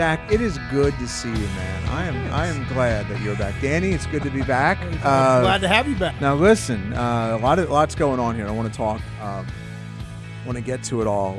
Zach, 0.00 0.32
it 0.32 0.40
is 0.40 0.58
good 0.70 0.94
to 0.98 1.06
see 1.06 1.28
you, 1.28 1.34
man. 1.34 1.88
I 1.90 2.06
am 2.06 2.32
I 2.32 2.46
am 2.46 2.66
glad 2.68 3.06
that 3.08 3.20
you're 3.20 3.36
back. 3.36 3.54
Danny, 3.60 3.90
it's 3.90 4.06
good 4.06 4.22
to 4.22 4.30
be 4.30 4.40
back. 4.40 4.78
Uh, 5.04 5.42
Glad 5.42 5.60
to 5.60 5.68
have 5.68 5.86
you 5.86 5.94
back. 5.94 6.18
now 6.22 6.34
listen, 6.34 6.94
uh, 6.94 7.36
a 7.38 7.42
lot 7.42 7.58
of 7.58 7.68
lots 7.68 7.94
going 7.94 8.18
on 8.18 8.34
here. 8.34 8.48
I 8.48 8.50
want 8.50 8.72
to 8.72 8.74
talk. 8.74 9.02
Um, 9.20 9.46
want 10.46 10.56
to 10.56 10.64
get 10.64 10.82
to 10.84 11.02
it 11.02 11.06
all 11.06 11.34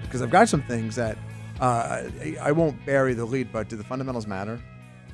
because 0.00 0.20
I've 0.20 0.32
got 0.32 0.48
some 0.48 0.62
things 0.62 0.96
that 0.96 1.16
uh, 1.60 2.02
I, 2.20 2.36
I 2.40 2.50
won't 2.50 2.84
bury 2.84 3.14
the 3.14 3.24
lead. 3.24 3.52
But 3.52 3.68
do 3.68 3.76
the 3.76 3.84
fundamentals 3.84 4.26
matter? 4.26 4.60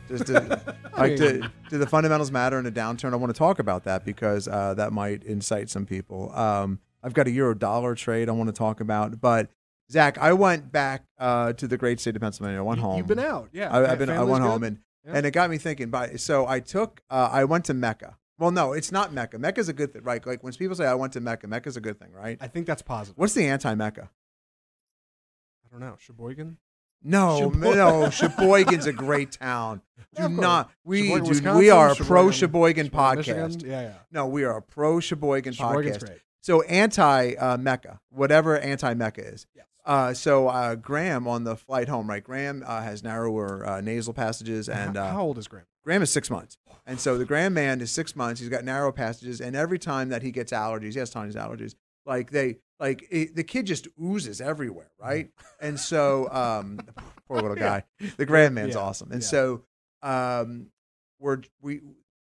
Does 0.09 0.23
do, 0.23 0.33
like 0.97 1.17
do, 1.17 1.43
do 1.69 1.77
the 1.77 1.87
fundamentals 1.87 2.31
matter 2.31 2.59
in 2.59 2.65
a 2.65 2.73
downturn? 2.73 3.13
I 3.13 3.17
want 3.17 3.35
to 3.35 3.39
talk 3.39 3.59
about 3.59 3.85
that 3.85 4.07
because 4.07 4.49
uh, 4.49 4.73
that 4.79 4.95
might 4.95 5.25
incite 5.25 5.69
some 5.69 5.85
people. 5.85 6.35
Um, 6.35 6.79
I've 7.03 7.13
got 7.13 7.27
a 7.27 7.31
euro 7.31 7.55
dollar 7.55 7.95
trade 7.95 8.31
I 8.31 8.33
want 8.33 8.49
to 8.49 8.55
talk 8.55 8.81
about, 8.81 9.21
but. 9.21 9.51
Zach, 9.91 10.19
I 10.19 10.33
went 10.35 10.71
back 10.71 11.05
uh, 11.19 11.53
to 11.55 11.67
the 11.67 11.79
great 11.79 11.99
state 12.01 12.15
of 12.15 12.23
Pennsylvania. 12.23 12.59
I 12.59 12.63
went 12.63 12.81
home. 12.81 12.99
You've 12.99 13.07
been 13.07 13.19
out, 13.19 13.49
yeah. 13.53 13.71
I, 13.75 13.93
I've 13.93 13.99
been. 13.99 14.11
I 14.11 14.23
went 14.23 14.43
good? 14.43 14.49
home, 14.51 14.63
and 14.63 14.79
Yeah. 15.07 15.13
and 15.15 15.27
it 15.27 15.31
got 15.31 15.49
me 15.49 15.57
thinking. 15.59 15.91
By 15.91 16.17
so 16.17 16.47
I 16.47 16.61
took. 16.61 17.01
Uh, 17.09 17.29
I 17.33 17.45
went 17.45 17.65
to 17.67 17.75
Mecca. 17.75 18.19
Well, 18.39 18.51
no, 18.51 18.73
it's 18.73 18.93
not 18.93 19.13
Mecca. 19.13 19.39
Mecca's 19.39 19.69
a 19.69 19.73
good 19.73 19.93
thing, 19.93 20.03
right? 20.05 20.25
Like 20.25 20.45
when 20.45 20.53
people 20.53 20.77
say 20.77 20.87
I 20.87 20.95
went 20.95 21.13
to 21.15 21.21
Mecca, 21.21 21.49
Mecca's 21.49 21.77
a 21.77 21.81
good 21.81 21.99
thing, 21.99 22.13
right? 22.13 22.39
I 22.41 22.47
think 22.49 22.67
that's 22.67 22.83
positive. 22.83 23.19
What's 23.19 23.35
the 23.35 23.47
anti-Mecca? 23.47 24.09
I 25.67 25.69
don't 25.71 25.81
know. 25.81 25.97
Sheboygan? 25.99 26.59
No, 27.03 27.49
no, 27.51 28.11
Sheboygan's 28.11 28.87
a 28.87 28.93
great 28.93 29.33
town. 29.33 29.83
Do 30.17 30.23
course. 30.23 30.33
not. 30.33 30.71
We 30.85 31.09
Sheboygan, 31.09 31.43
do, 31.45 31.57
we 31.57 31.71
are 31.71 31.91
a 31.91 31.95
pro 31.95 32.31
Sheboygan, 32.31 32.87
Sheboygan 32.87 32.91
podcast. 32.91 33.17
Michigan? 33.55 33.71
Yeah, 33.71 33.81
yeah. 33.83 33.93
No, 34.11 34.27
we 34.27 34.45
are 34.45 34.57
a 34.57 34.63
pro 34.63 34.99
Sheboygan 35.01 35.53
Sheboygan's 35.53 35.99
podcast. 35.99 36.07
great. 36.07 36.19
So 36.41 36.63
anti 36.63 37.35
uh, 37.35 37.57
Mecca, 37.57 38.01
whatever 38.11 38.59
anti 38.59 38.95
Mecca 38.95 39.25
is. 39.27 39.47
Yes. 39.55 39.67
Uh, 39.89 40.13
so 40.13 40.49
uh, 40.49 40.75
Graham 40.75 41.27
on 41.27 41.45
the 41.45 41.57
flight 41.57 41.89
home, 41.89 42.09
right? 42.11 42.23
Graham 42.23 42.63
uh, 42.65 42.83
has 42.83 43.03
narrower 43.03 43.67
uh, 43.67 43.81
nasal 43.81 44.13
passages, 44.13 44.69
and 44.69 44.99
how, 44.99 45.05
uh, 45.05 45.13
how 45.13 45.23
old 45.23 45.39
is 45.39 45.49
Graham? 45.49 45.65
Graham 45.83 46.03
is 46.03 46.11
six 46.11 46.29
months. 46.29 46.59
And 46.87 47.01
so 47.01 47.17
the 47.17 47.25
Graham 47.25 47.55
man 47.55 47.81
is 47.81 47.91
six 47.91 48.15
months. 48.15 48.39
He's 48.39 48.51
got 48.51 48.65
narrow 48.65 48.93
passages. 48.93 49.41
And 49.41 49.57
every 49.57 49.79
time 49.79 50.11
that 50.11 50.23
he 50.23 50.31
gets 50.31 50.53
allergies, 50.53 50.93
he 50.93 50.99
has 50.99 51.09
Tanya's 51.09 51.37
allergies, 51.37 51.75
like 52.05 52.31
they, 52.31 52.59
like 52.79 53.07
it, 53.11 53.35
the 53.35 53.43
kid 53.43 53.65
just 53.65 53.89
oozes 53.99 54.43
everywhere, 54.43 54.91
right? 55.01 55.31
And 55.59 55.81
so, 55.81 56.29
um, 56.31 56.81
poor 57.27 57.41
little 57.41 57.57
guy. 57.57 57.85
The 58.19 58.27
Graham 58.27 58.53
man's 58.55 58.75
Yeah, 58.75 58.83
awesome. 58.83 59.11
And 59.11 59.23
yeah. 59.23 59.29
so, 59.29 59.63
um, 60.03 60.67
we're, 61.19 61.41
we, 61.63 61.81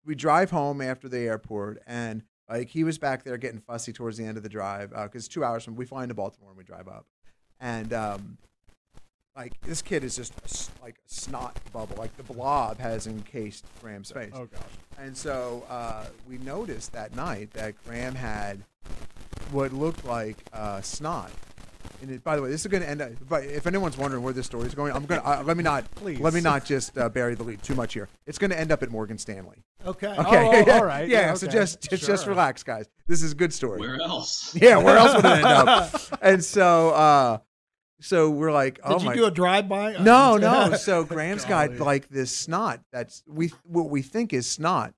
we 0.05 0.15
drive 0.15 0.49
home 0.51 0.79
after 0.79 1.09
the 1.09 1.19
airport 1.19 1.83
and 1.85 2.23
like 2.49 2.69
he 2.69 2.83
was 2.83 2.97
back 2.97 3.23
there 3.23 3.37
getting 3.37 3.59
fussy 3.59 3.93
towards 3.93 4.17
the 4.17 4.25
end 4.25 4.37
of 4.37 4.43
the 4.43 4.49
drive 4.49 4.89
because 4.89 5.27
two 5.27 5.43
hours 5.43 5.63
from 5.63 5.75
we 5.75 5.85
fly 5.85 6.03
into 6.03 6.15
Baltimore 6.15 6.49
and 6.49 6.57
we 6.57 6.63
drive 6.63 6.87
up, 6.87 7.05
and 7.59 7.93
um, 7.93 8.37
like 9.35 9.59
this 9.61 9.81
kid 9.81 10.03
is 10.03 10.15
just 10.15 10.33
a 10.41 10.43
s- 10.45 10.69
like 10.81 10.95
a 10.95 11.13
snot 11.13 11.57
bubble, 11.71 11.95
like 11.97 12.15
the 12.17 12.23
blob 12.23 12.79
has 12.79 13.07
encased 13.07 13.65
Graham's 13.81 14.11
face. 14.11 14.31
Oh, 14.33 14.45
gosh. 14.45 14.61
And 14.97 15.15
so 15.15 15.63
uh, 15.69 16.05
we 16.27 16.37
noticed 16.39 16.91
that 16.93 17.15
night 17.15 17.51
that 17.53 17.75
Graham 17.85 18.15
had 18.15 18.63
what 19.51 19.71
looked 19.73 20.05
like 20.05 20.37
uh, 20.53 20.81
snot. 20.81 21.31
And 22.01 22.11
it, 22.11 22.23
by 22.23 22.35
the 22.37 22.41
way, 22.41 22.49
this 22.49 22.61
is 22.61 22.67
going 22.67 22.81
to 22.83 22.89
end 22.89 23.01
up. 23.01 23.11
But 23.27 23.43
if 23.45 23.67
anyone's 23.67 23.97
wondering 23.97 24.23
where 24.23 24.31
this 24.33 24.45
story 24.45 24.67
is 24.67 24.73
going, 24.75 24.93
I'm 24.93 25.05
going 25.05 25.19
to 25.21 25.27
uh, 25.27 25.43
let 25.43 25.57
me 25.57 25.63
not 25.63 25.89
Please. 25.95 26.19
let 26.19 26.33
me 26.33 26.39
not 26.39 26.63
just 26.63 26.97
uh, 26.97 27.09
bury 27.09 27.35
the 27.35 27.43
lead 27.43 27.61
too 27.61 27.75
much 27.75 27.93
here. 27.93 28.07
It's 28.25 28.37
going 28.37 28.51
to 28.51 28.59
end 28.59 28.71
up 28.71 28.83
at 28.83 28.89
Morgan 28.89 29.17
Stanley. 29.17 29.63
Okay. 29.85 30.07
Okay, 30.07 30.63
Oh, 30.67 30.71
all 30.77 30.85
right. 30.85 31.07
Yeah, 31.09 31.19
Yeah, 31.27 31.33
so 31.33 31.47
okay. 31.47 31.53
just 31.57 31.89
just, 31.89 32.05
just 32.05 32.23
Sure. 32.23 32.31
relax, 32.33 32.63
guys. 32.63 32.87
This 33.07 33.21
is 33.21 33.33
a 33.33 33.35
good 33.35 33.53
story. 33.53 33.79
Where 33.81 33.99
else? 34.01 34.55
Yeah, 34.55 34.77
where 34.77 34.97
else 34.97 35.15
would 35.15 35.25
it 35.25 35.31
end 35.31 35.45
up? 35.45 36.01
and 36.21 36.43
so, 36.43 36.91
uh, 36.91 37.37
so 38.01 38.29
we're 38.29 38.51
like, 38.51 38.79
oh 38.83 38.93
Did 38.93 39.01
you 39.01 39.09
my. 39.09 39.15
do 39.15 39.25
a 39.25 39.31
drive-by? 39.31 39.93
no, 40.01 40.37
no. 40.37 40.69
Oh, 40.71 40.75
so 40.75 41.03
Graham's 41.03 41.45
got 41.45 41.67
Golly. 41.69 41.79
like 41.79 42.09
this 42.09 42.35
snot 42.35 42.81
that's 42.91 43.23
we 43.27 43.51
what 43.63 43.89
we 43.89 44.01
think 44.01 44.33
is 44.33 44.47
snot 44.47 44.93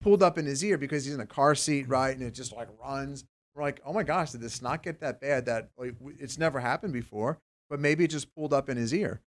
pulled 0.00 0.22
up 0.22 0.36
in 0.36 0.44
his 0.44 0.62
ear 0.62 0.76
because 0.76 1.04
he's 1.04 1.14
in 1.14 1.20
a 1.20 1.26
car 1.26 1.54
seat, 1.54 1.86
hmm. 1.86 1.92
right? 1.92 2.16
And 2.16 2.22
it 2.22 2.32
just 2.32 2.52
like 2.52 2.68
runs. 2.80 3.24
We're 3.54 3.62
like, 3.62 3.80
oh 3.86 3.92
my 3.92 4.02
gosh, 4.02 4.32
did 4.32 4.40
this 4.40 4.60
not 4.60 4.82
get 4.82 5.00
that 5.00 5.20
bad? 5.20 5.46
That 5.46 5.70
like 5.78 5.94
it's 6.18 6.38
never 6.38 6.60
happened 6.60 6.92
before, 6.92 7.38
but 7.70 7.80
maybe 7.80 8.04
it 8.04 8.08
just 8.10 8.34
pulled 8.34 8.52
up 8.52 8.68
in 8.68 8.76
his 8.76 8.92
ear. 8.92 9.20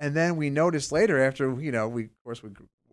And 0.00 0.14
then 0.14 0.36
we 0.36 0.50
noticed 0.50 0.90
later, 0.90 1.22
after 1.22 1.60
you 1.60 1.70
know, 1.70 1.88
we 1.88 2.04
of 2.04 2.24
course 2.24 2.42
we 2.42 2.50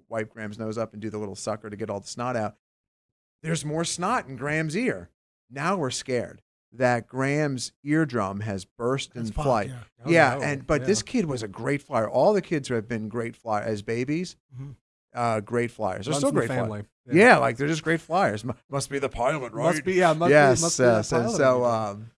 wipe 0.09 0.33
Graham's 0.33 0.59
nose 0.59 0.77
up 0.77 0.93
and 0.93 1.01
do 1.01 1.09
the 1.09 1.17
little 1.17 1.35
sucker 1.35 1.69
to 1.69 1.75
get 1.75 1.89
all 1.89 1.99
the 1.99 2.07
snot 2.07 2.35
out. 2.35 2.55
There's 3.41 3.65
more 3.65 3.83
snot 3.83 4.27
in 4.27 4.35
Graham's 4.35 4.77
ear. 4.77 5.09
Now 5.49 5.77
we're 5.77 5.89
scared 5.89 6.41
that 6.73 7.07
Graham's 7.07 7.73
eardrum 7.83 8.39
has 8.41 8.63
burst 8.65 9.13
in 9.15 9.25
flight. 9.31 9.69
yeah. 9.69 9.79
Oh, 10.05 10.09
yeah, 10.09 10.35
no. 10.35 10.41
and 10.41 10.65
but 10.67 10.81
Yeah. 10.81 10.87
this 10.87 11.03
kid 11.03 11.25
was 11.25 11.43
a 11.43 11.47
great 11.47 11.81
flyer. 11.81 12.09
All 12.09 12.33
the 12.33 12.41
kids 12.41 12.67
who 12.69 12.75
have 12.75 12.87
been 12.87 13.09
great 13.09 13.35
flyer 13.35 13.63
as 13.63 13.81
babies, 13.81 14.37
Mhm. 14.57 14.75
uh, 15.13 15.41
great 15.41 15.71
flyers. 15.71 16.05
They're 16.05 16.11
Runs 16.13 16.19
still 16.21 16.29
in 16.29 16.35
the 16.35 16.39
great 16.41 16.47
flyers. 16.47 16.61
family. 16.63 16.83
Yeah. 17.11 17.37
like 17.39 17.57
they're 17.57 17.67
just 17.67 17.83
great 17.83 17.99
flyers. 17.99 18.45
Mu- 18.45 18.53
Must 18.69 18.89
be 18.89 18.99
the 18.99 19.09
pilot, 19.09 19.51
right? 19.53 19.73
Must 19.73 19.83
be, 19.83 19.93
yeah. 19.95 20.13
Must 20.13 20.29
yes. 20.29 20.59
be, 20.59 20.63
must 20.63 20.77
be 20.77 20.83
uh, 20.85 20.95
that 20.95 21.03
so 21.05 21.17
pilot 21.21 21.35
so 21.37 21.65
um, 21.65 22.11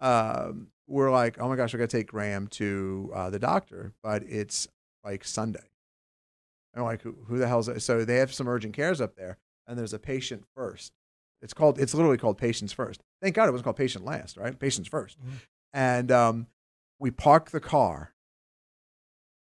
um, 0.00 0.68
we're 0.86 1.10
like, 1.10 1.38
oh 1.40 1.48
my 1.48 1.56
gosh, 1.56 1.72
we 1.72 1.78
got 1.78 1.90
to 1.90 1.96
take 1.96 2.08
Graham 2.08 2.46
to 2.48 3.10
uh, 3.14 3.30
the 3.30 3.38
doctor, 3.38 3.92
but 4.02 4.22
it's 4.24 4.68
like 5.04 5.24
Sunday. 5.24 5.70
And 6.74 6.84
we're 6.84 6.90
like, 6.90 7.02
who, 7.02 7.16
who 7.26 7.38
the 7.38 7.48
hell's 7.48 7.66
that? 7.66 7.80
So 7.82 8.04
they 8.04 8.16
have 8.16 8.32
some 8.32 8.48
urgent 8.48 8.74
cares 8.74 9.00
up 9.00 9.16
there, 9.16 9.36
and 9.66 9.78
there's 9.78 9.92
a 9.94 9.98
patient 9.98 10.44
first. 10.54 10.92
It's 11.42 11.54
called. 11.54 11.78
It's 11.78 11.94
literally 11.94 12.18
called 12.18 12.38
patients 12.38 12.72
first. 12.72 13.02
Thank 13.22 13.34
God 13.34 13.48
it 13.48 13.52
wasn't 13.52 13.64
called 13.64 13.76
patient 13.76 14.04
last, 14.04 14.36
right? 14.36 14.58
Patients 14.58 14.88
1st 14.88 15.16
Mm-hmm. 15.16 15.30
And 15.72 16.10
um, 16.10 16.46
we 16.98 17.12
park 17.12 17.50
the 17.50 17.60
car, 17.60 18.12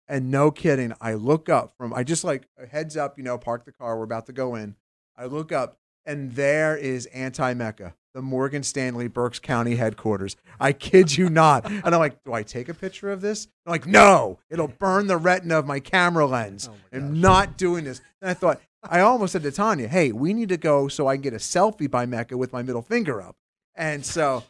and 0.08 0.30
no 0.30 0.52
kidding, 0.52 0.94
I 1.00 1.14
look 1.14 1.48
up 1.48 1.72
from. 1.78 1.94
I 1.94 2.04
just 2.04 2.24
like 2.26 2.48
heads 2.70 2.98
up, 2.98 3.18
you 3.18 3.24
know, 3.24 3.38
park 3.38 3.64
the 3.64 3.72
car. 3.72 3.98
We're 3.98 4.04
about 4.04 4.26
to 4.26 4.34
go 4.34 4.56
in. 4.56 4.76
I 5.18 5.26
look 5.26 5.54
up, 5.54 5.78
and 6.06 6.34
there 6.34 6.76
is 6.76 7.06
Anti 7.08 7.54
Mecca, 7.54 7.96
the 8.14 8.22
Morgan 8.22 8.64
Stanley 8.64 9.08
Berks 9.08 9.40
County 9.40 9.76
headquarters. 9.76 10.36
I 10.60 10.74
kid 10.74 11.16
you 11.16 11.30
not. 11.30 11.66
And 11.72 11.96
I'm 11.96 12.00
like, 12.00 12.24
do 12.24 12.34
I 12.34 12.44
take 12.44 12.68
a 12.68 12.74
picture 12.74 13.10
of 13.10 13.22
this? 13.22 13.48
I'm 13.66 13.72
like, 13.72 13.88
no, 13.88 14.40
it'll 14.50 14.68
burn 14.68 15.08
the 15.08 15.18
retina 15.18 15.60
of 15.60 15.66
my 15.66 15.80
camera 15.80 16.26
lens. 16.26 16.68
Oh 16.70 16.76
my 16.92 16.98
I'm 16.98 17.22
not 17.22 17.58
doing 17.58 17.86
this. 17.86 18.02
And 18.22 18.30
I 18.30 18.34
thought, 18.34 18.60
I 18.84 19.00
almost 19.02 19.34
said 19.34 19.44
to 19.44 19.52
Tanya, 19.52 19.88
hey, 19.88 20.12
we 20.12 20.34
need 20.34 20.50
to 20.50 20.58
go 20.58 20.88
so 20.88 21.08
I 21.08 21.16
can 21.16 21.22
get 21.22 21.34
a 21.34 21.38
selfie 21.38 21.90
by 21.90 22.06
Mecca 22.06 22.36
with 22.38 22.52
my 22.52 22.64
middle 22.64 22.82
finger 22.82 23.22
up. 23.22 23.36
And 23.76 24.06
so 24.06 24.44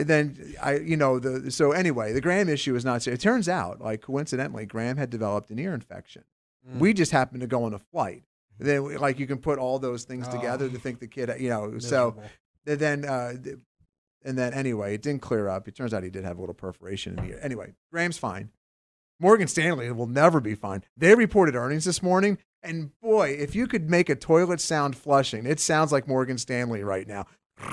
then 0.00 0.54
I, 0.62 0.76
you 0.78 0.96
know, 0.96 1.18
the 1.18 1.50
so 1.50 1.72
anyway, 1.72 2.12
the 2.12 2.20
Graham 2.20 2.48
issue 2.48 2.74
is 2.74 2.84
not. 2.84 3.06
It 3.06 3.20
turns 3.20 3.48
out, 3.48 3.80
like 3.80 4.00
coincidentally, 4.00 4.66
Graham 4.66 4.96
had 4.96 5.10
developed 5.10 5.50
an 5.50 5.58
ear 5.58 5.74
infection. 5.74 6.24
Mm. 6.68 6.78
We 6.78 6.92
just 6.94 7.12
happened 7.12 7.42
to 7.42 7.46
go 7.46 7.64
on 7.64 7.74
a 7.74 7.78
flight. 7.78 8.22
Then, 8.58 8.96
like, 8.96 9.20
you 9.20 9.26
can 9.28 9.38
put 9.38 9.58
all 9.60 9.78
those 9.78 10.02
things 10.02 10.26
Oh. 10.28 10.32
together 10.32 10.68
to 10.68 10.78
think 10.78 10.98
the 10.98 11.06
kid, 11.06 11.30
you 11.38 11.48
know. 11.48 11.78
So 11.78 12.16
Miserable. 12.16 12.22
and 12.66 12.78
then, 12.80 13.04
uh, 13.04 13.32
and 14.24 14.36
then 14.36 14.52
anyway, 14.52 14.94
it 14.94 15.02
didn't 15.02 15.22
clear 15.22 15.48
up. 15.48 15.68
It 15.68 15.76
turns 15.76 15.94
out 15.94 16.02
he 16.02 16.10
did 16.10 16.24
have 16.24 16.38
a 16.38 16.40
little 16.40 16.54
perforation 16.56 17.16
in 17.18 17.24
the 17.24 17.32
ear. 17.34 17.38
Anyway, 17.40 17.74
Graham's 17.92 18.18
fine. 18.18 18.50
Morgan 19.20 19.46
Stanley 19.46 19.90
will 19.92 20.06
never 20.08 20.40
be 20.40 20.54
fine. 20.56 20.82
They 20.96 21.14
reported 21.14 21.54
earnings 21.54 21.84
this 21.84 22.02
morning. 22.02 22.38
And 22.62 22.90
boy, 23.00 23.36
if 23.38 23.54
you 23.54 23.66
could 23.66 23.88
make 23.88 24.08
a 24.08 24.14
toilet 24.16 24.60
sound 24.60 24.96
flushing, 24.96 25.46
it 25.46 25.60
sounds 25.60 25.92
like 25.92 26.08
Morgan 26.08 26.38
Stanley 26.38 26.82
right 26.82 27.06
now. 27.06 27.26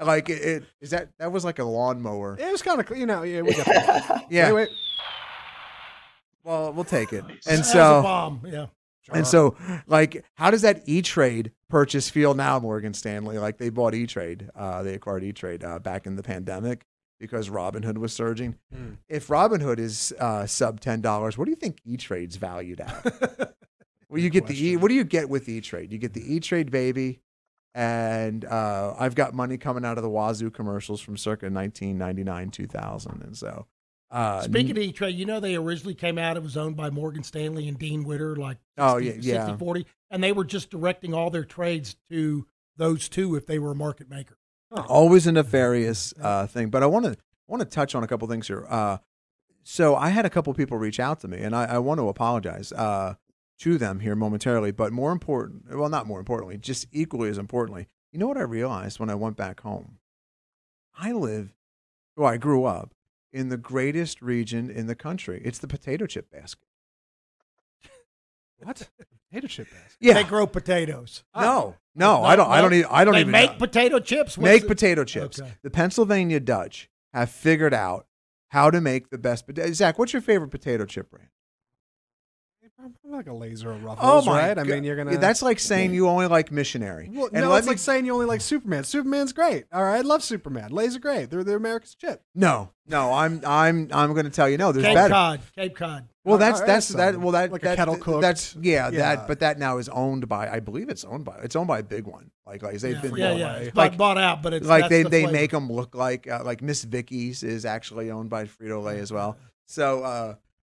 like 0.00 0.28
it, 0.28 0.42
it 0.42 0.64
is 0.80 0.90
that 0.90 1.10
that 1.18 1.32
was 1.32 1.44
like 1.44 1.58
a 1.58 1.64
lawnmower. 1.64 2.36
It 2.38 2.50
was 2.50 2.62
kind 2.62 2.80
of, 2.80 2.96
you 2.96 3.06
know, 3.06 3.22
yeah, 3.22 3.42
we 3.42 3.54
got 3.54 3.66
yeah. 4.30 4.46
Anyway. 4.46 4.68
Well, 6.44 6.72
we'll 6.72 6.84
take 6.84 7.12
it. 7.12 7.24
And 7.46 7.58
was 7.58 7.60
a 7.60 7.64
so 7.64 8.02
bomb. 8.02 8.42
Yeah. 8.46 8.66
and 9.12 9.26
so 9.26 9.56
like 9.86 10.24
how 10.34 10.50
does 10.50 10.62
that 10.62 10.82
E 10.86 11.02
Trade 11.02 11.52
purchase 11.68 12.10
feel 12.10 12.34
now, 12.34 12.58
Morgan 12.58 12.94
Stanley? 12.94 13.38
Like 13.38 13.58
they 13.58 13.70
bought 13.70 13.94
E 13.94 14.06
Trade, 14.06 14.50
uh, 14.54 14.82
they 14.82 14.94
acquired 14.94 15.24
E 15.24 15.32
Trade 15.32 15.64
uh, 15.64 15.78
back 15.78 16.06
in 16.06 16.16
the 16.16 16.22
pandemic 16.22 16.86
because 17.20 17.50
Robinhood 17.50 17.98
was 17.98 18.12
surging. 18.12 18.56
Hmm. 18.74 18.94
If 19.08 19.28
Robinhood 19.28 19.78
is 19.78 20.12
uh, 20.18 20.46
sub 20.46 20.80
ten 20.80 21.00
dollars, 21.00 21.38
what 21.38 21.44
do 21.44 21.50
you 21.50 21.56
think 21.56 21.78
E 21.84 21.96
Trade's 21.96 22.36
valued 22.36 22.80
at? 22.80 23.04
well, 24.08 24.18
you 24.20 24.30
get 24.30 24.46
the 24.46 24.66
E. 24.68 24.76
What 24.76 24.88
do 24.88 24.94
you 24.94 25.04
get 25.04 25.28
with 25.28 25.48
E 25.48 25.60
Trade? 25.60 25.92
You 25.92 25.98
get 25.98 26.14
the 26.14 26.34
E 26.34 26.40
Trade 26.40 26.70
baby, 26.70 27.20
and 27.74 28.44
uh, 28.44 28.94
I've 28.98 29.14
got 29.14 29.34
money 29.34 29.58
coming 29.58 29.84
out 29.84 29.98
of 29.98 30.02
the 30.02 30.10
Wazoo 30.10 30.50
commercials 30.50 31.00
from 31.00 31.16
circa 31.16 31.46
1999, 31.46 32.50
2000, 32.50 33.22
and 33.22 33.36
so. 33.36 33.66
Uh, 34.10 34.40
Speaking 34.42 34.72
of 34.72 34.78
E 34.78 34.90
Trade, 34.90 35.14
you 35.14 35.24
know 35.24 35.38
they 35.38 35.54
originally 35.54 35.94
came 35.94 36.18
out. 36.18 36.36
It 36.36 36.42
was 36.42 36.56
owned 36.56 36.76
by 36.76 36.90
Morgan 36.90 37.22
Stanley 37.22 37.68
and 37.68 37.78
Dean 37.78 38.02
Witter, 38.02 38.34
like 38.34 38.56
Oh, 38.76 38.96
yeah, 38.96 39.12
yeah. 39.20 39.46
60, 39.46 39.58
40, 39.58 39.86
and 40.10 40.24
they 40.24 40.32
were 40.32 40.44
just 40.44 40.68
directing 40.70 41.14
all 41.14 41.30
their 41.30 41.44
trades 41.44 41.94
to 42.10 42.44
those 42.76 43.08
two 43.08 43.36
if 43.36 43.46
they 43.46 43.60
were 43.60 43.70
a 43.70 43.76
market 43.76 44.10
maker. 44.10 44.36
Always 44.72 45.26
a 45.26 45.32
nefarious 45.32 46.14
uh, 46.20 46.46
thing. 46.46 46.70
But 46.70 46.82
I 46.82 46.86
want 46.86 47.06
to 47.06 47.16
want 47.46 47.60
to 47.60 47.68
touch 47.68 47.94
on 47.94 48.04
a 48.04 48.06
couple 48.06 48.28
things 48.28 48.46
here. 48.46 48.66
Uh, 48.68 48.98
so 49.62 49.94
I 49.96 50.10
had 50.10 50.24
a 50.24 50.30
couple 50.30 50.54
people 50.54 50.78
reach 50.78 51.00
out 51.00 51.20
to 51.20 51.28
me, 51.28 51.38
and 51.38 51.54
I, 51.54 51.64
I 51.64 51.78
want 51.78 52.00
to 52.00 52.08
apologize 52.08 52.72
uh, 52.72 53.14
to 53.60 53.78
them 53.78 54.00
here 54.00 54.16
momentarily. 54.16 54.70
But 54.70 54.92
more 54.92 55.12
important, 55.12 55.76
well, 55.76 55.88
not 55.88 56.06
more 56.06 56.18
importantly, 56.18 56.56
just 56.58 56.86
equally 56.92 57.28
as 57.28 57.38
importantly, 57.38 57.88
you 58.12 58.18
know 58.18 58.26
what 58.26 58.38
I 58.38 58.42
realized 58.42 58.98
when 58.98 59.10
I 59.10 59.14
went 59.14 59.36
back 59.36 59.60
home? 59.60 59.98
I 60.98 61.12
live, 61.12 61.54
well, 62.16 62.28
I 62.28 62.36
grew 62.36 62.64
up 62.64 62.94
in 63.32 63.48
the 63.48 63.56
greatest 63.56 64.20
region 64.20 64.70
in 64.70 64.86
the 64.86 64.94
country. 64.94 65.40
It's 65.44 65.58
the 65.58 65.68
potato 65.68 66.06
chip 66.06 66.30
basket. 66.30 66.66
What? 68.62 68.88
Potato 69.30 69.46
chip 69.46 69.68
basket. 69.70 69.96
Yeah. 70.00 70.14
They 70.14 70.24
grow 70.24 70.46
potatoes. 70.46 71.22
no, 71.36 71.74
ah. 71.76 71.78
no, 71.94 72.24
I 72.24 72.36
don't. 72.36 72.50
I 72.50 72.60
don't. 72.60 72.74
Even, 72.74 72.90
I 72.90 73.04
don't 73.04 73.14
they 73.14 73.20
even 73.20 73.32
make 73.32 73.52
know. 73.52 73.58
potato 73.58 73.98
chips. 74.00 74.36
What's 74.36 74.50
make 74.50 74.62
it- 74.64 74.68
potato 74.68 75.04
chips. 75.04 75.40
Okay. 75.40 75.52
The 75.62 75.70
Pennsylvania 75.70 76.40
Dutch 76.40 76.88
have 77.14 77.30
figured 77.30 77.74
out 77.74 78.06
how 78.48 78.70
to 78.70 78.80
make 78.80 79.10
the 79.10 79.18
best 79.18 79.46
potato. 79.46 79.72
Zach, 79.72 79.98
what's 79.98 80.12
your 80.12 80.22
favorite 80.22 80.50
potato 80.50 80.84
chip 80.84 81.10
brand? 81.10 81.28
Probably 82.80 83.10
like 83.18 83.26
a 83.26 83.32
Lay's 83.34 83.62
or 83.62 83.72
ruffles, 83.74 83.98
Oh 84.00 84.24
my 84.30 84.48
right? 84.48 84.58
I 84.58 84.62
mean, 84.62 84.84
you're 84.84 84.96
gonna. 84.96 85.12
Yeah, 85.12 85.18
That's 85.18 85.42
like 85.42 85.58
saying 85.58 85.92
you 85.92 86.08
only 86.08 86.26
like 86.26 86.50
missionary. 86.50 87.10
Well, 87.12 87.26
and 87.32 87.42
no, 87.44 87.54
it's 87.54 87.66
me- 87.66 87.72
like 87.72 87.78
saying 87.78 88.06
you 88.06 88.14
only 88.14 88.24
like 88.26 88.40
Superman. 88.40 88.84
Superman's 88.84 89.34
great. 89.34 89.66
All 89.72 89.82
right, 89.82 89.98
I 89.98 90.00
love 90.00 90.22
Superman. 90.24 90.70
Lay's 90.70 90.96
are 90.96 91.00
great. 91.00 91.28
They're 91.28 91.44
they're 91.44 91.58
America's 91.58 91.94
chip. 91.94 92.22
no, 92.34 92.70
no. 92.86 93.12
I'm 93.12 93.42
I'm 93.46 93.90
I'm 93.92 94.12
going 94.14 94.24
to 94.24 94.30
tell 94.30 94.48
you 94.48 94.56
no. 94.56 94.72
There's 94.72 94.86
Cape 94.86 94.94
better. 94.94 95.12
Cod. 95.12 95.40
Cape 95.54 95.76
Cod. 95.76 96.08
Well, 96.24 96.38
that's 96.38 96.60
right, 96.60 96.66
that's 96.66 96.86
so 96.86 96.96
that. 96.96 97.18
Well, 97.20 97.32
that 97.32 97.52
like 97.52 97.64
a 97.64 97.76
kettle 97.76 97.96
cooked. 97.96 98.22
That's 98.22 98.56
yeah, 98.60 98.88
Yeah. 98.90 98.98
That 99.16 99.28
but 99.28 99.40
that 99.40 99.58
now 99.58 99.76
is 99.78 99.88
owned 99.90 100.26
by. 100.28 100.48
I 100.48 100.60
believe 100.60 100.88
it's 100.88 101.04
owned 101.04 101.24
by. 101.26 101.38
It's 101.42 101.56
owned 101.56 101.68
by 101.68 101.80
a 101.80 101.82
big 101.82 102.06
one. 102.06 102.30
Like 102.46 102.62
like 102.62 102.78
they've 102.78 102.94
Yeah, 102.94 103.00
been 103.02 103.16
yeah, 103.16 103.32
yeah. 103.34 103.70
by- 103.74 103.82
like 103.84 103.92
bought, 103.92 103.98
bought 104.14 104.18
out, 104.18 104.42
but 104.42 104.54
it's 104.54 104.66
like 104.66 104.88
they 104.88 105.02
the 105.02 105.08
they 105.10 105.22
flavor. 105.24 105.32
make 105.32 105.50
them 105.50 105.70
look 105.70 105.94
like 105.94 106.28
uh, 106.28 106.42
like 106.44 106.62
Miss 106.62 106.82
Vickie's 106.84 107.42
is 107.42 107.64
actually 107.66 108.10
owned 108.10 108.30
by 108.30 108.44
Frito 108.44 108.82
Lay 108.82 108.98
as 109.00 109.12
well. 109.12 109.36
So 109.66 110.02
uh, 110.02 110.34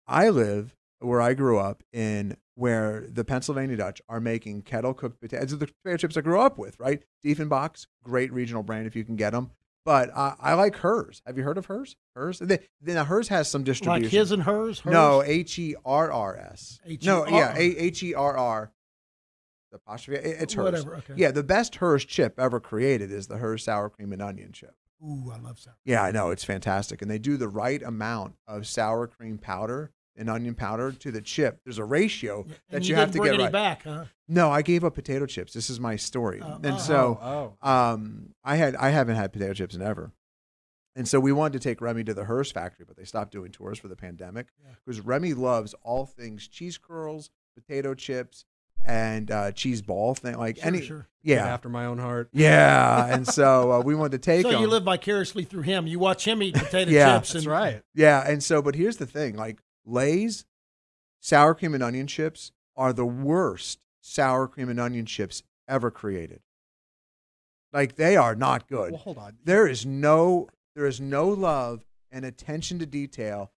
I 0.07 0.29
live 0.29 0.75
where 1.03 1.21
I 1.21 1.33
grew 1.33 1.59
up 1.59 1.83
in 1.91 2.37
where 2.55 3.05
the 3.09 3.23
Pennsylvania 3.25 3.77
Dutch 3.77 4.01
are 4.07 4.19
making 4.19 4.61
kettle 4.61 4.93
cooked 4.93 5.19
potatoes. 5.19 5.57
The 5.57 5.67
potato 5.83 5.97
chips 5.97 6.17
I 6.17 6.21
grew 6.21 6.39
up 6.39 6.57
with, 6.57 6.79
right? 6.79 7.03
Dieffenbach's 7.25 7.87
great 8.03 8.31
regional 8.31 8.63
brand 8.63 8.87
if 8.87 8.95
you 8.95 9.03
can 9.03 9.15
get 9.15 9.31
them. 9.31 9.51
But 9.85 10.11
uh, 10.15 10.35
I 10.39 10.53
like 10.53 10.77
Herr's. 10.77 11.21
Have 11.25 11.37
you 11.37 11.43
heard 11.43 11.57
of 11.57 11.65
Herr's? 11.65 11.97
Hers. 12.15 12.39
Then 12.39 13.05
Herr's 13.05 13.27
has 13.27 13.49
some 13.49 13.63
distribution. 13.63 14.03
like 14.03 14.11
his 14.11 14.31
and 14.31 14.43
hers. 14.43 14.79
hers? 14.79 14.93
No, 14.93 15.21
H 15.23 15.59
E 15.59 15.75
R 15.83 16.09
R 16.11 16.37
S. 16.37 16.79
No, 17.03 17.27
yeah, 17.27 17.53
H 17.57 18.01
E 18.03 18.13
R 18.13 18.37
R. 18.37 18.71
The 19.71 19.77
apostrophe. 19.77 20.21
it- 20.21 20.41
It's 20.41 20.53
Herr's. 20.53 20.63
Whatever, 20.65 20.95
okay. 20.97 21.13
Yeah, 21.17 21.31
the 21.31 21.43
best 21.43 21.75
Herr's 21.75 22.05
chip 22.05 22.39
ever 22.39 22.59
created 22.61 23.11
is 23.11 23.27
the 23.27 23.39
Herr's 23.39 23.63
sour 23.65 23.89
cream 23.89 24.13
and 24.13 24.21
onion 24.21 24.51
chip. 24.53 24.75
Ooh, 25.03 25.29
I 25.35 25.39
love 25.39 25.59
sour. 25.59 25.75
Yeah, 25.83 26.01
I 26.01 26.11
know 26.11 26.29
it's 26.29 26.45
fantastic, 26.45 27.01
and 27.01 27.11
they 27.11 27.19
do 27.19 27.35
the 27.35 27.49
right 27.49 27.81
amount 27.83 28.35
of 28.47 28.65
sour 28.65 29.05
cream 29.07 29.37
powder 29.37 29.91
and 30.15 30.29
onion 30.29 30.53
powder 30.55 30.91
to 30.91 31.11
the 31.11 31.21
chip. 31.21 31.59
There's 31.63 31.77
a 31.79 31.83
ratio 31.85 32.45
that 32.69 32.83
you, 32.83 32.89
you, 32.89 32.95
have 32.95 33.11
to 33.11 33.17
bring 33.17 33.31
get 33.31 33.35
any 33.35 33.43
right. 33.45 33.51
back, 33.51 33.83
huh? 33.83 34.05
No, 34.27 34.51
I 34.51 34.61
gave 34.61 34.83
up 34.83 34.95
potato 34.95 35.25
chips. 35.25 35.53
This 35.53 35.69
is 35.69 35.79
my 35.79 35.95
story, 35.95 36.39
Oh, 36.43 36.55
and 36.63 36.75
oh. 36.75 36.77
so 36.77 37.19
Oh, 37.61 37.67
um, 37.69 38.29
I 38.43 38.55
had 38.55 38.75
I 38.75 38.89
haven't 38.89 39.15
had 39.15 39.33
potato 39.33 39.53
chips 39.53 39.75
in 39.75 39.81
ever. 39.81 40.11
And 40.95 41.07
so 41.07 41.19
we 41.19 41.31
wanted 41.31 41.53
to 41.53 41.67
take 41.67 41.81
Remy 41.81 42.03
to 42.03 42.13
the 42.13 42.25
Herr's 42.25 42.51
factory, 42.51 42.85
but 42.87 42.95
they 42.95 43.03
stopped 43.05 43.31
doing 43.31 43.51
tours 43.51 43.79
for 43.79 43.87
the 43.87 43.95
pandemic 43.95 44.47
because 44.85 45.01
Remy 45.01 45.33
loves 45.33 45.73
all 45.81 46.05
things 46.05 46.47
cheese 46.47 46.77
curls, 46.77 47.31
potato 47.55 47.95
chips, 47.95 48.45
and 48.85 49.31
uh, 49.31 49.51
cheese 49.53 49.81
ball 49.81 50.13
thing. 50.13 50.37
Like 50.37 50.57
Sure, 50.57 50.67
any, 50.67 50.81
sure. 50.81 51.07
yeah, 51.23 51.47
after 51.47 51.67
my 51.67 51.85
own 51.85 51.97
heart. 51.97 52.29
yeah. 52.31 53.07
and 53.07 53.25
so 53.27 53.71
uh, 53.73 53.79
we 53.81 53.95
wanted 53.95 54.11
to 54.11 54.17
take 54.19 54.43
So 54.43 54.51
him. 54.51 54.61
you 54.61 54.67
live 54.67 54.83
vicariously 54.83 55.45
through 55.45 55.63
him. 55.63 55.87
You 55.87 55.97
watch 55.97 56.27
him 56.27 56.43
eat 56.43 56.53
potato 56.53 56.91
Yeah. 56.91 57.15
chips. 57.17 57.33
That's 57.33 57.45
and, 57.45 57.51
right. 57.51 57.81
Yeah, 57.95 58.23
and 58.29 58.43
so, 58.43 58.61
but 58.61 58.75
here's 58.75 58.97
the 58.97 59.07
thing: 59.07 59.35
like 59.35 59.57
Lay's 59.85 60.45
sour 61.19 61.55
cream 61.55 61.73
and 61.73 61.83
onion 61.83 62.07
chips 62.07 62.51
are 62.75 62.93
the 62.93 63.05
worst 63.05 63.79
sour 64.01 64.47
cream 64.47 64.69
and 64.69 64.79
onion 64.79 65.05
chips 65.05 65.43
ever 65.67 65.91
created. 65.91 66.41
Like 67.71 67.95
they 67.95 68.15
are 68.15 68.35
not 68.35 68.67
good. 68.67 68.91
Well, 68.91 69.01
hold 69.01 69.17
on. 69.17 69.37
There 69.43 69.67
is 69.67 69.85
no 69.85 70.47
there 70.75 70.85
is 70.85 70.99
no 70.99 71.27
love 71.29 71.83
and 72.11 72.25
attention 72.25 72.79
to 72.79 72.85
detail 72.85 73.51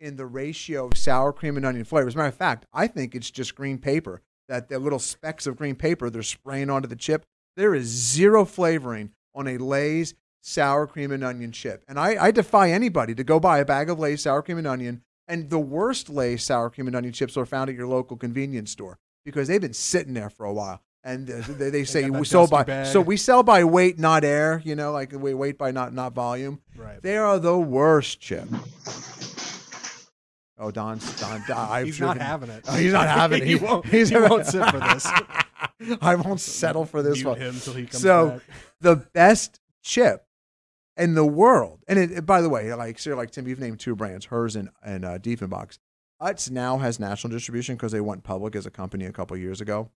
in 0.00 0.16
the 0.16 0.26
ratio 0.26 0.86
of 0.86 0.96
sour 0.96 1.32
cream 1.32 1.56
and 1.56 1.66
onion 1.66 1.84
flavor. 1.84 2.08
As 2.08 2.14
a 2.14 2.18
matter 2.18 2.28
of 2.28 2.34
fact, 2.34 2.66
I 2.72 2.86
think 2.86 3.14
it's 3.14 3.30
just 3.30 3.54
green 3.54 3.78
paper. 3.78 4.22
That 4.48 4.68
the 4.68 4.78
little 4.78 4.98
specks 4.98 5.46
of 5.46 5.56
green 5.56 5.76
paper 5.76 6.10
they're 6.10 6.22
spraying 6.22 6.70
onto 6.70 6.88
the 6.88 6.96
chip. 6.96 7.24
There 7.56 7.74
is 7.74 7.86
zero 7.86 8.44
flavoring 8.44 9.10
on 9.34 9.46
a 9.46 9.58
Lay's 9.58 10.14
sour 10.40 10.86
cream 10.86 11.12
and 11.12 11.22
onion 11.22 11.52
chip. 11.52 11.84
And 11.86 11.98
I, 11.98 12.24
I 12.24 12.30
defy 12.30 12.70
anybody 12.70 13.14
to 13.14 13.22
go 13.22 13.38
buy 13.38 13.58
a 13.58 13.64
bag 13.64 13.90
of 13.90 13.98
Lay's 13.98 14.22
sour 14.22 14.42
cream 14.42 14.58
and 14.58 14.66
onion. 14.66 15.02
And 15.30 15.48
the 15.48 15.58
worst 15.58 16.10
Lay's 16.10 16.42
sour 16.42 16.70
cream 16.70 16.86
and 16.88 16.96
onion 16.96 17.12
chips 17.12 17.36
are 17.36 17.46
found 17.46 17.70
at 17.70 17.76
your 17.76 17.86
local 17.86 18.16
convenience 18.16 18.70
store 18.72 18.98
because 19.24 19.48
they've 19.48 19.60
been 19.60 19.72
sitting 19.72 20.12
there 20.14 20.28
for 20.30 20.44
a 20.44 20.52
while. 20.52 20.82
And 21.04 21.26
they, 21.26 21.70
they 21.70 21.84
say 21.94 22.10
we 22.10 22.24
sell 22.24 22.46
by 22.46 22.64
bag. 22.64 22.86
so 22.86 23.00
we 23.00 23.16
sell 23.16 23.42
by 23.42 23.64
weight, 23.64 23.98
not 23.98 24.24
air. 24.24 24.60
You 24.64 24.74
know, 24.74 24.92
like 24.92 25.12
we 25.12 25.32
weight 25.32 25.56
by 25.56 25.70
not 25.70 25.94
not 25.94 26.12
volume. 26.12 26.60
Right. 26.76 27.00
They 27.00 27.16
are 27.16 27.38
the 27.38 27.58
worst 27.58 28.20
chip. 28.20 28.48
Oh, 30.58 30.70
Don's 30.70 31.18
Don. 31.18 31.42
Don 31.48 31.70
I've 31.70 31.86
He's 31.86 32.00
not 32.00 32.14
driven- 32.16 32.26
having 32.26 32.50
it. 32.50 32.64
Oh, 32.68 32.74
he's 32.76 32.92
not 32.92 33.08
having 33.08 33.40
it. 33.42 33.46
he 33.48 33.54
won't. 33.56 33.86
He 33.86 34.04
won't 34.14 34.44
sit 34.46 34.68
for 34.68 34.78
this. 34.78 35.06
I 36.02 36.14
won't 36.16 36.40
settle 36.40 36.84
for 36.84 37.02
this 37.02 37.14
Mute 37.16 37.26
one. 37.28 37.38
him 37.40 37.58
till 37.60 37.72
he 37.72 37.86
comes 37.86 38.02
so 38.02 38.28
back. 38.30 38.42
the 38.82 38.96
best 38.96 39.58
chip 39.82 40.26
in 41.00 41.14
the 41.14 41.24
world, 41.24 41.80
and 41.88 41.98
it, 41.98 42.26
by 42.26 42.40
the 42.40 42.48
way, 42.48 42.72
like 42.74 42.98
so 42.98 43.16
like 43.16 43.30
Tim, 43.30 43.48
you've 43.48 43.58
named 43.58 43.80
two 43.80 43.96
brands, 43.96 44.26
Herr's 44.26 44.56
and 44.56 44.68
and 44.82 45.04
uh, 45.04 45.18
Dieffenbach's. 45.18 45.78
Utz 46.20 46.50
now 46.50 46.76
has 46.78 47.00
national 47.00 47.32
distribution 47.32 47.76
because 47.76 47.92
they 47.92 48.00
went 48.00 48.22
public 48.22 48.54
as 48.54 48.66
a 48.66 48.70
company 48.70 49.06
a 49.06 49.12
couple 49.12 49.36
years 49.36 49.60
ago. 49.60 49.90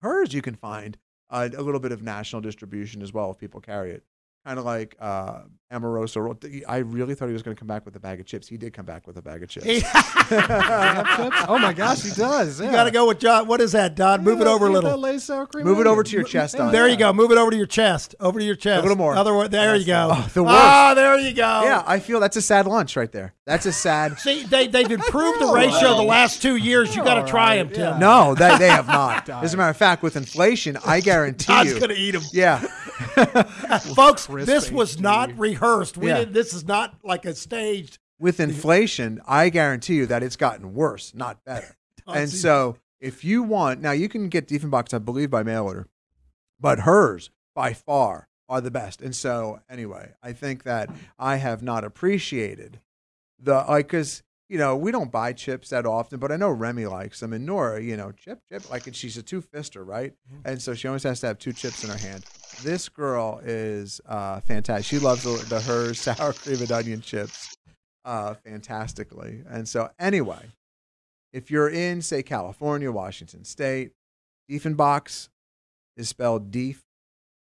Herr's 0.00 0.32
you 0.32 0.42
can 0.42 0.54
find 0.54 0.96
uh, 1.28 1.48
a 1.56 1.62
little 1.62 1.80
bit 1.80 1.92
of 1.92 2.02
national 2.02 2.40
distribution 2.40 3.02
as 3.02 3.12
well 3.12 3.30
if 3.32 3.38
people 3.38 3.60
carry 3.60 3.90
it. 3.90 4.04
Kind 4.46 4.58
of 4.58 4.64
like 4.64 4.96
uh, 4.98 5.40
Amoroso. 5.70 6.34
I 6.66 6.78
really 6.78 7.14
thought 7.14 7.26
he 7.26 7.34
was 7.34 7.42
going 7.42 7.54
to 7.54 7.58
come 7.58 7.68
back 7.68 7.84
with 7.84 7.94
a 7.94 8.00
bag 8.00 8.20
of 8.20 8.26
chips. 8.26 8.48
He 8.48 8.56
did 8.56 8.72
come 8.72 8.86
back 8.86 9.06
with 9.06 9.18
a 9.18 9.22
bag 9.22 9.42
of 9.42 9.50
chips. 9.50 9.66
oh 11.46 11.58
my 11.60 11.74
gosh, 11.74 12.02
he 12.02 12.10
does. 12.10 12.58
You 12.58 12.70
got 12.70 12.84
to 12.84 12.90
go 12.90 13.06
with 13.06 13.18
John. 13.18 13.46
What 13.46 13.60
is 13.60 13.72
that, 13.72 13.94
Don? 13.94 14.24
Move 14.24 14.40
it 14.40 14.46
over 14.46 14.66
a 14.66 14.70
little. 14.70 14.90
that 14.90 14.96
Lay's 14.98 15.24
sour 15.24 15.46
cream 15.46 15.66
Move 15.66 15.78
it 15.78 15.86
over 15.86 16.02
to 16.02 16.10
your 16.12 16.24
chest, 16.24 16.56
Don. 16.56 16.72
There 16.72 16.88
you 16.88 16.96
go. 16.96 17.12
Move 17.12 17.30
it 17.32 17.38
over 17.38 17.50
to 17.50 17.56
your 17.56 17.66
chest. 17.66 18.14
Over 18.18 18.38
to 18.38 18.44
your 18.44 18.54
chest. 18.54 18.78
A 18.78 18.82
little 18.82 18.96
more. 18.96 19.14
Other, 19.14 19.46
there 19.46 19.76
you 19.76 19.84
go. 19.84 20.08
Oh, 20.10 20.30
the 20.32 20.42
worst. 20.42 20.56
Ah, 20.56 20.94
there 20.94 21.18
you 21.18 21.34
go. 21.34 21.62
Yeah, 21.64 21.84
I 21.86 21.98
feel 22.00 22.18
that's 22.18 22.36
a 22.36 22.42
sad 22.42 22.66
lunch 22.66 22.96
right 22.96 23.12
there. 23.12 23.34
That's 23.44 23.66
a 23.66 23.72
sad. 23.72 24.18
See, 24.18 24.44
they, 24.44 24.66
they've 24.68 24.90
improved 24.90 25.40
the 25.40 25.46
ratio 25.54 25.96
the 25.96 26.02
last 26.02 26.40
two 26.40 26.56
years. 26.56 26.96
You 26.96 27.04
got 27.04 27.24
to 27.24 27.30
try 27.30 27.56
them, 27.56 27.68
Tim. 27.68 27.98
No, 27.98 28.34
they, 28.34 28.56
they 28.58 28.68
have 28.68 28.86
not. 28.88 29.28
As 29.28 29.54
a 29.54 29.56
matter 29.58 29.70
of 29.70 29.76
fact, 29.76 30.02
with 30.02 30.16
inflation, 30.16 30.78
I 30.84 31.00
guarantee 31.00 31.52
Don's 31.52 31.72
you. 31.74 31.78
going 31.78 31.90
to 31.90 31.96
eat 31.96 32.12
them. 32.12 32.22
Yeah, 32.32 32.64
Folks, 33.94 34.26
crisp 34.26 34.46
this 34.46 34.70
was 34.70 34.96
HD. 34.96 35.00
not 35.00 35.38
rehearsed. 35.38 35.96
We 35.96 36.08
Yeah. 36.08 36.18
didn't, 36.18 36.34
this 36.34 36.52
is 36.54 36.64
not 36.66 36.96
like 37.02 37.24
a 37.24 37.34
staged. 37.34 37.98
with 38.18 38.38
inflation, 38.40 39.20
I 39.26 39.48
guarantee 39.48 39.94
you 39.96 40.06
that 40.06 40.22
it's 40.22 40.36
gotten 40.36 40.74
worse, 40.74 41.14
not 41.14 41.44
better. 41.44 41.76
Oh, 42.06 42.14
and 42.14 42.30
see. 42.30 42.38
so, 42.38 42.76
if 42.98 43.24
you 43.24 43.42
want, 43.42 43.82
now 43.82 43.92
you 43.92 44.08
can 44.08 44.30
get 44.30 44.48
Dieffenbach's, 44.48 44.94
I 44.94 44.98
believe, 44.98 45.30
by 45.30 45.42
mail 45.42 45.64
order, 45.64 45.86
but 46.58 46.80
Herr's 46.80 47.30
by 47.54 47.74
far 47.74 48.26
are 48.48 48.60
the 48.62 48.70
best. 48.70 49.00
And 49.02 49.14
so, 49.14 49.60
anyway, 49.68 50.14
I 50.22 50.32
think 50.32 50.62
that 50.64 50.90
I 51.18 51.36
have 51.36 51.62
not 51.62 51.84
appreciated 51.84 52.80
the 53.38 53.64
like 53.68 53.86
because 53.88 54.22
you 54.48 54.58
know, 54.58 54.74
we 54.76 54.90
don't 54.90 55.12
buy 55.12 55.32
chips 55.32 55.68
that 55.68 55.86
often, 55.86 56.18
but 56.18 56.32
I 56.32 56.36
know 56.36 56.50
Remy 56.50 56.86
likes 56.86 57.20
them. 57.20 57.32
And 57.32 57.46
Nora, 57.46 57.80
you 57.80 57.96
know, 57.96 58.10
chip, 58.10 58.40
chip, 58.50 58.68
like, 58.68 58.88
and 58.88 58.96
she's 58.96 59.16
a 59.16 59.22
two 59.22 59.40
fister, 59.42 59.86
right? 59.86 60.12
Mm-hmm. 60.28 60.48
And 60.48 60.60
so 60.62 60.74
she 60.74 60.88
always 60.88 61.04
has 61.04 61.20
to 61.20 61.28
have 61.28 61.38
two 61.38 61.52
chips 61.52 61.84
in 61.84 61.90
her 61.90 61.96
hand. 61.98 62.24
This 62.62 62.88
girl 62.88 63.40
is 63.44 64.00
uh, 64.06 64.40
fantastic. 64.40 64.86
She 64.86 64.98
loves 64.98 65.22
the, 65.22 65.44
the 65.48 65.60
her 65.60 65.94
sour 65.94 66.32
cream 66.32 66.60
and 66.60 66.72
onion 66.72 67.00
chips 67.00 67.56
uh, 68.04 68.34
fantastically. 68.34 69.42
And 69.48 69.68
so, 69.68 69.90
anyway, 69.98 70.50
if 71.32 71.50
you're 71.50 71.68
in, 71.68 72.02
say, 72.02 72.22
California, 72.22 72.90
Washington 72.90 73.44
State, 73.44 73.92
Dieffenbach's 74.50 75.28
is 75.96 76.08
spelled 76.08 76.50
Dief 76.50 76.84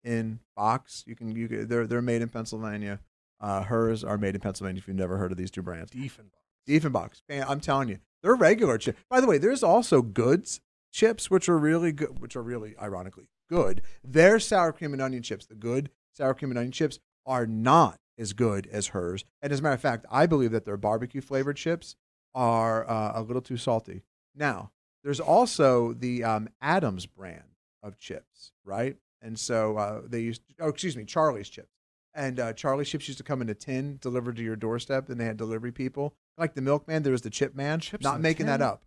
in 0.04 0.40
box. 0.56 1.04
You 1.08 1.16
can, 1.16 1.36
you 1.36 1.48
can, 1.48 1.68
they're 1.68 1.88
they're 1.88 2.02
made 2.02 2.22
in 2.22 2.30
Pennsylvania. 2.30 3.00
Uh, 3.40 3.64
Herr's 3.64 4.04
are 4.04 4.18
made 4.18 4.36
in 4.36 4.42
Pennsylvania. 4.42 4.80
If 4.80 4.88
you've 4.88 4.98
never 4.98 5.18
heard 5.18 5.32
of 5.32 5.38
these 5.38 5.52
two 5.52 5.62
brands, 5.62 5.92
Dieffenbach's. 5.92 7.22
Man, 7.30 7.46
I'm 7.48 7.60
telling 7.60 7.90
you, 7.90 8.00
they're 8.24 8.36
regular 8.36 8.78
chips. 8.78 9.00
By 9.10 9.22
the 9.22 9.28
way, 9.28 9.38
there's 9.38 9.64
also 9.64 10.02
Goods 10.02 10.62
chips, 10.94 11.30
which 11.30 11.48
are 11.50 11.58
really 11.58 11.92
good, 11.92 12.20
which 12.20 12.36
are 12.36 12.42
really 12.42 12.76
ironically 12.82 13.28
good. 13.50 13.82
Their 14.04 14.40
sour 14.40 14.72
cream 14.72 14.94
and 14.94 15.02
onion 15.02 15.24
chips, 15.24 15.46
the 15.46 15.56
good 15.56 15.90
sour 16.14 16.34
cream 16.34 16.52
and 16.52 16.58
onion 16.58 16.72
chips, 16.72 17.00
are 17.26 17.46
not 17.46 18.00
as 18.18 18.34
good 18.34 18.68
as 18.72 18.90
Herr's. 18.90 19.26
And 19.42 19.52
as 19.52 19.60
a 19.60 19.64
matter 19.64 19.76
of 19.76 19.82
fact, 19.82 20.06
I 20.10 20.26
believe 20.26 20.52
that 20.52 20.66
their 20.66 20.78
barbecue 20.78 21.22
flavored 21.22 21.58
chips 21.58 21.96
are 22.34 22.90
uh, 22.90 23.14
a 23.16 23.22
little 23.22 23.42
too 23.42 23.58
salty. 23.58 24.04
Now, 24.36 24.72
there's 25.04 25.20
also 25.20 25.94
the 25.94 26.24
um, 26.24 26.50
Adams 26.62 27.06
brand 27.06 27.56
of 27.84 27.98
chips, 27.98 28.52
right? 28.64 28.98
And 29.22 29.40
so 29.40 29.78
uh, 29.78 30.02
they 30.06 30.20
used, 30.20 30.42
oh, 30.60 30.70
excuse 30.70 30.98
me, 30.98 31.06
Charlie's 31.06 31.50
chips. 31.50 31.70
And 32.14 32.40
uh, 32.40 32.54
Charlie's 32.54 32.90
chips 32.90 33.08
used 33.08 33.18
to 33.18 33.24
come 33.24 33.42
in 33.42 33.50
a 33.50 33.54
tin 33.54 33.98
delivered 34.02 34.38
to 34.38 34.44
your 34.44 34.56
doorstep, 34.56 35.10
and 35.10 35.20
they 35.20 35.26
had 35.26 35.38
delivery 35.38 35.72
people. 35.72 36.16
Like 36.38 36.54
the 36.54 36.62
milkman, 36.62 37.04
there 37.04 37.12
was 37.12 37.24
the 37.24 37.30
chip 37.30 37.56
man. 37.56 37.80
Chips 37.80 38.04
not 38.04 38.22
making 38.22 38.46
that 38.46 38.62
up. 38.62 38.84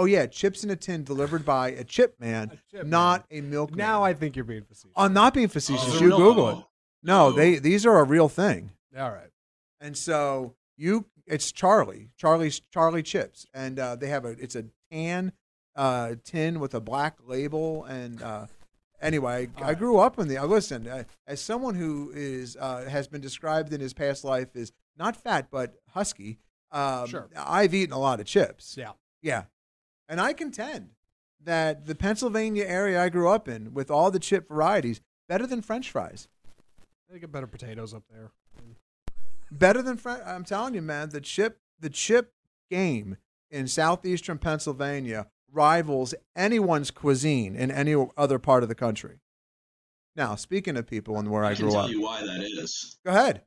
Oh, 0.00 0.06
yeah, 0.06 0.24
chips 0.26 0.64
in 0.64 0.70
a 0.70 0.76
tin 0.76 1.04
delivered 1.04 1.44
by 1.44 1.72
a 1.72 1.84
chip 1.84 2.18
man, 2.18 2.52
A 2.52 2.76
chip 2.76 2.86
not 2.86 3.26
a 3.30 3.42
milkman. 3.42 3.76
Now 3.78 4.02
I 4.02 4.14
think 4.14 4.34
you're 4.34 4.46
being 4.46 4.64
facetious. 4.64 4.94
I'm 4.96 5.12
not 5.12 5.34
being 5.34 5.48
facetious. 5.48 5.96
Oh, 5.96 6.00
you. 6.00 6.10
Google 6.10 6.48
it. 6.48 6.64
No, 7.02 7.32
they 7.32 7.58
these 7.58 7.84
are 7.84 7.98
a 7.98 8.04
real 8.04 8.28
thing. 8.28 8.70
All 8.98 9.10
right. 9.10 9.30
And 9.78 9.96
so 9.96 10.54
you, 10.76 11.06
it's 11.26 11.52
Charlie, 11.52 12.08
Charlie's 12.16 12.60
Charlie 12.72 13.02
chips, 13.02 13.46
and 13.52 13.78
uh, 13.78 13.96
they 13.96 14.08
have 14.08 14.24
a 14.24 14.30
it's 14.30 14.56
a 14.56 14.64
tan 14.90 15.32
uh, 15.76 16.14
tin 16.24 16.60
with 16.60 16.74
a 16.74 16.80
black 16.80 17.18
label. 17.22 17.84
And 17.84 18.22
uh, 18.22 18.46
anyway, 19.02 19.48
I, 19.58 19.70
I 19.70 19.74
grew 19.74 19.98
up 19.98 20.18
in 20.18 20.28
the. 20.28 20.38
I 20.38 20.44
listen 20.44 20.86
uh, 20.88 21.04
as 21.26 21.42
someone 21.42 21.74
who 21.74 22.10
is 22.14 22.56
uh, 22.58 22.86
has 22.88 23.06
been 23.06 23.20
described 23.20 23.72
in 23.74 23.80
his 23.82 23.92
past 23.92 24.24
life 24.24 24.56
as 24.56 24.72
not 24.96 25.14
fat 25.14 25.48
but 25.50 25.74
husky. 25.90 26.38
Um, 26.72 27.06
Sure. 27.06 27.28
I've 27.36 27.74
eaten 27.74 27.92
a 27.92 27.98
lot 27.98 28.20
of 28.20 28.26
chips. 28.26 28.76
Yeah. 28.78 28.92
Yeah, 29.22 29.44
and 30.10 30.20
I 30.20 30.32
contend 30.34 30.90
that 31.42 31.86
the 31.86 31.94
Pennsylvania 31.94 32.64
area 32.66 33.00
I 33.02 33.08
grew 33.08 33.30
up 33.30 33.48
in, 33.48 33.72
with 33.72 33.90
all 33.90 34.10
the 34.10 34.18
chip 34.18 34.48
varieties, 34.48 35.00
better 35.28 35.46
than 35.46 35.62
French 35.62 35.90
fries. 35.90 36.28
They 37.08 37.18
get 37.20 37.32
better 37.32 37.46
potatoes 37.46 37.94
up 37.94 38.02
there. 38.10 38.32
better 39.50 39.80
than 39.82 39.96
French. 39.96 40.22
I'm 40.26 40.44
telling 40.44 40.74
you, 40.74 40.82
man, 40.82 41.10
the 41.10 41.20
chip 41.20 41.60
the 41.78 41.88
chip 41.90 42.34
game 42.70 43.16
in 43.50 43.66
southeastern 43.66 44.36
Pennsylvania 44.38 45.28
rivals 45.50 46.14
anyone's 46.36 46.90
cuisine 46.90 47.56
in 47.56 47.70
any 47.70 47.94
other 48.16 48.38
part 48.38 48.62
of 48.62 48.68
the 48.68 48.74
country. 48.74 49.20
Now, 50.14 50.34
speaking 50.34 50.76
of 50.76 50.86
people 50.86 51.18
and 51.18 51.30
where 51.30 51.44
I, 51.44 51.50
I 51.50 51.54
can 51.54 51.62
grew 51.64 51.72
tell 51.72 51.84
up, 51.84 51.90
you 51.90 52.02
why 52.02 52.20
that 52.24 52.42
is. 52.42 52.98
go 53.04 53.12
ahead. 53.12 53.42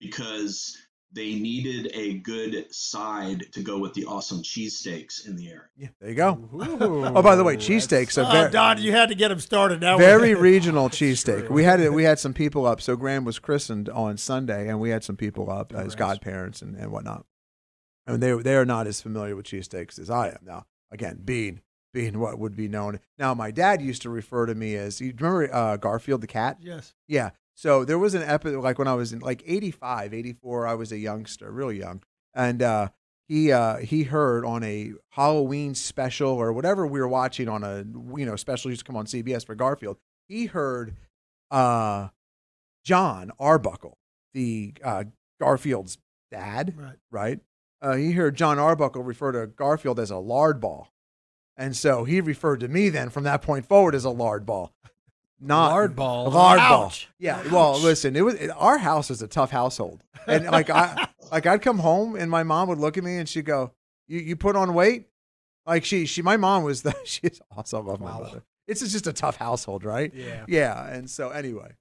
Because 0.00 0.76
they 1.12 1.34
needed 1.34 1.90
a 1.94 2.14
good 2.18 2.72
side 2.74 3.44
to 3.52 3.62
go 3.62 3.78
with 3.78 3.92
the 3.94 4.04
awesome 4.06 4.42
cheesesteaks 4.42 5.26
in 5.26 5.36
the 5.36 5.48
area. 5.48 5.62
Yeah, 5.76 5.88
there 6.00 6.08
you 6.10 6.14
go. 6.14 6.48
Ooh, 6.54 7.04
Oh, 7.16 7.22
by 7.22 7.36
the 7.36 7.44
way, 7.44 7.56
cheesesteaks 7.56 8.16
are 8.16 8.26
Oh, 8.28 8.32
very, 8.32 8.50
Don, 8.50 8.80
you 8.80 8.92
had 8.92 9.08
to 9.10 9.14
get 9.14 9.28
them 9.28 9.40
started. 9.40 9.80
Now 9.80 9.98
very 9.98 10.34
regional 10.50 10.88
cheesesteak. 10.88 11.50
We 11.50 11.64
had 11.64 11.80
it. 11.80 11.92
We 11.92 12.04
had 12.04 12.18
some 12.18 12.32
people 12.34 12.66
up. 12.66 12.80
So 12.80 12.96
Graham 12.96 13.24
was 13.24 13.38
christened 13.38 13.88
on 13.88 14.16
Sunday, 14.16 14.68
and 14.68 14.80
we 14.80 14.90
had 14.90 15.04
some 15.04 15.16
people 15.16 15.50
up 15.50 15.72
as 15.74 15.94
godparents 15.94 16.62
and, 16.62 16.76
and 16.76 16.90
whatnot. 16.90 17.26
And 18.06 18.22
they 18.22 18.32
they 18.32 18.56
are 18.56 18.64
not 18.64 18.86
as 18.86 19.00
familiar 19.00 19.36
with 19.36 19.46
cheesesteaks 19.46 19.98
as 19.98 20.10
I 20.10 20.28
am. 20.30 20.38
Now, 20.42 20.66
again, 20.90 21.20
being 21.24 21.60
being 21.92 22.18
what 22.18 22.38
would 22.38 22.56
be 22.56 22.68
known. 22.68 23.00
Now, 23.18 23.34
my 23.34 23.50
dad 23.50 23.82
used 23.82 24.02
to 24.02 24.10
refer 24.10 24.46
to 24.46 24.54
me 24.54 24.74
as. 24.76 25.00
You 25.00 25.12
remember 25.18 25.54
uh, 25.54 25.76
Garfield 25.76 26.20
the 26.22 26.26
cat? 26.26 26.56
Yes. 26.60 26.94
Yeah. 27.06 27.30
So 27.62 27.84
there 27.84 27.96
was 27.96 28.14
an 28.14 28.22
episode 28.24 28.60
like 28.64 28.80
when 28.80 28.88
I 28.88 28.94
was 28.94 29.12
in 29.12 29.20
like 29.20 29.44
85, 29.46 30.12
84, 30.12 30.66
I 30.66 30.74
was 30.74 30.90
a 30.90 30.98
youngster, 30.98 31.48
really 31.48 31.78
young. 31.78 32.02
And 32.34 32.60
uh, 32.60 32.88
he 33.28 33.52
uh, 33.52 33.76
he 33.76 34.02
heard 34.02 34.44
on 34.44 34.64
a 34.64 34.94
Halloween 35.10 35.76
special 35.76 36.30
or 36.30 36.52
whatever 36.52 36.88
we 36.88 36.98
were 36.98 37.06
watching 37.06 37.48
on 37.48 37.62
a 37.62 37.84
you 38.18 38.26
know 38.26 38.34
special 38.34 38.72
used 38.72 38.80
to 38.80 38.84
come 38.84 38.96
on 38.96 39.06
CBS 39.06 39.46
for 39.46 39.54
Garfield. 39.54 39.98
He 40.26 40.46
heard 40.46 40.96
uh, 41.52 42.08
Jon 42.84 43.30
Arbuckle, 43.38 43.96
the 44.34 44.74
uh, 44.82 45.04
Garfield's 45.40 45.98
dad, 46.32 46.74
Right. 46.76 46.96
right? 47.12 47.40
Uh, 47.80 47.94
he 47.94 48.10
heard 48.10 48.34
Jon 48.34 48.58
Arbuckle 48.58 49.04
refer 49.04 49.30
to 49.30 49.46
Garfield 49.46 50.00
as 50.00 50.10
a 50.10 50.16
lard 50.18 50.60
ball. 50.60 50.88
And 51.56 51.76
so 51.76 52.02
he 52.02 52.20
referred 52.20 52.58
to 52.58 52.66
me 52.66 52.88
then 52.88 53.08
from 53.08 53.22
that 53.22 53.40
point 53.40 53.66
forward 53.66 53.94
as 53.94 54.04
a 54.04 54.10
lard 54.10 54.44
ball. 54.46 54.72
Not 55.44 55.70
Lard 55.70 55.96
ball. 55.96 56.30
Lard 56.30 56.58
ball. 56.58 56.84
Ouch. 56.86 57.08
Yeah. 57.18 57.42
Well, 57.52 57.78
listen, 57.80 58.14
it 58.16 58.24
was 58.24 58.34
it, 58.34 58.50
our 58.56 58.78
house 58.78 59.10
was 59.10 59.20
a 59.22 59.26
tough 59.28 59.50
household, 59.50 60.02
and 60.26 60.46
like 60.46 60.70
I 60.70 61.08
like 61.32 61.46
I'd 61.46 61.62
come 61.62 61.78
home 61.80 62.14
and 62.16 62.30
my 62.30 62.42
mom 62.44 62.68
would 62.68 62.78
look 62.78 62.96
at 62.96 63.02
me 63.04 63.16
and 63.16 63.28
she'd 63.28 63.44
go, 63.46 63.72
"You 64.06 64.20
you 64.20 64.36
put 64.36 64.54
on 64.56 64.72
weight?" 64.74 65.08
Like 65.66 65.84
she 65.84 66.06
she 66.06 66.22
my 66.22 66.36
mom 66.36 66.62
was 66.62 66.82
the 66.82 66.94
she's 67.04 67.40
awesome. 67.56 67.86
Love 67.86 68.00
my 68.00 68.06
Wow. 68.12 68.20
mother. 68.20 68.42
It's 68.68 68.80
just 68.80 69.06
a 69.08 69.12
tough 69.12 69.36
household, 69.36 69.84
right? 69.84 70.12
Yeah. 70.14 70.44
Yeah. 70.46 70.86
And 70.88 71.10
so 71.10 71.30
anyway, 71.30 71.72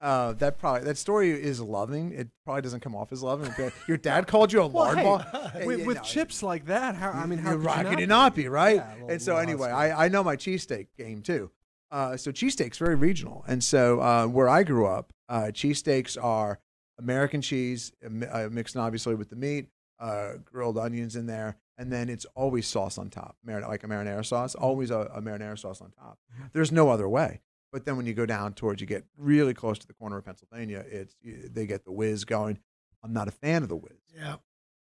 uh, 0.00 0.32
that 0.34 0.58
probably 0.58 0.84
that 0.84 0.96
story 0.96 1.30
is 1.30 1.60
loving. 1.60 2.12
It 2.12 2.28
probably 2.46 2.62
doesn't 2.62 2.80
come 2.80 2.96
off 2.96 3.12
as 3.12 3.22
loving. 3.22 3.54
Your 3.86 3.98
dad 3.98 4.26
called 4.26 4.52
you 4.52 4.62
a 4.62 4.64
lard 4.64 4.96
ball. 4.96 5.18
hey, 5.52 5.66
With, 5.66 5.80
Yeah, 5.80 5.86
with 5.86 5.96
no, 5.98 6.02
chips 6.02 6.42
like 6.42 6.64
that, 6.66 6.94
how 6.96 7.10
I 7.10 7.26
mean, 7.26 7.38
how 7.38 7.50
you're 7.52 7.60
could 7.60 7.68
you 7.76 7.82
not 7.84 7.90
Could 7.90 8.00
it 8.00 8.08
not 8.08 8.34
be 8.34 8.48
right? 8.48 8.76
Yeah, 8.76 8.92
little- 8.94 9.10
and 9.10 9.22
so 9.22 9.36
anyway. 9.36 9.68
I, 9.68 10.06
I 10.06 10.08
know 10.08 10.24
my 10.24 10.36
cheesesteak 10.36 10.86
game 10.96 11.20
too. 11.20 11.50
Uh, 11.92 12.16
so 12.16 12.32
cheesesteaks 12.32 12.78
very 12.78 12.94
regional, 12.96 13.44
and 13.46 13.62
so 13.62 14.00
uh, 14.00 14.26
where 14.26 14.48
I 14.48 14.62
grew 14.62 14.86
up, 14.86 15.12
uh, 15.28 15.50
cheesesteaks 15.52 16.16
are 16.22 16.58
American 16.98 17.42
cheese 17.42 17.92
uh, 18.04 18.26
uh, 18.26 18.48
mixed 18.50 18.76
obviously 18.76 19.14
with 19.14 19.28
the 19.28 19.36
meat, 19.36 19.66
uh, 20.00 20.32
grilled 20.44 20.78
onions 20.78 21.16
in 21.16 21.26
there, 21.26 21.58
and 21.76 21.92
then 21.92 22.08
it's 22.08 22.24
always 22.34 22.66
sauce 22.66 22.96
on 22.96 23.10
top, 23.10 23.36
marin- 23.44 23.68
like 23.68 23.84
a 23.84 23.86
marinara 23.86 24.24
sauce, 24.24 24.54
always 24.54 24.90
a, 24.90 25.00
a 25.14 25.20
marinara 25.20 25.58
sauce 25.58 25.82
on 25.82 25.90
top. 25.90 26.18
There's 26.54 26.72
no 26.72 26.88
other 26.88 27.08
way. 27.08 27.40
But 27.72 27.84
then 27.86 27.96
when 27.98 28.06
you 28.06 28.14
go 28.14 28.26
down 28.26 28.52
towards, 28.54 28.80
you 28.80 28.86
get 28.86 29.04
really 29.16 29.54
close 29.54 29.78
to 29.78 29.86
the 29.86 29.94
corner 29.94 30.16
of 30.18 30.24
Pennsylvania, 30.24 30.84
it's 30.90 31.14
you- 31.20 31.50
they 31.52 31.66
get 31.66 31.84
the 31.84 31.92
whiz 31.92 32.24
going. 32.24 32.58
I'm 33.04 33.12
not 33.12 33.28
a 33.28 33.32
fan 33.32 33.62
of 33.62 33.68
the 33.68 33.76
whiz. 33.76 33.98
Yeah. 34.14 34.36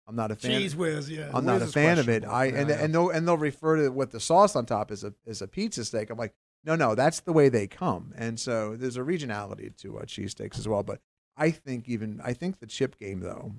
I'm 0.07 0.17
not 0.17 0.31
a 0.31 0.37
fan. 0.37 0.51
Cheese 0.53 0.77
whiz. 0.77 1.11
Yeah. 1.11 1.31
I'm 1.35 1.45
not 1.47 1.63
a 1.63 1.67
fan 1.67 1.99
of 1.99 2.09
it. 2.11 2.25
I 2.27 2.47
and 2.47 2.69
Yeah. 2.69 2.83
and 2.85 2.95
they'll 2.95 3.09
and 3.11 3.27
they'll 3.27 3.39
refer 3.39 3.77
to 3.77 3.89
what 3.91 4.11
the 4.11 4.21
sauce 4.21 4.55
on 4.55 4.67
top 4.67 4.91
is 4.91 5.03
a 5.03 5.15
as 5.27 5.41
a 5.43 5.49
pizza 5.49 5.83
steak. 5.85 6.11
I'm 6.11 6.19
like, 6.19 6.35
no, 6.65 6.75
no, 6.77 6.95
that's 6.95 7.21
the 7.21 7.33
way 7.33 7.49
they 7.49 7.67
come. 7.67 8.13
And 8.17 8.41
so 8.41 8.77
there's 8.77 8.97
a 8.97 9.01
regionality 9.01 9.77
to 9.79 9.99
uh, 9.99 10.03
cheesesteaks 10.03 10.59
as 10.59 10.67
well. 10.67 10.83
But 10.83 11.01
I 11.37 11.51
think 11.51 11.89
even 11.89 12.21
I 12.25 12.33
think 12.33 12.59
the 12.59 12.67
chip 12.67 12.99
game 12.99 13.21
though 13.21 13.55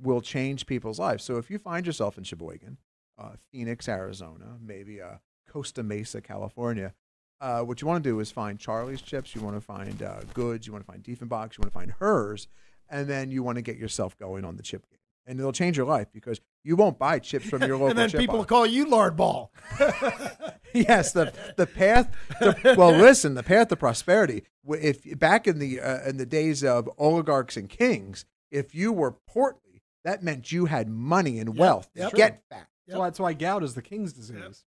will 0.00 0.20
change 0.20 0.66
people's 0.66 0.98
lives. 0.98 1.24
So 1.24 1.36
if 1.36 1.50
you 1.50 1.58
find 1.58 1.86
yourself 1.86 2.16
in 2.18 2.24
Sheboygan, 2.24 2.78
uh, 3.18 3.32
Phoenix, 3.52 3.88
Arizona, 3.88 4.56
maybe 4.60 5.00
uh, 5.00 5.16
Costa 5.48 5.82
Mesa, 5.82 6.20
California. 6.20 6.94
Uh, 7.40 7.62
what 7.62 7.80
you 7.80 7.88
want 7.88 8.02
to 8.02 8.10
do 8.10 8.20
is 8.20 8.30
find 8.30 8.58
Charlie's 8.58 9.00
Chips. 9.00 9.34
You 9.34 9.40
want 9.40 9.56
to 9.56 9.60
find 9.60 10.02
uh, 10.02 10.20
Goods. 10.34 10.66
You 10.66 10.72
want 10.72 10.86
to 10.86 10.92
find 10.92 11.02
Dieffenbach's. 11.02 11.56
You 11.56 11.62
want 11.62 11.72
to 11.72 11.78
find 11.78 11.94
Herr's, 11.98 12.48
and 12.88 13.08
then 13.08 13.30
you 13.30 13.42
want 13.42 13.56
to 13.56 13.62
get 13.62 13.76
yourself 13.76 14.16
going 14.18 14.44
on 14.44 14.56
the 14.56 14.62
chip 14.62 14.88
game, 14.90 14.98
and 15.26 15.38
it'll 15.38 15.52
change 15.52 15.76
your 15.76 15.86
life 15.86 16.08
because 16.12 16.40
you 16.62 16.76
won't 16.76 16.98
buy 16.98 17.18
chips 17.18 17.48
from 17.48 17.62
your 17.62 17.72
local 17.78 17.88
and 17.88 17.98
then 17.98 18.10
people 18.10 18.36
will 18.36 18.42
box. 18.42 18.48
call 18.48 18.66
you 18.66 18.86
lard 18.86 19.16
ball. 19.16 19.52
yes, 20.74 21.12
the 21.12 21.32
the 21.56 21.66
path. 21.66 22.10
To, 22.40 22.74
well, 22.76 22.92
listen, 22.92 23.34
the 23.34 23.42
path 23.42 23.68
to 23.68 23.76
prosperity. 23.76 24.44
If 24.68 25.18
back 25.18 25.46
in 25.46 25.58
the 25.58 25.80
uh, 25.80 26.08
in 26.08 26.16
the 26.16 26.26
days 26.26 26.62
of 26.62 26.88
oligarchs 26.98 27.56
and 27.56 27.68
kings, 27.68 28.24
if 28.50 28.74
you 28.74 28.92
were 28.92 29.12
portly, 29.12 29.82
that 30.04 30.22
meant 30.22 30.52
you 30.52 30.66
had 30.66 30.88
money 30.88 31.38
and 31.38 31.56
wealth. 31.58 31.88
yep. 31.94 32.12
Get 32.14 32.42
fat. 32.50 32.68
That's 32.86 32.98
why, 32.98 33.06
that's 33.06 33.20
why 33.20 33.32
gout 33.34 33.62
is 33.62 33.74
the 33.74 33.82
king's 33.82 34.12
disease. 34.12 34.64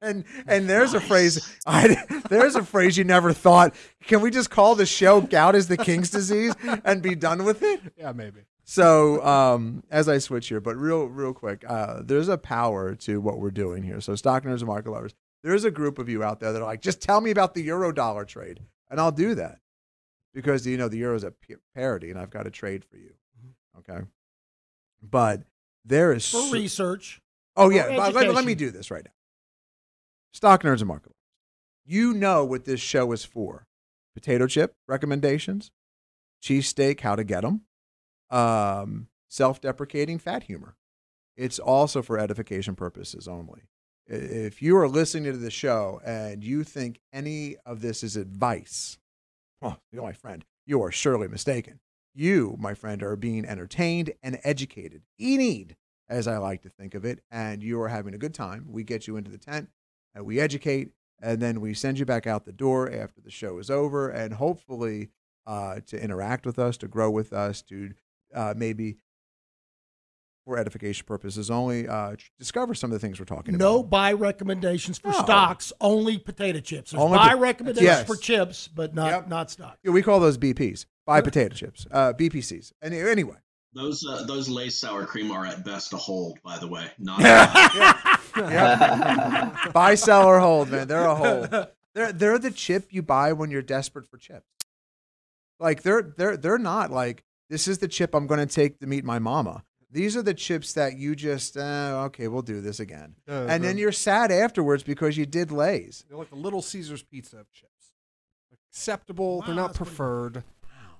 And 0.00 0.24
and 0.46 0.68
there's 0.68 0.94
a 0.94 1.00
phrase. 1.00 1.56
I, 1.66 1.96
there's 2.28 2.54
a 2.56 2.64
phrase 2.64 2.96
you 2.96 3.04
never 3.04 3.32
thought. 3.32 3.74
Can 4.04 4.20
we 4.20 4.30
just 4.30 4.50
call 4.50 4.74
the 4.74 4.86
show 4.86 5.20
"Gout 5.20 5.54
is 5.54 5.68
the 5.68 5.76
King's 5.76 6.10
Disease" 6.10 6.54
and 6.84 7.02
be 7.02 7.14
done 7.14 7.44
with 7.44 7.62
it? 7.62 7.80
Yeah, 7.96 8.12
maybe. 8.12 8.40
So 8.70 9.24
um, 9.24 9.82
as 9.90 10.10
I 10.10 10.18
switch 10.18 10.48
here, 10.48 10.60
but 10.60 10.76
real 10.76 11.06
real 11.06 11.32
quick, 11.32 11.64
uh, 11.66 12.02
there's 12.04 12.28
a 12.28 12.36
power 12.36 12.94
to 12.96 13.18
what 13.18 13.38
we're 13.38 13.50
doing 13.50 13.82
here. 13.82 13.98
So 14.02 14.14
stock 14.14 14.44
nerds 14.44 14.58
and 14.58 14.66
market 14.66 14.90
lovers, 14.90 15.14
there's 15.42 15.64
a 15.64 15.70
group 15.70 15.98
of 15.98 16.10
you 16.10 16.22
out 16.22 16.38
there 16.38 16.52
that 16.52 16.60
are 16.60 16.66
like, 16.66 16.82
just 16.82 17.00
tell 17.00 17.22
me 17.22 17.30
about 17.30 17.54
the 17.54 17.62
euro 17.62 17.92
dollar 17.92 18.26
trade, 18.26 18.60
and 18.90 19.00
I'll 19.00 19.10
do 19.10 19.34
that 19.36 19.60
because 20.34 20.66
you 20.66 20.76
know 20.76 20.86
the 20.86 20.98
euro 20.98 21.16
is 21.16 21.24
a 21.24 21.32
parity, 21.74 22.10
and 22.10 22.20
I've 22.20 22.28
got 22.28 22.46
a 22.46 22.50
trade 22.50 22.84
for 22.84 22.98
you. 22.98 23.14
Okay, 23.78 24.04
but 25.02 25.44
there 25.86 26.12
is 26.12 26.30
for 26.30 26.42
so- 26.42 26.52
research. 26.52 27.22
Oh 27.56 27.70
yeah, 27.70 27.96
but 27.96 28.12
let, 28.12 28.34
let 28.34 28.44
me 28.44 28.54
do 28.54 28.70
this 28.70 28.90
right 28.90 29.02
now. 29.02 29.12
Stock 30.34 30.62
nerds 30.62 30.80
and 30.80 30.88
market. 30.88 31.06
lovers. 31.06 31.14
You 31.86 32.12
know 32.12 32.44
what 32.44 32.66
this 32.66 32.80
show 32.80 33.12
is 33.12 33.24
for: 33.24 33.66
potato 34.12 34.46
chip 34.46 34.74
recommendations, 34.86 35.70
cheesesteak, 36.44 37.00
how 37.00 37.16
to 37.16 37.24
get 37.24 37.40
them, 37.40 37.62
um, 38.30 39.08
self-deprecating 39.28 40.18
fat 40.18 40.44
humor. 40.44 40.76
It's 41.36 41.58
also 41.58 42.02
for 42.02 42.18
edification 42.18 42.74
purposes 42.74 43.28
only. 43.28 43.62
If 44.06 44.62
you 44.62 44.76
are 44.78 44.88
listening 44.88 45.32
to 45.32 45.38
the 45.38 45.50
show 45.50 46.00
and 46.04 46.42
you 46.42 46.64
think 46.64 47.00
any 47.12 47.56
of 47.66 47.80
this 47.82 48.02
is 48.02 48.16
advice, 48.16 48.98
well, 49.60 49.80
you're 49.92 50.02
my 50.02 50.12
friend, 50.12 50.44
you 50.66 50.82
are 50.82 50.90
surely 50.90 51.28
mistaken. 51.28 51.80
You, 52.14 52.56
my 52.58 52.74
friend, 52.74 53.02
are 53.02 53.16
being 53.16 53.44
entertained 53.44 54.12
and 54.22 54.40
educated. 54.42 55.02
E-need, 55.20 55.76
as 56.08 56.26
I 56.26 56.38
like 56.38 56.62
to 56.62 56.70
think 56.70 56.94
of 56.94 57.04
it, 57.04 57.20
and 57.30 57.62
you 57.62 57.80
are 57.82 57.88
having 57.88 58.14
a 58.14 58.18
good 58.18 58.34
time. 58.34 58.66
We 58.68 58.82
get 58.82 59.06
you 59.06 59.16
into 59.16 59.30
the 59.30 59.38
tent 59.38 59.68
and 60.14 60.24
we 60.24 60.40
educate, 60.40 60.90
and 61.20 61.40
then 61.40 61.60
we 61.60 61.74
send 61.74 61.98
you 61.98 62.06
back 62.06 62.26
out 62.26 62.46
the 62.46 62.52
door 62.52 62.90
after 62.90 63.20
the 63.20 63.30
show 63.30 63.58
is 63.58 63.70
over, 63.70 64.08
and 64.08 64.34
hopefully 64.34 65.10
uh, 65.46 65.80
to 65.86 66.02
interact 66.02 66.46
with 66.46 66.58
us, 66.58 66.76
to 66.78 66.88
grow 66.88 67.10
with 67.10 67.32
us, 67.32 67.60
to 67.62 67.92
uh, 68.34 68.54
maybe 68.56 68.98
for 70.44 70.56
edification 70.58 71.04
purposes 71.06 71.50
only, 71.50 71.86
uh, 71.86 72.16
discover 72.38 72.74
some 72.74 72.90
of 72.90 72.98
the 72.98 73.06
things 73.06 73.18
we're 73.20 73.26
talking 73.26 73.56
No 73.56 73.56
about. 73.56 73.76
No 73.76 73.82
buy 73.82 74.12
recommendations 74.14 74.96
for 74.98 75.08
No. 75.08 75.18
stocks, 75.22 75.72
only 75.80 76.18
potato 76.18 76.60
chips. 76.60 76.92
There's 76.92 77.02
Only 77.02 77.18
buy 77.18 77.34
po- 77.34 77.40
recommendations 77.40 77.84
Yes. 77.84 78.06
for 78.06 78.16
chips, 78.16 78.66
but 78.68 78.94
not 78.94 79.10
Yep. 79.10 79.28
not 79.28 79.50
stock. 79.50 79.78
Yeah, 79.82 79.90
we 79.92 80.02
call 80.02 80.20
those 80.20 80.38
BPs, 80.38 80.86
buy 81.06 81.20
potato 81.20 81.54
chips, 81.54 81.86
uh, 81.90 82.12
BPCs. 82.14 82.72
Any, 82.82 82.98
anyway, 83.00 83.36
Those 83.74 84.02
uh, 84.06 84.24
those 84.24 84.48
Lay's 84.48 84.78
sour 84.80 85.04
cream 85.04 85.30
are 85.30 85.44
at 85.44 85.62
best 85.66 85.92
a 85.92 85.98
hold, 85.98 86.38
by 86.42 86.56
the 86.58 86.66
way. 86.66 86.90
Not 86.98 87.20
Yeah. 88.36 89.70
buy, 89.74 89.94
sell, 89.94 90.26
or 90.26 90.40
hold, 90.40 90.70
man. 90.70 90.88
They're 90.88 91.04
a 91.04 91.14
hold. 91.14 91.50
They're 91.94 92.12
they're 92.12 92.38
the 92.38 92.50
chip 92.50 92.86
you 92.90 93.02
buy 93.02 93.32
when 93.34 93.50
you're 93.50 93.60
desperate 93.62 94.06
for 94.06 94.16
chips. 94.16 94.46
Like 95.60 95.82
they're 95.82 96.14
they're 96.16 96.36
they're 96.38 96.58
not 96.58 96.90
like 96.90 97.22
this 97.50 97.66
is 97.68 97.78
the 97.78 97.88
chip 97.88 98.14
I'm 98.14 98.26
going 98.26 98.40
to 98.40 98.46
take 98.54 98.78
to 98.80 98.86
meet 98.86 99.04
my 99.04 99.18
mama. 99.18 99.64
These 99.90 100.16
are 100.16 100.22
the 100.22 100.34
chips 100.34 100.74
that 100.74 100.98
you 100.98 101.16
just 101.16 101.56
uh, 101.56 102.02
okay, 102.06 102.28
we'll 102.28 102.42
do 102.42 102.60
this 102.60 102.78
again, 102.80 103.14
Uh, 103.26 103.46
and 103.48 103.64
then 103.64 103.78
you're 103.78 103.90
sad 103.92 104.30
afterwards 104.30 104.82
because 104.82 105.16
you 105.16 105.24
did 105.24 105.50
Lay's. 105.50 106.04
They're 106.08 106.18
like 106.18 106.28
the 106.30 106.36
Little 106.36 106.60
Caesars 106.62 107.02
pizza 107.02 107.46
chips. 107.52 107.72
Acceptable. 108.70 109.42
They're 109.42 109.54
not 109.54 109.68
that's 109.68 109.78
pretty- 109.78 109.90
preferred. 109.90 110.44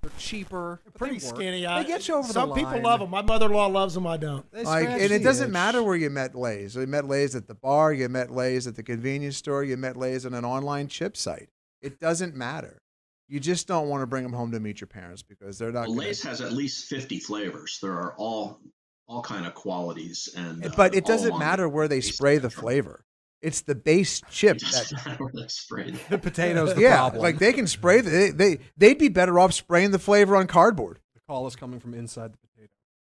They're 0.00 0.10
cheaper. 0.16 0.80
but 0.84 0.94
Pretty 0.94 1.18
they 1.18 1.26
work. 1.26 1.34
skinny. 1.36 1.60
They 1.62 1.66
I, 1.66 1.82
get 1.82 2.06
you 2.06 2.14
over 2.14 2.32
Some 2.32 2.50
the 2.50 2.54
people 2.54 2.70
line. 2.74 2.82
love 2.84 3.00
them. 3.00 3.10
My 3.10 3.20
mother-in-law 3.20 3.66
loves 3.66 3.94
them. 3.94 4.06
I 4.06 4.16
don't. 4.16 4.48
They 4.52 4.62
Like, 4.62 4.88
and 4.88 5.10
it 5.12 5.24
doesn't 5.24 5.48
itch. 5.48 5.52
matter 5.52 5.82
where 5.82 5.96
you 5.96 6.08
met 6.08 6.36
Lay's. 6.36 6.76
You 6.76 6.86
met 6.86 7.04
Lay's 7.06 7.34
at 7.34 7.48
the 7.48 7.54
bar. 7.56 7.92
You 7.92 8.08
met 8.08 8.30
Lay's 8.30 8.68
at 8.68 8.76
the 8.76 8.84
convenience 8.84 9.36
store. 9.36 9.64
You 9.64 9.76
met 9.76 9.96
Lay's 9.96 10.24
on 10.24 10.34
an 10.34 10.44
online 10.44 10.86
chip 10.86 11.16
site. 11.16 11.48
It 11.82 11.98
doesn't 11.98 12.36
matter. 12.36 12.80
You 13.28 13.40
just 13.40 13.66
don't 13.68 13.88
want 13.88 14.00
to 14.02 14.06
bring 14.06 14.22
them 14.22 14.32
home 14.32 14.52
to 14.52 14.60
meet 14.60 14.80
your 14.80 14.88
parents 14.88 15.22
because 15.22 15.58
they're 15.58 15.70
not. 15.70 15.82
Well, 15.82 15.96
gonna- 15.96 16.00
Lay's 16.08 16.22
has 16.22 16.40
at 16.40 16.52
least 16.52 16.86
50 16.86 17.20
flavors. 17.20 17.78
There 17.82 17.92
are 17.92 18.14
all 18.16 18.60
all 19.06 19.22
kind 19.22 19.46
of 19.46 19.54
qualities 19.54 20.28
and 20.36 20.64
uh, 20.66 20.70
but 20.76 20.94
it 20.94 21.06
doesn't 21.06 21.38
matter 21.38 21.66
where 21.68 21.88
they 21.88 22.00
spray 22.02 22.36
the 22.36 22.50
spectrum. 22.50 22.62
flavor. 22.62 23.04
It's 23.40 23.60
the 23.62 23.74
base 23.74 24.20
chip. 24.30 24.56
It 24.56 24.62
doesn't 24.64 24.96
That, 24.98 25.06
matter 25.10 25.24
where 25.24 25.32
they 25.42 25.48
spray. 25.48 25.90
The 26.10 26.18
potatoes. 26.18 26.74
The 26.74 26.80
yeah, 26.82 26.96
problem. 26.96 27.22
like 27.22 27.38
they 27.38 27.52
can 27.52 27.66
spray. 27.66 28.00
The, 28.00 28.10
they, 28.10 28.30
they 28.30 28.58
they'd 28.76 28.98
be 28.98 29.08
better 29.08 29.38
off 29.38 29.52
spraying 29.54 29.92
the 29.92 29.98
flavor 29.98 30.36
on 30.36 30.46
cardboard. 30.46 30.98
the 31.14 31.20
call 31.26 31.46
is 31.46 31.54
coming 31.56 31.80
from 31.80 31.94
inside 31.94 32.32
the 32.32 32.38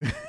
potato. 0.00 0.18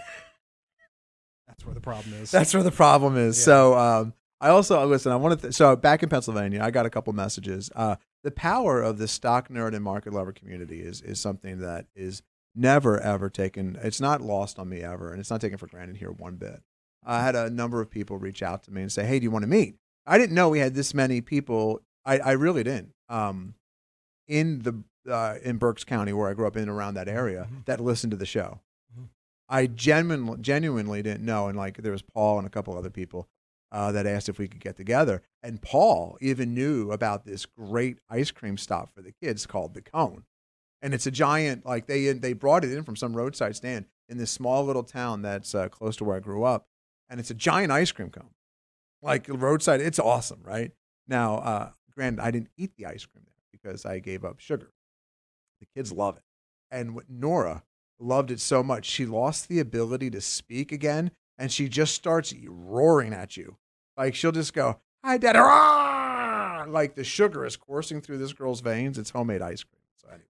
That's 1.48 1.66
where 1.66 1.74
the 1.76 1.82
problem 1.82 2.14
is. 2.16 2.32
That's 2.32 2.54
where 2.54 2.64
the 2.64 2.72
problem 2.72 3.18
is. 3.18 3.38
Yeah. 3.40 3.46
So 3.46 3.78
um, 3.78 4.14
I 4.40 4.50
also 4.50 4.84
listen. 4.86 5.12
I 5.12 5.16
wanted 5.18 5.40
to, 5.42 5.52
so 5.54 5.76
back 5.76 6.04
in 6.04 6.10
Pennsylvania, 6.10 6.62
I 6.64 6.72
got 6.72 6.86
a 6.86 6.90
couple 6.90 7.12
messages. 7.14 7.70
Uh, 7.76 7.96
the 8.24 8.32
power 8.32 8.82
of 8.82 8.98
the 8.98 9.08
stock 9.08 9.50
nerd 9.50 9.74
and 9.74 9.84
market 9.84 10.14
lover 10.14 10.32
community 10.32 10.82
is 10.82 11.02
is 11.02 11.20
something 11.20 11.60
that 11.60 11.88
is 11.96 12.22
never 12.56 13.00
ever 13.00 13.30
taken. 13.30 13.78
It's 13.82 14.02
not 14.02 14.22
lost 14.22 14.60
on 14.60 14.70
me 14.70 14.82
ever, 14.82 15.12
and 15.12 15.20
it's 15.20 15.30
not 15.30 15.42
taken 15.42 15.58
for 15.58 15.68
granted 15.68 15.98
here 15.98 16.12
one 16.12 16.36
bit. 16.36 16.62
I 17.06 17.24
had 17.24 17.36
a 17.36 17.50
number 17.50 17.82
of 17.82 17.90
people 17.90 18.18
reach 18.18 18.44
out 18.44 18.64
to 18.64 18.72
me 18.72 18.82
and 18.82 18.92
say, 18.92 19.06
"Hey, 19.06 19.20
do 19.20 19.24
you 19.24 19.32
want 19.32 19.44
to 19.44 19.50
meet?" 19.50 19.76
I 20.06 20.18
didn't 20.18 20.36
know 20.36 20.50
we 20.50 20.60
had 20.60 20.76
this 20.76 20.94
many 20.94 21.22
people. 21.22 21.82
I, 22.06 22.20
I 22.20 22.32
really 22.32 22.64
didn't. 22.64 22.94
Um, 23.08 23.56
in 24.28 24.60
the 24.60 24.84
uh, 25.12 25.36
in 25.44 25.58
Berks 25.58 25.84
County, 25.84 26.14
where 26.14 26.30
I 26.30 26.34
grew 26.34 26.48
up 26.48 26.56
in 26.56 26.64
and 26.64 26.72
around 26.72 26.96
that 26.96 27.08
area, 27.08 27.48
that 27.66 27.80
listened 27.80 28.12
to 28.12 28.18
the 28.18 28.26
show. 28.26 28.60
I 29.52 29.66
genuinely, 29.66 30.38
genuinely 30.42 31.02
didn't 31.02 31.26
know. 31.26 31.48
And 31.48 31.58
like 31.58 31.78
there 31.78 31.92
was 31.92 32.04
Paul 32.04 32.38
and 32.38 32.46
a 32.46 32.50
couple 32.52 32.78
other 32.78 32.92
people 32.92 33.28
uh, 33.72 33.92
that 33.92 34.06
asked 34.06 34.30
if 34.30 34.40
we 34.40 34.48
could 34.48 34.60
get 34.60 34.78
together. 34.78 35.22
And 35.44 35.62
Paul 35.62 36.18
even 36.22 36.54
knew 36.54 36.92
about 36.92 37.26
this 37.26 37.46
great 37.46 38.00
ice 38.10 38.32
cream 38.32 38.58
stop 38.58 38.92
for 38.94 39.02
the 39.02 39.14
kids 39.24 39.46
called 39.46 39.74
the 39.74 39.82
Cone. 39.82 40.24
And 40.82 40.94
it's 40.94 41.08
a 41.08 41.12
giant, 41.12 41.66
like 41.66 41.88
they 41.88 42.12
they 42.14 42.34
brought 42.34 42.64
it 42.64 42.72
in 42.72 42.84
from 42.84 42.96
some 42.96 43.16
roadside 43.16 43.56
stand 43.56 43.86
in 44.08 44.18
this 44.18 44.32
small 44.32 44.66
little 44.66 44.84
town 44.84 45.22
that's 45.22 45.54
uh, 45.54 45.68
close 45.68 45.96
to 45.98 46.04
where 46.04 46.18
I 46.18 46.22
grew 46.22 46.44
up. 46.44 46.68
And 47.10 47.20
it's 47.20 47.32
a 47.32 47.36
giant 47.36 47.72
ice 47.72 47.92
cream 47.92 48.10
cone, 48.10 48.30
like 49.02 49.26
roadside. 49.28 49.82
It's 49.82 50.00
awesome, 50.00 50.40
right? 50.44 50.72
Now, 51.08 51.38
uh, 51.38 51.70
granted, 51.94 52.22
I 52.22 52.32
didn't 52.32 52.52
eat 52.58 52.72
the 52.78 52.86
ice 52.86 53.06
cream 53.06 53.26
there 53.26 53.44
because 53.52 53.86
I 53.86 54.00
gave 54.00 54.24
up 54.24 54.40
sugar. 54.40 54.72
The 55.60 55.68
kids 55.76 55.92
love 55.92 56.18
it. 56.18 56.24
And 56.72 57.00
Nora 57.10 57.64
loved 58.00 58.32
it 58.32 58.40
so 58.40 58.64
much, 58.64 58.86
she 58.86 59.06
lost 59.06 59.50
the 59.50 59.60
ability 59.60 60.10
to 60.12 60.22
speak 60.22 60.72
again, 60.72 61.12
and 61.40 61.52
she 61.52 61.70
just 61.70 61.96
starts 61.96 62.34
roaring 62.48 63.14
at 63.14 63.38
you. 63.38 63.58
Like 63.98 64.14
she'll 64.14 64.32
just 64.32 64.54
go, 64.54 64.80
"Hi, 65.04 65.18
Dad!" 65.18 65.36
Like 66.70 66.94
the 66.94 67.04
sugar 67.04 67.46
is 67.46 67.56
coursing 67.56 68.02
through 68.02 68.20
this 68.20 68.34
girl's 68.34 68.62
veins. 68.62 68.98
It's 69.00 69.10
homemade 69.10 69.42
ice 69.42 69.64
cream. 69.64 69.82
So 69.96 70.10
anyway, 70.10 70.24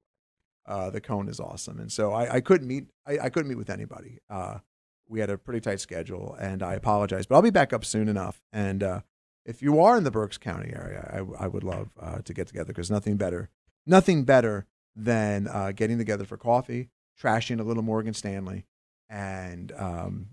uh, 0.66 0.90
the 0.90 1.00
cone 1.00 1.28
is 1.28 1.40
awesome, 1.40 1.80
and 1.80 1.90
so 1.90 2.12
I, 2.12 2.34
I 2.36 2.40
couldn't 2.40 2.68
meet. 2.68 2.86
I, 3.06 3.18
I 3.18 3.28
couldn't 3.30 3.48
meet 3.48 3.58
with 3.58 3.70
anybody. 3.70 4.18
Uh, 4.30 4.58
we 5.08 5.20
had 5.20 5.30
a 5.30 5.38
pretty 5.38 5.60
tight 5.60 5.80
schedule, 5.80 6.36
and 6.38 6.62
I 6.62 6.74
apologize, 6.74 7.26
but 7.26 7.34
I'll 7.34 7.42
be 7.42 7.50
back 7.50 7.72
up 7.72 7.84
soon 7.84 8.08
enough. 8.08 8.42
And 8.52 8.82
uh, 8.82 9.00
if 9.46 9.62
you 9.62 9.80
are 9.80 9.96
in 9.96 10.04
the 10.04 10.10
Berks 10.10 10.36
County 10.36 10.70
area, 10.74 11.08
I, 11.10 11.44
I 11.44 11.48
would 11.48 11.64
love 11.64 11.88
uh, 11.98 12.18
to 12.18 12.34
get 12.34 12.46
together 12.46 12.66
because 12.66 12.90
nothing 12.90 13.16
better, 13.16 13.48
nothing 13.86 14.24
better 14.24 14.66
than 14.94 15.48
uh, 15.48 15.72
getting 15.72 15.96
together 15.96 16.26
for 16.26 16.36
coffee, 16.36 16.90
trashing 17.20 17.58
a 17.58 17.62
little 17.62 17.82
Morgan 17.82 18.12
Stanley, 18.12 18.66
and 19.08 19.72
um, 19.78 20.28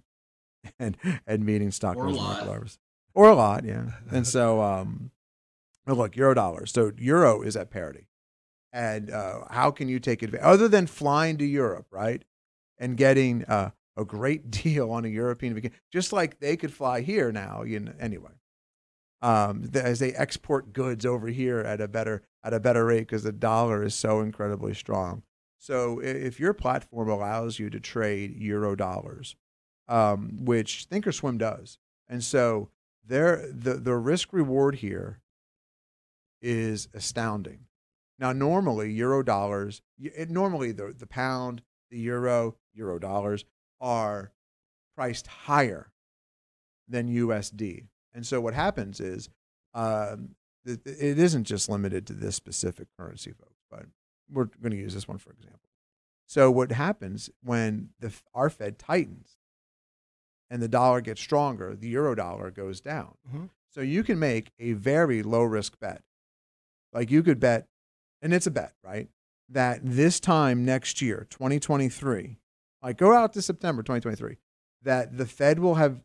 and 0.80 0.98
and 1.28 1.46
meeting 1.46 1.68
Or 1.68 1.70
a 1.70 1.74
stockholders, 1.74 2.18
lot. 2.18 2.46
market 2.46 2.78
or 3.14 3.30
a 3.30 3.36
lot, 3.36 3.64
yeah. 3.66 3.92
And 4.12 4.28
so, 4.28 4.62
um, 4.62 5.12
look, 5.88 6.16
euro 6.16 6.34
dollars. 6.34 6.72
So 6.72 6.92
euro 6.98 7.42
is 7.42 7.56
at 7.56 7.70
parity, 7.70 8.08
and 8.74 9.10
uh, 9.10 9.46
how 9.50 9.72
can 9.72 9.88
you 9.90 10.00
take 10.00 10.22
advantage 10.22 10.46
other 10.46 10.68
than 10.68 10.88
flying 10.88 11.38
to 11.38 11.46
Europe, 11.46 11.88
right, 11.92 12.24
and 12.78 12.98
getting 12.98 13.46
uh, 13.46 13.72
a 13.98 14.06
great 14.06 14.50
deal 14.64 14.92
on 14.92 15.06
a 15.06 15.10
European 15.10 15.54
vacation, 15.54 15.78
just 15.92 16.12
like 16.14 16.40
they 16.40 16.58
could 16.58 16.74
fly 16.74 17.02
here 17.02 17.32
now. 17.32 17.64
You 17.64 17.80
know, 17.80 17.94
anyway 18.00 18.32
um, 19.22 19.70
as 19.74 20.00
they 20.00 20.14
export 20.14 20.72
goods 20.74 21.06
over 21.06 21.28
here 21.28 21.60
at 21.60 21.82
a 21.82 21.88
better 21.88 22.22
at 22.44 22.54
a 22.54 22.60
better 22.60 22.86
rate 22.86 23.00
because 23.00 23.24
the 23.24 23.32
dollar 23.32 23.84
is 23.84 23.96
so 23.96 24.22
incredibly 24.22 24.74
strong. 24.74 25.24
So 25.58 26.00
if 26.00 26.40
your 26.40 26.54
platform 26.54 27.10
allows 27.10 27.58
you 27.58 27.72
to 27.72 27.80
trade 27.80 28.36
euro 28.38 28.76
dollars, 28.76 29.36
um, 29.88 30.46
which 30.46 30.88
Thinkorswim 30.90 31.38
does, 31.38 31.78
and 32.08 32.24
so 32.24 32.70
there 33.06 33.50
the 33.52 33.76
the 33.76 33.96
risk 33.96 34.34
reward 34.34 34.76
here 34.76 35.20
is 36.42 36.88
astounding. 36.94 37.66
Now, 38.18 38.32
normally 38.32 38.92
euro 38.92 39.24
dollars, 39.24 39.82
it, 40.00 40.30
normally 40.30 40.72
the 40.72 40.94
the 40.98 41.08
pound, 41.08 41.62
the 41.90 42.00
euro, 42.00 42.56
euro 42.74 43.00
dollars 43.00 43.46
are 43.82 44.32
priced 44.96 45.28
higher 45.28 45.92
than 46.88 47.14
USD. 47.14 47.88
And 48.14 48.26
so 48.26 48.40
what 48.40 48.54
happens 48.54 49.00
is 49.02 49.30
um, 49.74 50.36
it 50.66 50.86
isn't 50.86 51.44
just 51.44 51.68
limited 51.68 52.08
to 52.08 52.14
this 52.14 52.36
specific 52.36 52.88
currency, 52.98 53.32
folks, 53.32 53.62
but 53.70 53.86
we're 54.32 54.46
going 54.62 54.72
to 54.72 54.78
use 54.78 54.94
this 54.94 55.08
one 55.08 55.18
for 55.18 55.32
example. 55.32 55.60
So 56.28 56.50
what 56.50 56.72
happens 56.72 57.30
when 57.44 57.90
the 58.00 58.14
our 58.34 58.50
Fed 58.50 58.80
tightens 58.80 59.38
and 60.50 60.62
the 60.62 60.68
dollar 60.68 61.02
gets 61.02 61.22
stronger, 61.22 61.76
the 61.76 61.88
euro 61.90 62.16
dollar 62.16 62.52
goes 62.52 62.82
down. 62.82 63.16
Mhm. 63.32 63.50
So 63.70 63.82
you 63.82 64.04
can 64.04 64.20
make 64.20 64.52
a 64.60 64.74
very 64.74 65.22
low 65.24 65.44
risk 65.44 65.80
bet. 65.80 66.04
Like 66.94 67.12
you 67.12 67.24
could 67.24 67.40
bet, 67.40 67.68
and 68.22 68.34
it's 68.34 68.48
a 68.48 68.52
bet, 68.52 68.74
right? 68.84 69.10
That 69.50 69.82
this 69.84 70.20
time 70.20 70.64
next 70.66 71.02
year, 71.02 71.28
2023, 71.30 72.40
like 72.82 72.98
go 72.98 73.14
out 73.14 73.34
to 73.34 73.42
September 73.42 73.84
2023, 73.84 74.38
that 74.82 75.18
the 75.18 75.26
Fed 75.26 75.60
will 75.60 75.76
have 75.76 76.04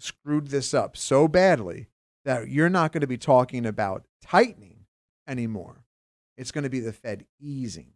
screwed 0.00 0.48
this 0.48 0.72
up 0.72 0.96
so 0.96 1.28
badly 1.28 1.88
that 2.24 2.48
you're 2.48 2.70
not 2.70 2.92
going 2.92 3.00
to 3.02 3.06
be 3.06 3.18
talking 3.18 3.66
about 3.66 4.06
tightening 4.20 4.86
anymore. 5.26 5.84
It's 6.36 6.50
going 6.50 6.64
to 6.64 6.70
be 6.70 6.80
the 6.80 6.92
Fed 6.92 7.26
easing. 7.38 7.92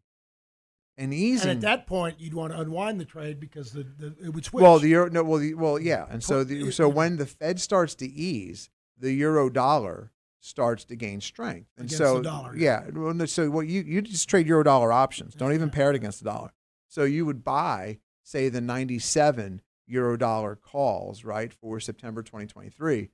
And 0.98 1.12
easing. 1.12 1.50
And 1.50 1.58
at 1.58 1.62
that 1.62 1.86
point, 1.86 2.20
you'd 2.20 2.34
want 2.34 2.52
to 2.52 2.60
unwind 2.60 3.00
the 3.00 3.04
trade 3.04 3.38
because 3.38 3.72
the, 3.72 3.82
the 3.82 4.14
it 4.24 4.30
would 4.30 4.44
switch. 4.44 4.62
Well, 4.62 4.78
the 4.78 4.88
euro, 4.88 5.10
no, 5.10 5.22
well, 5.22 5.38
the, 5.38 5.54
well, 5.54 5.78
yeah, 5.78 6.06
and 6.08 6.22
so 6.22 6.44
the, 6.44 6.70
so 6.70 6.88
when 6.88 7.16
the 7.16 7.26
Fed 7.26 7.60
starts 7.60 7.94
to 7.96 8.06
ease, 8.06 8.70
the 8.98 9.12
euro 9.12 9.50
dollar 9.50 10.12
starts 10.40 10.84
to 10.84 10.96
gain 10.96 11.20
strength, 11.20 11.68
and 11.76 11.86
Against 11.86 11.98
so 11.98 12.16
the 12.18 12.22
dollar, 12.22 12.56
yeah, 12.56 12.84
so 13.26 13.50
what 13.50 13.66
you 13.66 13.82
you 13.82 14.00
just 14.00 14.28
trade 14.28 14.46
euro 14.46 14.62
dollar 14.62 14.92
options, 14.92 15.34
don't 15.34 15.52
even 15.52 15.70
pair 15.70 15.90
it 15.90 15.96
against 15.96 16.22
the 16.22 16.30
dollar. 16.30 16.52
So 16.88 17.04
you 17.04 17.26
would 17.26 17.42
buy, 17.42 17.98
say, 18.22 18.48
the 18.48 18.60
ninety 18.60 18.98
seven 18.98 19.60
euro 19.86 20.16
dollar 20.16 20.56
calls, 20.56 21.24
right, 21.24 21.52
for 21.52 21.80
September 21.80 22.22
twenty 22.22 22.46
twenty 22.46 22.70
three, 22.70 23.10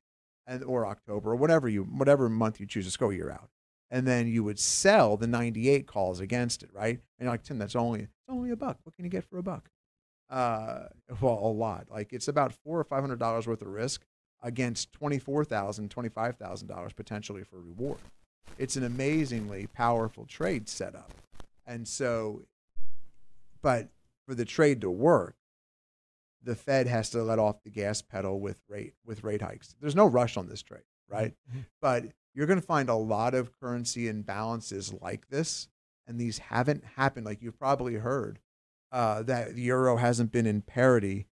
and 0.47 0.63
or 0.63 0.87
October 0.87 1.33
or 1.33 1.37
whatever 1.37 1.69
you 1.69 1.83
whatever 1.83 2.29
month 2.29 2.61
you 2.61 2.67
choose. 2.67 2.97
Go 2.97 3.11
a 3.11 3.15
year 3.15 3.31
out. 3.31 3.49
And 3.93 4.07
then 4.07 4.27
you 4.27 4.43
would 4.43 4.59
sell 4.59 5.17
the 5.17 5.29
98 5.29 5.87
calls 5.87 6.19
against 6.19 6.65
it, 6.65 6.71
right? 6.73 6.99
And 6.99 7.01
you're 7.21 7.31
like, 7.31 7.45
Tim, 7.45 7.59
that's 7.59 7.77
only 7.77 8.01
it's 8.01 8.29
only 8.29 8.51
a 8.51 8.57
buck. 8.57 8.79
What 8.83 8.97
can 8.97 9.05
you 9.05 9.11
get 9.11 9.23
for 9.25 9.39
a 9.39 9.43
buck? 9.43 9.69
uh, 10.33 10.89
well, 11.21 11.39
a 11.43 11.53
lot. 11.53 11.87
Like 11.91 12.13
it's 12.13 12.27
about 12.27 12.53
four 12.55 12.81
or 12.81 12.85
five 12.85 13.03
hundred 13.03 13.19
dollars 13.19 13.47
worth 13.47 13.63
of 13.63 13.69
risk 13.69 14.03
against 14.43 14.91
twenty 14.93 15.19
four 15.19 15.45
thousand, 15.45 15.91
twenty 15.91 16.09
five 16.09 16.37
thousand 16.37 16.69
dollars 16.69 16.93
potentially 16.95 17.45
for 17.45 17.61
reward. 17.61 18.01
It's 18.59 18.77
an 18.77 18.85
amazingly 18.85 19.67
powerful 19.75 20.25
trade 20.25 20.69
setup, 20.69 21.13
and 21.67 21.87
so, 21.87 22.43
but 23.61 23.89
for 24.27 24.35
the 24.35 24.45
trade 24.47 24.81
to 24.81 24.91
work, 24.91 25.37
the 26.43 26.55
Fed 26.55 26.87
has 26.87 27.11
to 27.11 27.23
let 27.23 27.39
off 27.39 27.63
the 27.63 27.71
gas 27.71 28.01
pedal 28.01 28.41
with 28.41 28.59
rate 28.69 28.95
with 29.05 29.25
rate 29.25 29.43
hikes. 29.43 29.75
There's 29.81 29.97
no 29.97 30.07
rush 30.07 30.39
on 30.39 30.49
this 30.49 30.63
trade, 30.63 30.85
right? 31.11 31.35
But 31.83 32.07
you're 32.35 32.47
going 32.47 32.61
to 32.61 32.67
find 32.67 32.89
a 32.89 32.95
lot 32.95 33.35
of 33.35 33.53
currency 33.61 34.13
imbalances 34.13 35.01
like 35.03 35.29
this, 35.29 35.69
and 36.07 36.19
these 36.21 36.39
haven't 36.39 36.85
happened. 36.97 37.27
Like 37.27 37.43
you've 37.43 37.59
probably 37.59 37.95
heard 37.95 38.39
uh, 38.91 39.23
that 39.25 39.55
the 39.55 39.63
euro 39.63 39.97
hasn't 39.97 40.33
been 40.33 40.47
in 40.47 40.63
parity 40.63 41.27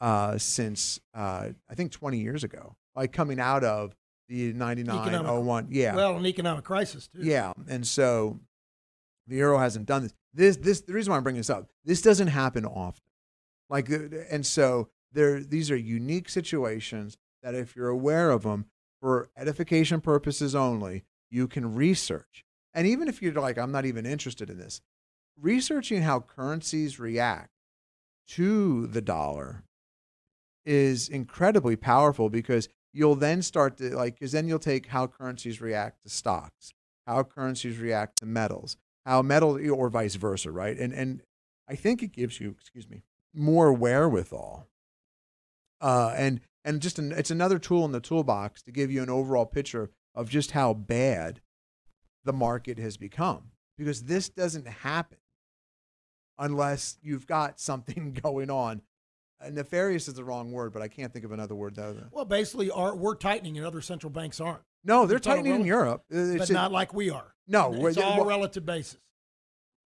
uh, 0.00 0.38
since 0.38 1.00
uh, 1.14 1.48
I 1.68 1.74
think 1.74 1.92
20 1.92 2.18
years 2.18 2.44
ago, 2.44 2.76
like 2.94 3.12
coming 3.12 3.40
out 3.40 3.64
of 3.64 3.94
the 4.28 4.52
99 4.52 5.08
Economic- 5.08 5.44
01. 5.44 5.68
Yeah. 5.70 5.94
well, 5.94 6.16
an 6.16 6.26
economic 6.26 6.64
crisis 6.64 7.08
too. 7.08 7.20
Yeah, 7.22 7.52
and 7.68 7.86
so 7.86 8.40
the 9.26 9.36
euro 9.36 9.58
hasn't 9.58 9.86
done 9.86 10.02
this. 10.02 10.14
This 10.32 10.56
this 10.56 10.80
the 10.80 10.92
reason 10.92 11.10
why 11.12 11.16
I'm 11.16 11.22
bringing 11.22 11.40
this 11.40 11.50
up. 11.50 11.68
This 11.84 12.02
doesn't 12.02 12.28
happen 12.28 12.64
often. 12.64 13.02
Like 13.70 13.88
and 14.30 14.44
so 14.44 14.88
there 15.12 15.40
these 15.40 15.70
are 15.70 15.76
unique 15.76 16.28
situations 16.28 17.16
that 17.42 17.54
if 17.54 17.76
you're 17.76 17.88
aware 17.88 18.30
of 18.30 18.42
them 18.42 18.66
for 19.04 19.28
edification 19.36 20.00
purposes 20.00 20.54
only, 20.54 21.04
you 21.28 21.46
can 21.46 21.74
research. 21.74 22.42
And 22.72 22.86
even 22.86 23.06
if 23.06 23.20
you're 23.20 23.34
like 23.34 23.58
I'm 23.58 23.70
not 23.70 23.84
even 23.84 24.06
interested 24.06 24.48
in 24.48 24.56
this, 24.56 24.80
researching 25.38 26.00
how 26.00 26.20
currencies 26.20 26.98
react 26.98 27.50
to 28.28 28.86
the 28.86 29.02
dollar 29.02 29.64
is 30.64 31.10
incredibly 31.10 31.76
powerful 31.76 32.30
because 32.30 32.70
you'll 32.94 33.14
then 33.14 33.42
start 33.42 33.76
to 33.76 33.94
like 33.94 34.14
because 34.14 34.32
then 34.32 34.48
you'll 34.48 34.58
take 34.58 34.86
how 34.86 35.06
currencies 35.06 35.60
react 35.60 36.02
to 36.04 36.08
stocks 36.08 36.72
how 37.06 37.22
currencies 37.22 37.76
react 37.76 38.16
to 38.20 38.24
metals 38.24 38.78
how 39.04 39.20
metal 39.20 39.60
or 39.70 39.90
vice 39.90 40.14
versa 40.14 40.50
right 40.50 40.78
and 40.78 40.94
and 40.94 41.20
i 41.68 41.74
think 41.74 42.02
it 42.02 42.12
gives 42.12 42.40
you 42.40 42.56
excuse 42.58 42.88
me 42.88 43.02
more 43.34 43.70
wherewithal 43.74 44.66
uh 45.82 46.14
and 46.16 46.40
and 46.64 46.80
just 46.80 46.98
an, 46.98 47.12
it's 47.12 47.30
another 47.30 47.58
tool 47.58 47.84
in 47.84 47.92
the 47.92 48.00
toolbox 48.00 48.62
to 48.62 48.72
give 48.72 48.90
you 48.90 49.02
an 49.02 49.10
overall 49.10 49.46
picture 49.46 49.90
of 50.14 50.30
just 50.30 50.52
how 50.52 50.72
bad 50.72 51.40
the 52.24 52.32
market 52.32 52.78
has 52.78 52.96
become 52.96 53.50
because 53.76 54.04
this 54.04 54.28
doesn't 54.28 54.66
happen 54.66 55.18
unless 56.38 56.96
you've 57.02 57.26
got 57.26 57.60
something 57.60 58.12
going 58.22 58.50
on 58.50 58.82
uh, 59.44 59.50
nefarious 59.50 60.08
is 60.08 60.14
the 60.14 60.24
wrong 60.24 60.52
word, 60.52 60.72
but 60.72 60.82
I 60.82 60.88
can't 60.88 61.12
think 61.12 61.24
of 61.24 61.32
another 61.32 61.54
word 61.54 61.74
though. 61.74 61.96
Well, 62.12 62.24
basically, 62.24 62.70
our, 62.70 62.94
we're 62.94 63.16
tightening 63.16 63.56
and 63.58 63.66
other 63.66 63.80
central 63.80 64.10
banks 64.10 64.40
aren't. 64.40 64.62
No, 64.84 65.06
they're 65.06 65.16
It's 65.16 65.26
tightening 65.26 65.54
in. 65.54 65.64
Europe, 65.64 66.04
Uh, 66.12 66.16
but 66.16 66.40
it's 66.42 66.50
not 66.50 66.72
like 66.72 66.92
we 66.94 67.10
are. 67.10 67.34
no. 67.46 67.72
It's 67.86 67.96
all 67.96 68.18
well, 68.18 68.26
relative 68.26 68.64
basis. 68.64 68.98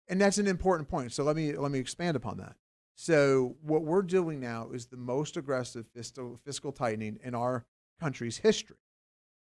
and 0.07 0.21
that's 0.21 0.37
an 0.37 0.47
important 0.47 0.87
point. 0.89 1.11
So 1.13 1.23
let 1.23 1.35
me 1.35 1.55
let 1.57 1.71
me 1.71 1.79
expand 1.79 2.15
upon 2.15 2.37
that. 2.37 2.55
So 2.95 3.55
what 3.61 3.83
we're 3.83 4.01
doing 4.03 4.39
now 4.39 4.69
is 4.71 4.85
the 4.87 4.97
most 4.97 5.35
aggressive 5.37 5.85
fiscal 5.93 6.39
fiscal 6.45 6.71
tightening 6.71 7.19
in 7.23 7.33
our 7.35 7.65
country's 7.99 8.37
history, 8.37 8.77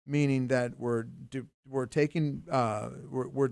meaning 0.07 0.49
that 0.49 0.79
we're 0.79 1.05
we're 1.67 1.87
taking 1.87 2.43
uh, 2.51 2.91
we're 3.09 3.29
we're, 3.29 3.49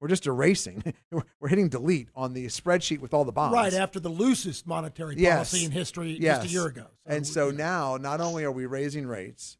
we're 0.00 0.08
just 0.08 0.26
erasing 0.26 0.82
we're, 1.40 1.48
hitting 1.48 1.68
delete 1.68 2.08
on 2.14 2.34
the 2.34 2.46
spreadsheet 2.46 3.00
with 3.00 3.14
all 3.14 3.24
the 3.24 3.32
bonds 3.32 3.54
Right 3.54 3.72
after 3.72 4.00
the 4.00 4.08
loosest 4.08 4.66
monetary 4.66 5.14
Yes. 5.16 5.50
policy 5.50 5.64
in 5.64 5.70
history 5.70 6.18
Yes. 6.20 6.38
just 6.42 6.50
a 6.50 6.52
year 6.52 6.66
ago. 6.66 6.86
and 7.06 7.26
so 7.26 7.50
now, 7.50 7.96
not 7.96 8.20
only 8.20 8.44
are 8.44 8.52
we 8.52 8.66
raising 8.66 9.06
rates, 9.06 9.56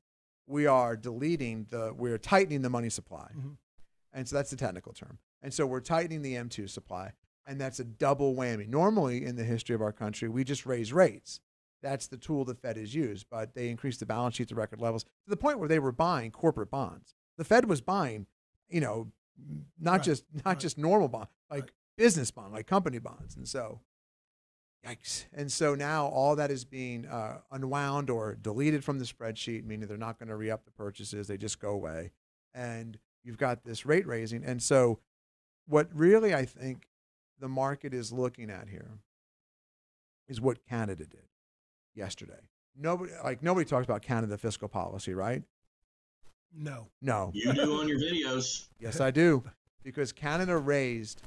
we 0.46 0.66
are 0.66 0.96
deleting 0.96 1.66
the, 1.70 1.94
we're 1.96 2.18
tightening 2.18 2.62
the 2.62 2.70
money 2.70 2.90
supply. 2.90 3.30
Mhm. 3.37 3.56
And 4.12 4.28
so 4.28 4.37
that's 4.37 4.50
the 4.50 4.56
technical 4.56 4.92
term. 4.92 5.18
And 5.42 5.54
so 5.54 5.64
we're 5.64 5.80
tightening 5.80 6.22
the 6.22 6.35
M2 6.35 6.68
supply, 6.68 7.12
and 7.46 7.61
that's 7.61 7.81
a 7.81 7.85
double 7.85 8.35
whammy. 8.35 8.68
Normally, 8.68 9.24
in 9.24 9.37
the 9.37 9.44
history 9.44 9.74
of 9.74 9.83
our 9.83 9.92
country, 9.92 10.28
we 10.28 10.44
just 10.44 10.66
raise 10.66 10.92
rates. 10.92 11.40
That's 11.83 12.07
the 12.07 12.16
tool 12.16 12.44
the 12.44 12.55
Fed 12.55 12.76
has 12.76 12.94
used, 12.94 13.26
but 13.31 13.55
they 13.55 13.68
increased 13.68 14.00
the 14.00 14.07
balance 14.07 14.37
sheet 14.37 14.48
to 14.48 14.55
record 14.55 14.81
levels 14.81 15.02
to 15.05 15.11
the 15.28 15.37
point 15.37 15.59
where 15.59 15.68
they 15.68 15.81
were 15.81 15.92
buying 15.92 16.31
corporate 16.31 16.70
bonds. 16.70 17.14
The 17.38 17.44
Fed 17.44 17.64
was 17.68 17.81
buying, 17.81 18.26
you 18.68 18.81
know, 18.81 19.11
not 19.81 19.92
Right, 19.92 20.02
just 20.02 20.24
not 20.33 20.46
right. 20.46 20.59
just 20.61 20.78
normal 20.78 21.09
bond, 21.09 21.28
like 21.50 21.62
Right. 21.64 21.70
business 21.96 22.31
bond, 22.31 22.52
like 22.52 22.66
company 22.66 22.98
bonds. 22.98 23.35
And 23.37 23.48
so 23.48 23.81
Yikes. 24.87 25.26
And 25.33 25.50
so 25.50 25.74
now 25.74 26.07
all 26.07 26.35
that 26.37 26.50
is 26.50 26.64
being 26.64 27.07
uh, 27.07 27.38
unwound 27.52 28.11
or 28.11 28.35
deleted 28.35 28.85
from 28.85 28.98
the 28.98 29.05
spreadsheet, 29.05 29.64
meaning 29.64 29.87
they're 29.87 29.96
not 29.96 30.18
going 30.18 30.28
to 30.28 30.37
re 30.37 30.50
up 30.50 30.64
the 30.64 30.72
purchases, 30.72 31.28
they 31.28 31.37
just 31.37 31.61
go 31.61 31.70
away. 31.70 32.11
And 32.52 32.98
you've 33.22 33.38
got 33.38 33.64
this 33.64 33.87
rate 33.87 34.07
raising. 34.07 34.44
And 34.44 34.61
so, 34.62 34.98
what 35.66 35.88
really 35.94 36.35
I 36.35 36.44
think 36.44 36.88
the 37.42 37.48
market 37.48 37.92
is 37.92 38.12
looking 38.12 38.48
at 38.50 38.68
here 38.68 39.00
is 40.28 40.40
what 40.40 40.64
Canada 40.64 41.05
did 41.05 41.24
yesterday. 41.92 42.38
Nobody, 42.78 43.12
like, 43.22 43.42
nobody 43.42 43.68
talks 43.68 43.85
about 43.85 44.00
Canada 44.00 44.38
fiscal 44.38 44.68
policy, 44.68 45.12
right? 45.12 45.42
no. 46.57 46.87
No. 47.00 47.31
You 47.35 47.52
do 47.52 47.81
on 47.81 47.88
your 47.88 47.98
videos. 47.98 48.68
Yes, 48.78 49.00
I 49.00 49.11
do. 49.11 49.42
Because 49.83 50.12
Canada 50.12 50.57
raised 50.57 51.20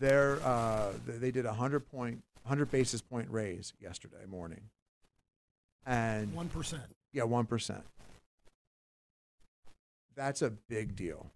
their, 0.00 0.40
uh, 0.42 0.92
they 1.06 1.30
did 1.30 1.44
a 1.44 1.48
100 1.48 1.80
point, 1.90 2.22
100 2.44 2.70
basis 2.70 3.02
point 3.02 3.28
raise 3.30 3.74
yesterday 3.78 4.24
morning. 4.26 4.62
And 5.84 6.32
One 6.32 6.48
percent. 6.48 6.84
yeah, 7.12 7.24
1%. 7.24 7.82
That's 10.16 10.40
a 10.40 10.50
big 10.50 10.96
deal. 10.96 11.30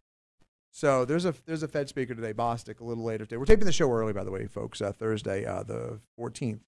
So 0.79 1.05
there's 1.05 1.25
a 1.25 1.35
there's 1.45 1.65
a 1.65 1.69
Fed 1.69 1.89
speaker 1.89 2.15
today, 2.15 2.33
Bostic, 2.33 2.79
a 2.79 2.85
little 2.85 3.03
later 3.03 3.25
today. 3.25 3.37
We're 3.37 3.47
taping 3.47 3.67
the 3.67 3.73
show 3.73 3.91
early, 3.91 4.13
by 4.13 4.23
the 4.23 4.31
way, 4.31 4.47
folks. 4.47 4.81
Uh, 4.81 4.93
Thursday, 4.93 5.45
uh, 5.45 5.65
the 5.65 5.99
14th, 6.17 6.61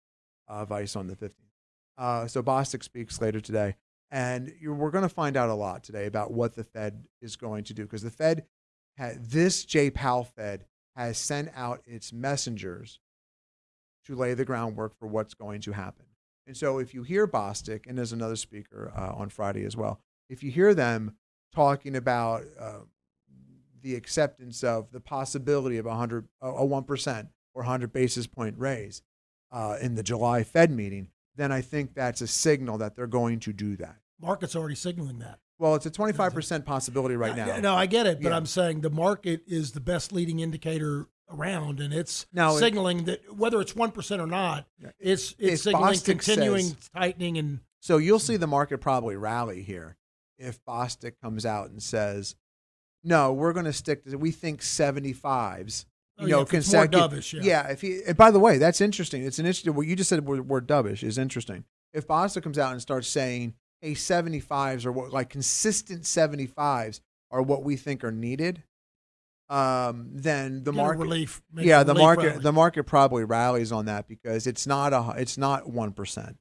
uh, 0.49 0.65
Vice 0.65 0.97
on 0.97 1.07
the 1.07 1.15
15th. 1.15 1.31
Uh, 1.97 2.27
so 2.27 2.43
Bostic 2.43 2.83
speaks 2.83 3.21
later 3.21 3.41
today, 3.41 3.77
and 4.11 4.53
we're 4.65 4.91
going 4.91 5.05
to 5.05 5.09
find 5.09 5.37
out 5.37 5.49
a 5.49 5.55
lot 5.55 5.85
today 5.85 6.07
about 6.07 6.33
what 6.33 6.57
the 6.57 6.65
Fed 6.65 7.07
is 7.23 7.37
going 7.37 7.63
to 7.63 7.73
do 7.73 7.85
because 7.85 8.03
the 8.03 8.11
Fed, 8.11 8.47
had, 8.97 9.31
this 9.31 9.65
J. 9.65 9.91
Powell 9.91 10.25
Fed, 10.25 10.65
has 10.97 11.17
sent 11.17 11.49
out 11.55 11.81
its 11.87 12.13
messengers 12.13 12.99
to 14.07 14.17
lay 14.17 14.35
the 14.35 14.45
groundwork 14.45 14.99
for 14.99 15.07
what's 15.07 15.35
going 15.35 15.61
to 15.61 15.71
happen. 15.71 16.07
And 16.49 16.57
so 16.57 16.79
if 16.81 16.95
you 16.95 17.05
hear 17.05 17.29
Bostic, 17.29 17.87
and 17.87 17.97
there's 17.97 18.13
another 18.13 18.35
speaker 18.35 18.93
uh, 18.93 19.13
on 19.15 19.29
Friday 19.29 19.65
as 19.65 19.77
well, 19.77 20.01
if 20.29 20.43
you 20.43 20.51
hear 20.51 20.75
them 20.75 21.15
talking 21.55 21.95
about 21.95 22.43
uh, 22.59 22.81
the 23.83 23.95
acceptance 23.95 24.63
of 24.65 24.91
the 24.93 25.01
possibility 25.01 25.79
of 25.79 25.87
a 25.87 25.91
100, 25.91 26.29
a 26.43 26.49
a 26.49 26.67
1% 26.67 27.29
or 27.55 27.63
100 27.63 27.93
basis 27.93 28.27
point 28.27 28.55
raise 28.59 29.03
uh, 29.51 29.77
in 29.81 29.95
the 29.95 30.03
July 30.03 30.43
Fed 30.45 30.71
meeting, 30.71 31.09
then 31.37 31.51
I 31.53 31.61
think 31.61 31.95
that's 31.95 32.21
a 32.21 32.27
signal 32.27 32.79
that 32.79 32.97
they're 32.97 33.07
going 33.07 33.41
to 33.41 33.53
do 33.53 33.77
that. 33.77 33.97
Market's 34.21 34.55
already 34.55 34.75
signaling 34.75 35.19
that. 35.21 35.39
Well, 35.59 35.75
it's 35.75 35.87
a 35.87 35.91
25% 35.91 36.65
possibility 36.65 37.17
right 37.17 37.37
now. 37.37 37.59
No, 37.59 37.75
I 37.75 37.87
get 37.87 38.07
it, 38.07 38.23
but 38.23 38.31
Yeah. 38.31 38.37
I'm 38.37 38.47
saying 38.47 38.81
the 38.81 38.91
market 38.91 39.43
is 39.47 39.73
the 39.73 39.81
best 39.81 40.13
leading 40.13 40.41
indicator 40.41 41.07
around, 41.31 41.81
and 41.81 41.93
it's 41.93 42.27
Now, 42.33 42.57
it- 42.57 42.61
signaling 42.61 43.05
that 43.05 43.21
whether 43.37 43.61
it's 43.61 43.77
one 43.77 43.91
percent 43.93 44.21
or 44.21 44.27
not, 44.27 44.67
it's 44.99 45.35
it's 45.39 45.63
signaling 45.63 45.95
Bostic 45.95 46.05
continuing 46.07 46.65
says- 46.65 46.91
tightening 46.95 47.39
and 47.39 47.61
So 47.81 47.99
you'll 47.99 48.19
see 48.19 48.37
the 48.37 48.47
market 48.47 48.79
probably 48.79 49.17
rally 49.17 49.63
here 49.63 49.97
if 50.39 50.63
Bostic 50.65 51.13
comes 51.23 51.45
out 51.47 51.71
and 51.71 51.83
says, 51.83 52.35
"No, 53.05 53.33
we're 53.33 53.53
going 53.53 53.67
to 53.67 53.73
stick 53.73 54.05
to 54.05 54.17
we 54.17 54.31
think 54.31 54.61
75s." 54.63 55.87
Oh, 56.19 56.23
You 56.25 56.29
yeah, 56.29 56.33
know, 56.33 56.37
more 56.39 56.47
consecutive- 56.47 57.11
dovish, 57.13 57.43
yeah. 57.43 57.69
If 57.69 57.81
he, 57.81 58.01
and 58.07 58.17
by 58.17 58.31
the 58.31 58.39
way, 58.41 58.59
that's 58.59 58.81
interesting. 58.81 59.25
It's 59.25 59.39
an 59.39 59.47
interesting. 59.47 59.75
What 59.75 59.87
you 59.87 59.97
just 59.97 60.11
said, 60.11 60.27
word, 60.27 60.47
word 60.49 60.67
dovish, 60.69 61.03
is 61.03 61.17
interesting. 61.19 61.65
If 61.95 62.07
Bostic 62.07 62.43
comes 62.43 62.59
out 62.59 62.73
and 62.73 62.81
starts 62.83 63.09
saying, 63.09 63.55
"Hey, 63.81 63.93
75s 63.95 64.85
are 64.85 64.93
what 64.93 65.13
like 65.13 65.31
consistent 65.31 66.03
75s 66.03 67.01
are 67.31 67.41
what 67.43 67.63
we 67.65 67.77
think 67.77 68.05
are 68.05 68.13
needed," 68.13 68.63
um, 69.49 70.11
then 70.13 70.63
the 70.63 70.73
Get 70.73 70.77
market 70.77 71.01
relief- 71.01 71.43
yeah 71.57 71.83
the 71.83 71.95
market 71.95 72.27
rally. 72.27 72.39
the 72.43 72.53
market 72.53 72.85
probably 72.85 73.25
rallies 73.25 73.73
on 73.73 73.87
that 73.87 74.07
because 74.07 74.47
it's 74.47 74.67
not 74.67 74.93
a 74.93 75.15
it's 75.21 75.37
not 75.39 75.69
one 75.71 75.93
percent 75.93 76.37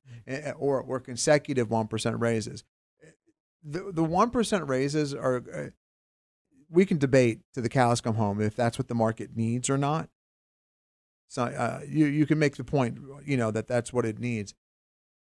or 0.58 0.82
or 0.82 1.00
consecutive 1.00 1.70
one 1.72 1.88
percent 1.88 2.20
raises. 2.20 2.64
The 3.64 3.92
the 3.94 4.04
one 4.04 4.30
percent 4.30 4.68
raises 4.68 5.14
are 5.14 5.38
uh, 5.38 5.70
we 6.70 6.86
can 6.86 6.98
debate 6.98 7.40
to 7.54 7.62
the 7.62 7.70
cows 7.70 8.02
come 8.02 8.16
home 8.16 8.42
if 8.42 8.56
that's 8.56 8.78
what 8.78 8.88
the 8.88 8.96
market 8.96 9.36
needs 9.36 9.70
or 9.70 9.78
not. 9.78 10.10
So 11.28 11.44
uh, 11.44 11.82
you 11.88 12.06
you 12.06 12.26
can 12.26 12.40
make 12.40 12.56
the 12.56 12.64
point 12.64 12.98
you 13.26 13.38
know 13.38 13.52
that 13.52 13.68
that's 13.68 13.94
what 13.94 14.06
it 14.06 14.20
needs. 14.20 14.54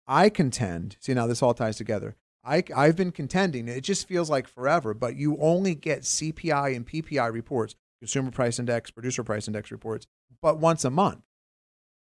I 0.06 0.28
contend. 0.28 0.96
See 1.00 1.14
now 1.14 1.26
this 1.26 1.42
all 1.42 1.54
ties 1.54 1.76
together. 1.76 2.16
I 2.44 2.62
I've 2.76 2.96
been 2.96 3.10
contending. 3.10 3.68
It 3.68 3.82
just 3.82 4.06
feels 4.06 4.28
like 4.28 4.46
forever, 4.46 4.92
but 4.92 5.16
you 5.16 5.38
only 5.40 5.74
get 5.74 6.02
CPI 6.02 6.76
and 6.76 6.86
PPI 6.86 7.32
reports, 7.32 7.74
consumer 8.00 8.30
price 8.30 8.58
index, 8.58 8.90
producer 8.90 9.24
price 9.24 9.48
index 9.48 9.70
reports, 9.70 10.06
but 10.42 10.58
once 10.58 10.84
a 10.84 10.90
month. 10.90 11.22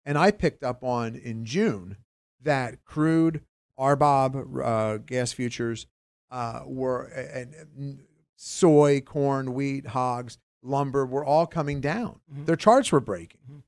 And 0.05 0.17
I 0.17 0.31
picked 0.31 0.63
up 0.63 0.83
on 0.83 1.15
in 1.15 1.43
June 1.43 1.97
that 2.41 2.85
crude, 2.85 3.41
RBOB, 3.77 4.65
uh, 4.65 4.97
gas 4.99 5.33
futures 5.33 5.87
uh, 6.31 6.61
were 6.65 7.03
and, 7.03 7.99
soy, 8.41 9.01
corn, 9.01 9.53
wheat, 9.53 9.87
hogs, 9.87 10.37
lumber 10.63 11.05
were 11.05 11.25
all 11.25 11.45
coming 11.45 11.81
down. 11.81 12.19
Their 12.45 12.55
charts 12.55 12.91
were 12.91 13.01
breaking. 13.01 13.63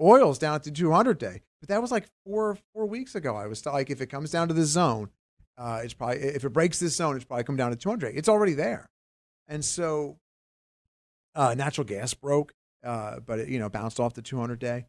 Oil's 0.00 0.38
down 0.38 0.60
to 0.62 0.70
200 0.70 1.16
day, 1.16 1.42
but 1.60 1.68
that 1.68 1.80
was 1.80 1.90
like 1.90 2.06
four 2.24 2.58
four 2.74 2.86
weeks 2.86 3.14
ago. 3.14 3.36
I 3.36 3.46
was 3.46 3.64
like, 3.64 3.88
if 3.88 4.00
it 4.00 4.08
comes 4.08 4.30
down 4.30 4.48
to 4.48 4.54
this 4.54 4.68
zone, 4.68 5.10
uh, 5.56 5.80
it's 5.82 5.94
probably 5.94 6.18
if 6.18 6.44
it 6.44 6.50
breaks 6.50 6.78
this 6.78 6.96
zone, 6.96 7.16
it's 7.16 7.24
probably 7.24 7.44
come 7.44 7.56
down 7.56 7.70
to 7.70 7.76
200. 7.76 8.14
It's 8.14 8.28
already 8.28 8.52
there, 8.52 8.90
and 9.48 9.64
so 9.64 10.18
uh, 11.34 11.54
natural 11.54 11.86
gas 11.86 12.12
broke, 12.12 12.52
uh, 12.84 13.20
but 13.20 13.38
it 13.38 13.48
you 13.48 13.58
know 13.58 13.70
bounced 13.70 14.00
off 14.00 14.12
the 14.12 14.22
200 14.22 14.58
day. 14.58 14.86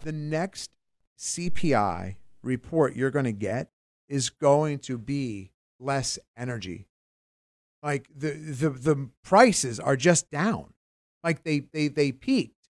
The 0.00 0.12
next 0.12 0.70
CPI 1.18 2.16
report 2.42 2.96
you're 2.96 3.10
going 3.10 3.26
to 3.26 3.32
get 3.32 3.70
is 4.08 4.30
going 4.30 4.78
to 4.80 4.98
be 4.98 5.52
less 5.78 6.18
energy. 6.36 6.86
Like 7.82 8.08
the 8.14 8.30
the 8.30 8.70
the 8.70 9.10
prices 9.22 9.78
are 9.78 9.96
just 9.96 10.30
down, 10.30 10.74
like 11.22 11.44
they 11.44 11.60
they 11.60 11.88
they 11.88 12.10
peaked, 12.10 12.68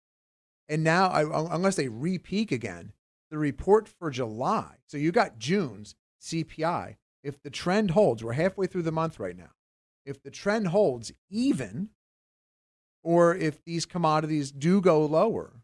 and 0.70 0.84
now 0.84 1.08
I, 1.08 1.24
unless 1.54 1.76
they 1.76 1.90
re-peak 1.90 2.52
again, 2.54 2.94
the 3.30 3.38
report 3.38 3.90
for 3.90 4.10
July. 4.10 4.76
So 4.88 4.98
you 4.98 5.12
got 5.12 5.40
June's 5.40 5.96
CPI. 6.22 6.96
If 7.22 7.42
the 7.42 7.50
trend 7.50 7.92
holds, 7.92 8.24
we're 8.24 8.34
halfway 8.34 8.68
through 8.68 8.84
the 8.84 8.92
month 8.92 9.20
right 9.20 9.38
now. 9.38 9.52
If 10.06 10.22
the 10.22 10.32
trend 10.32 10.68
holds 10.70 11.12
even, 11.30 11.90
or 13.04 13.36
if 13.36 13.64
these 13.64 13.86
commodities 13.86 14.52
do 14.52 14.82
go 14.82 15.06
lower, 15.06 15.64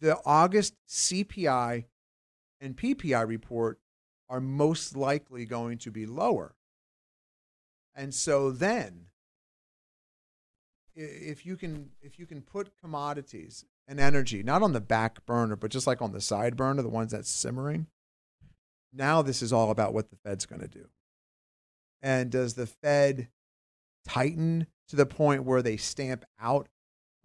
the 0.00 0.18
August 0.24 0.74
CPI 0.88 1.84
and 2.60 2.76
PPI 2.76 3.26
report 3.26 3.80
are 4.28 4.40
most 4.40 4.96
likely 4.96 5.44
going 5.44 5.78
to 5.78 5.90
be 5.90 6.06
lower. 6.06 6.54
And 7.98 8.14
so 8.14 8.50
then 8.50 9.08
if 10.94 11.44
you 11.44 11.56
can 11.56 11.90
if 12.00 12.18
you 12.18 12.24
can 12.24 12.40
put 12.40 12.72
commodities 12.80 13.64
and 13.86 14.00
energy 14.00 14.42
not 14.42 14.62
on 14.62 14.72
the 14.72 14.80
back 14.80 15.24
burner 15.26 15.54
but 15.54 15.70
just 15.70 15.86
like 15.86 16.02
on 16.02 16.10
the 16.10 16.20
side 16.20 16.56
burner 16.56 16.82
the 16.82 16.88
ones 16.88 17.12
that's 17.12 17.30
simmering 17.30 17.86
now 18.92 19.22
this 19.22 19.42
is 19.42 19.52
all 19.52 19.70
about 19.70 19.94
what 19.94 20.10
the 20.10 20.16
fed's 20.16 20.46
going 20.46 20.60
to 20.60 20.68
do. 20.68 20.88
And 22.00 22.30
does 22.30 22.54
the 22.54 22.66
fed 22.66 23.28
tighten 24.06 24.66
to 24.88 24.96
the 24.96 25.06
point 25.06 25.44
where 25.44 25.62
they 25.62 25.76
stamp 25.76 26.24
out 26.40 26.68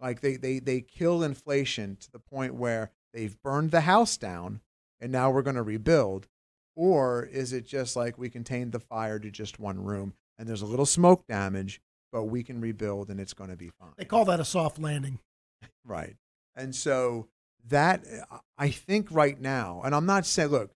like 0.00 0.20
they 0.20 0.36
they 0.36 0.58
they 0.58 0.80
kill 0.80 1.22
inflation 1.22 1.96
to 1.96 2.10
the 2.10 2.18
point 2.18 2.54
where 2.54 2.90
they've 3.12 3.40
burned 3.42 3.70
the 3.70 3.82
house 3.82 4.16
down 4.16 4.60
and 5.00 5.12
now 5.12 5.30
we're 5.30 5.42
going 5.42 5.56
to 5.56 5.62
rebuild? 5.62 6.28
Or 6.76 7.24
is 7.24 7.52
it 7.52 7.66
just 7.66 7.94
like 7.94 8.18
we 8.18 8.28
contained 8.28 8.72
the 8.72 8.80
fire 8.80 9.18
to 9.20 9.30
just 9.30 9.60
one 9.60 9.82
room 9.84 10.14
and 10.38 10.48
there's 10.48 10.62
a 10.62 10.66
little 10.66 10.86
smoke 10.86 11.26
damage 11.26 11.80
but 12.12 12.24
we 12.24 12.44
can 12.44 12.60
rebuild 12.60 13.10
and 13.10 13.18
it's 13.18 13.34
going 13.34 13.50
to 13.50 13.56
be 13.56 13.70
fine 13.80 13.90
They 13.96 14.04
call 14.04 14.24
that 14.26 14.38
a 14.38 14.44
soft 14.44 14.78
landing. 14.78 15.18
Right. 15.84 16.16
And 16.54 16.74
so 16.74 17.28
that 17.68 18.04
I 18.56 18.70
think 18.70 19.08
right 19.10 19.40
now, 19.40 19.82
and 19.84 19.94
I'm 19.94 20.06
not 20.06 20.26
saying, 20.26 20.50
look, 20.50 20.70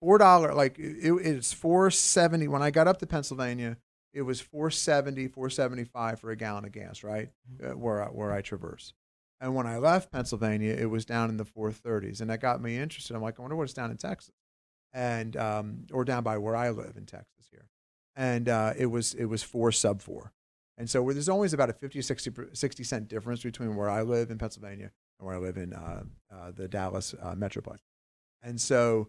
four 0.00 0.18
dollar 0.18 0.54
like 0.54 0.78
it, 0.78 1.12
it's 1.22 1.52
four 1.52 1.90
seventy. 1.90 2.48
When 2.48 2.62
I 2.62 2.70
got 2.70 2.88
up 2.88 2.98
to 2.98 3.06
Pennsylvania, 3.06 3.76
it 4.12 4.22
was 4.22 4.40
470, 4.40 5.28
475 5.28 6.20
for 6.20 6.30
a 6.30 6.36
gallon 6.36 6.64
of 6.64 6.72
gas, 6.72 7.02
right? 7.02 7.28
Uh, 7.62 7.76
where 7.76 8.02
I, 8.02 8.06
where 8.06 8.32
I 8.32 8.40
traverse. 8.40 8.94
And 9.40 9.54
when 9.54 9.66
I 9.66 9.76
left 9.76 10.10
Pennsylvania, 10.10 10.74
it 10.74 10.86
was 10.86 11.04
down 11.04 11.28
in 11.28 11.36
the 11.36 11.44
430s, 11.44 12.22
and 12.22 12.30
that 12.30 12.40
got 12.40 12.62
me 12.62 12.78
interested. 12.78 13.14
I'm 13.14 13.20
like, 13.20 13.38
I 13.38 13.42
wonder 13.42 13.56
what 13.56 13.64
it's 13.64 13.74
down 13.74 13.90
in 13.90 13.98
Texas, 13.98 14.32
and 14.94 15.36
um, 15.36 15.86
or 15.92 16.04
down 16.04 16.22
by 16.22 16.38
where 16.38 16.56
I 16.56 16.70
live 16.70 16.94
in 16.96 17.04
Texas 17.04 17.46
here, 17.50 17.66
and 18.16 18.48
uh, 18.48 18.72
it 18.76 18.86
was 18.86 19.14
it 19.14 19.26
was 19.26 19.42
four 19.42 19.70
sub 19.70 20.02
four. 20.02 20.32
And 20.78 20.90
so 20.90 21.10
there's 21.10 21.28
always 21.28 21.54
about 21.54 21.70
a 21.70 21.72
50 21.72 22.02
60, 22.02 22.30
60 22.52 22.84
cent 22.84 23.08
difference 23.08 23.42
between 23.42 23.76
where 23.76 23.88
I 23.88 24.02
live 24.02 24.30
in 24.30 24.38
Pennsylvania 24.38 24.90
and 25.18 25.26
where 25.26 25.34
I 25.34 25.38
live 25.38 25.56
in 25.56 25.72
uh, 25.72 26.02
uh, 26.32 26.50
the 26.54 26.68
Dallas 26.68 27.14
uh, 27.22 27.34
Metroplex. 27.34 27.78
And 28.42 28.60
so 28.60 29.08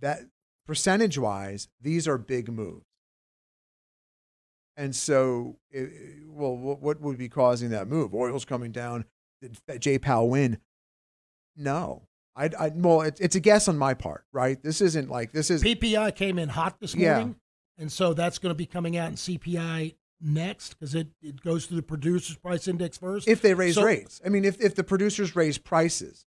that 0.00 0.20
percentage 0.66 1.18
wise, 1.18 1.68
these 1.80 2.06
are 2.06 2.18
big 2.18 2.50
moves. 2.50 2.84
And 4.76 4.94
so, 4.94 5.56
it, 5.70 5.90
well, 6.26 6.56
what, 6.56 6.80
what 6.80 7.00
would 7.00 7.18
be 7.18 7.28
causing 7.28 7.70
that 7.70 7.88
move? 7.88 8.14
Oil's 8.14 8.44
coming 8.44 8.72
down. 8.72 9.04
Did 9.40 9.58
J. 9.80 9.98
Powell 9.98 10.30
win? 10.30 10.58
No. 11.56 12.08
I, 12.34 12.48
I 12.58 12.72
well, 12.74 13.02
it, 13.02 13.18
it's 13.20 13.36
a 13.36 13.40
guess 13.40 13.68
on 13.68 13.76
my 13.76 13.92
part, 13.92 14.24
right? 14.32 14.62
This 14.62 14.80
isn't 14.80 15.10
like 15.10 15.32
this 15.32 15.50
is 15.50 15.62
PPI 15.62 16.14
came 16.16 16.38
in 16.38 16.48
hot 16.48 16.80
this 16.80 16.96
morning, 16.96 17.36
and 17.78 17.90
so 17.90 18.14
that's 18.14 18.38
going 18.38 18.50
to 18.50 18.54
be 18.56 18.66
coming 18.66 18.96
out 18.96 19.08
in 19.08 19.14
CPI 19.16 19.94
next 20.20 20.74
because 20.78 20.94
it, 20.94 21.08
it 21.22 21.40
goes 21.42 21.66
through 21.66 21.76
the 21.78 21.82
producers 21.82 22.36
price 22.36 22.68
index 22.68 22.96
first. 22.98 23.26
if 23.26 23.42
they 23.42 23.54
raise 23.54 23.74
So- 23.74 23.84
rates. 23.84 24.20
I 24.24 24.28
mean, 24.28 24.44
if 24.44 24.60
if 24.60 24.74
the 24.74 24.84
producers 24.84 25.34
raise 25.34 25.58
prices, 25.58 26.26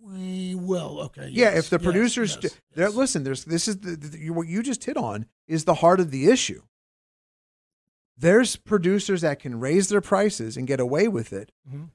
we 0.00 0.54
will. 0.54 1.00
Okay. 1.04 1.28
Yeah, 1.30 1.50
if 1.50 1.70
the 1.70 1.76
yes, 1.78 1.84
producers, 1.84 2.38
yes, 2.42 2.60
yes. 2.76 2.94
listen, 2.94 3.22
there's 3.24 3.44
this 3.44 3.68
is 3.68 3.78
the, 3.78 3.96
the, 3.96 4.30
what 4.30 4.48
you 4.48 4.62
just 4.62 4.84
hit 4.84 4.96
on 4.96 5.26
is 5.46 5.64
the 5.64 5.74
heart 5.74 6.00
of 6.00 6.10
the 6.10 6.26
issue. 6.28 6.62
There's 8.16 8.56
producers 8.56 9.20
that 9.22 9.38
can 9.40 9.58
raise 9.60 9.88
their 9.88 10.00
prices 10.00 10.56
and 10.56 10.66
get 10.66 10.80
away 10.80 11.08
with 11.08 11.32
it, 11.32 11.50
Mhm. 11.72 11.90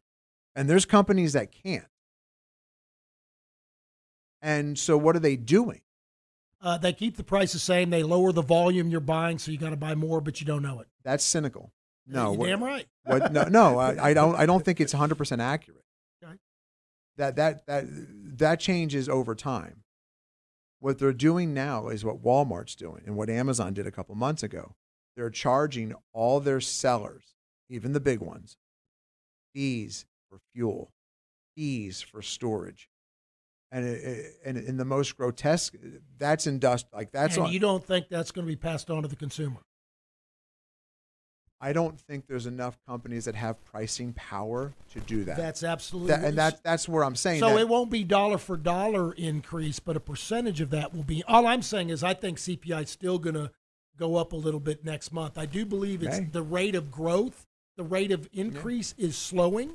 and 0.56 0.70
there's 0.70 0.86
companies 0.86 1.34
that 1.34 1.52
can't. 1.52 1.86
And 4.42 4.78
so, 4.80 4.98
what 4.98 5.16
are 5.16 5.20
they 5.20 5.36
doing? 5.36 5.82
Uh, 6.62 6.78
they 6.78 6.92
keep 6.94 7.18
the 7.18 7.24
price 7.24 7.54
the 7.54 7.60
same. 7.60 7.90
They 7.90 8.04
lower 8.04 8.32
the 8.32 8.42
volume 8.42 8.90
you're 8.90 9.00
buying, 9.00 9.38
so 9.38 9.52
you 9.52 9.58
got 9.58 9.70
to 9.70 9.76
buy 9.76 9.94
more, 9.96 10.22
but 10.22 10.42
you 10.42 10.48
don't 10.48 10.64
know 10.64 10.80
it. 10.80 10.88
That's 11.04 11.24
cynical. 11.24 11.72
No, 12.08 12.32
You're 12.32 12.40
what- 12.40 12.48
damn 12.48 12.64
right. 12.64 12.86
What, 13.04 13.32
no, 13.32 13.44
no, 13.44 13.78
I, 13.80 14.10
I 14.10 14.14
don't. 14.14 14.36
I 14.36 14.46
don't 14.46 14.64
think 14.64 14.80
it's 14.82 14.94
100 14.94 15.16
percent 15.16 15.42
accurate. 15.42 15.84
Okay. 16.24 16.34
That 17.18 17.36
that 17.36 17.66
that 17.68 17.86
that 18.38 18.60
changes 18.60 19.08
over 19.10 19.36
time. 19.36 19.84
What 20.80 21.00
they're 21.00 21.12
doing 21.14 21.54
now 21.54 21.88
is 21.90 22.06
what 22.06 22.24
Walmart's 22.24 22.76
doing, 22.76 23.04
and 23.06 23.16
what 23.16 23.30
Amazon 23.30 23.74
did 23.74 23.88
a 23.88 23.92
couple 23.92 24.16
months 24.16 24.44
ago. 24.44 24.76
They're 25.16 25.30
charging 25.32 25.96
all 26.14 26.40
their 26.40 26.62
sellers, 26.62 27.34
even 27.70 27.94
the 27.94 28.00
big 28.00 28.20
ones, 28.20 28.58
fees 29.54 30.06
for 30.30 30.40
fuel, 30.54 30.92
fees 31.56 32.02
for 32.02 32.22
storage, 32.22 32.88
and 33.72 33.86
it, 33.86 34.04
it- 34.04 34.34
and 34.46 34.58
in 34.58 34.78
the 34.78 34.86
most 34.86 35.18
grotesque, 35.18 35.76
that's 36.18 36.46
industri 36.48 36.86
Like 36.94 37.12
that's 37.12 37.36
and 37.38 37.48
on, 37.48 37.52
you 37.54 37.60
don't 37.60 37.84
think 37.84 38.08
that's 38.10 38.32
going 38.32 38.46
to 38.46 38.52
be 38.52 38.56
passed 38.56 38.90
on 38.90 39.02
to 39.04 39.08
the 39.08 39.16
consumer. 39.16 39.58
I 41.60 41.74
don't 41.74 42.00
think 42.00 42.28
there's 42.28 42.46
enough 42.46 42.78
companies 42.88 43.26
that 43.26 43.34
have 43.34 43.64
pricing 43.66 44.14
power 44.14 44.74
to 44.92 45.00
do 45.00 45.24
that. 45.24 45.38
That's 45.38 45.64
absolutely 45.64 46.10
That- 46.16 46.24
and 46.24 46.38
that 46.38 46.64
that's 46.64 46.88
where 46.88 47.04
I'm 47.04 47.16
saying. 47.16 47.40
So 47.40 47.50
that, 47.50 47.60
it 47.60 47.68
won't 47.68 47.90
be 47.90 48.04
dollar 48.04 48.38
for 48.38 48.58
dollar 48.58 49.12
increase, 49.14 49.80
but 49.80 49.98
a 49.98 50.00
percentage 50.00 50.62
of 50.62 50.70
that 50.70 50.94
will 50.94 51.04
be. 51.04 51.24
All 51.28 51.48
I'm 51.48 51.64
saying 51.64 51.90
is, 51.90 52.04
I 52.04 52.14
think 52.14 52.38
CPI 52.38 52.84
is 52.84 52.90
still 52.92 53.18
going 53.18 53.34
to 53.36 53.52
go 53.98 54.18
up 54.18 54.34
a 54.34 54.36
little 54.36 54.60
bit 54.60 54.86
next 54.86 55.12
month. 55.12 55.40
I 55.40 55.48
do 55.48 55.66
believe 55.66 56.04
it's 56.04 56.18
Okay. 56.18 56.30
the 56.32 56.44
rate 56.44 56.76
of 56.76 56.92
growth, 56.92 57.48
the 57.76 57.84
rate 57.84 58.12
of 58.12 58.30
increase 58.32 58.94
is 59.00 59.18
slowing, 59.18 59.72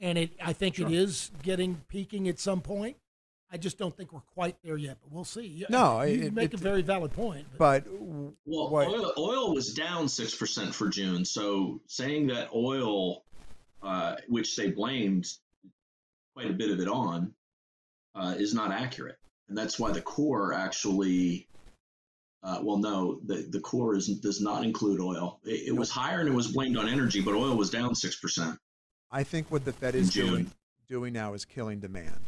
and 0.00 0.18
it. 0.18 0.32
I 0.42 0.52
think 0.52 0.80
it 0.80 0.90
is 0.90 1.30
getting 1.44 1.82
peaking 1.86 2.26
at 2.28 2.40
some 2.40 2.60
point. 2.60 2.96
I 3.52 3.56
just 3.56 3.78
don't 3.78 3.96
think 3.96 4.12
we're 4.12 4.20
quite 4.20 4.56
there 4.62 4.76
yet, 4.76 4.98
but 5.02 5.12
we'll 5.12 5.24
see. 5.24 5.64
No, 5.68 6.02
you 6.02 6.24
it- 6.24 6.32
make 6.34 6.52
it- 6.52 6.54
a 6.54 6.62
very 6.62 6.82
valid 6.82 7.12
point. 7.12 7.46
But 7.58 7.84
but 7.84 7.92
Well, 8.46 8.70
oil, 8.72 9.12
oil 9.18 9.54
was 9.54 9.74
down 9.74 10.08
six 10.08 10.34
percent 10.34 10.74
for 10.74 10.88
June. 10.88 11.24
So 11.24 11.80
saying 11.86 12.28
that 12.28 12.50
oil, 12.54 13.24
uh, 13.82 14.16
which 14.28 14.56
they 14.56 14.70
blamed 14.70 15.26
quite 16.34 16.50
a 16.50 16.52
bit 16.52 16.70
of 16.70 16.80
it 16.80 16.88
on, 16.88 17.34
uh, 18.14 18.34
is 18.38 18.54
not 18.54 18.70
accurate, 18.70 19.18
and 19.48 19.58
that's 19.58 19.78
why 19.78 19.90
the 19.92 20.02
core 20.02 20.52
actually 20.52 21.46
Uh, 22.42 22.58
well, 22.62 22.78
no, 22.78 23.20
the, 23.26 23.46
the 23.50 23.60
core 23.60 23.94
is, 23.94 24.08
does 24.20 24.40
not 24.40 24.64
include 24.64 24.98
oil. 24.98 25.40
It, 25.44 25.68
it 25.68 25.76
was 25.76 25.90
higher 25.90 26.20
and 26.20 26.28
it 26.28 26.32
was 26.32 26.48
blamed 26.48 26.78
on 26.78 26.88
energy, 26.88 27.20
but 27.20 27.34
oil 27.34 27.54
was 27.54 27.68
down 27.68 27.92
6%. 27.92 28.56
I 29.10 29.24
think 29.24 29.50
what 29.50 29.66
the 29.66 29.74
Fed 29.74 29.94
is 29.94 30.10
doing 30.10 30.50
doing 30.88 31.12
now 31.12 31.34
is 31.34 31.44
killing 31.44 31.80
demand. 31.80 32.18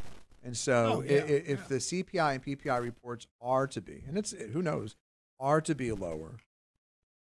And 0.42 0.57
so, 0.57 0.96
Oh, 0.98 1.02
yeah, 1.02 1.20
if 1.20 1.68
the 1.68 1.76
CPI 1.76 2.35
and 2.35 2.44
PPI 2.44 2.83
reports 2.83 3.26
are 3.40 3.66
to 3.68 3.81
be, 3.81 4.02
and 4.07 4.18
it's 4.18 4.33
who 4.33 4.61
knows, 4.62 4.96
are 5.38 5.61
to 5.61 5.74
be 5.74 5.92
lower, 5.92 6.38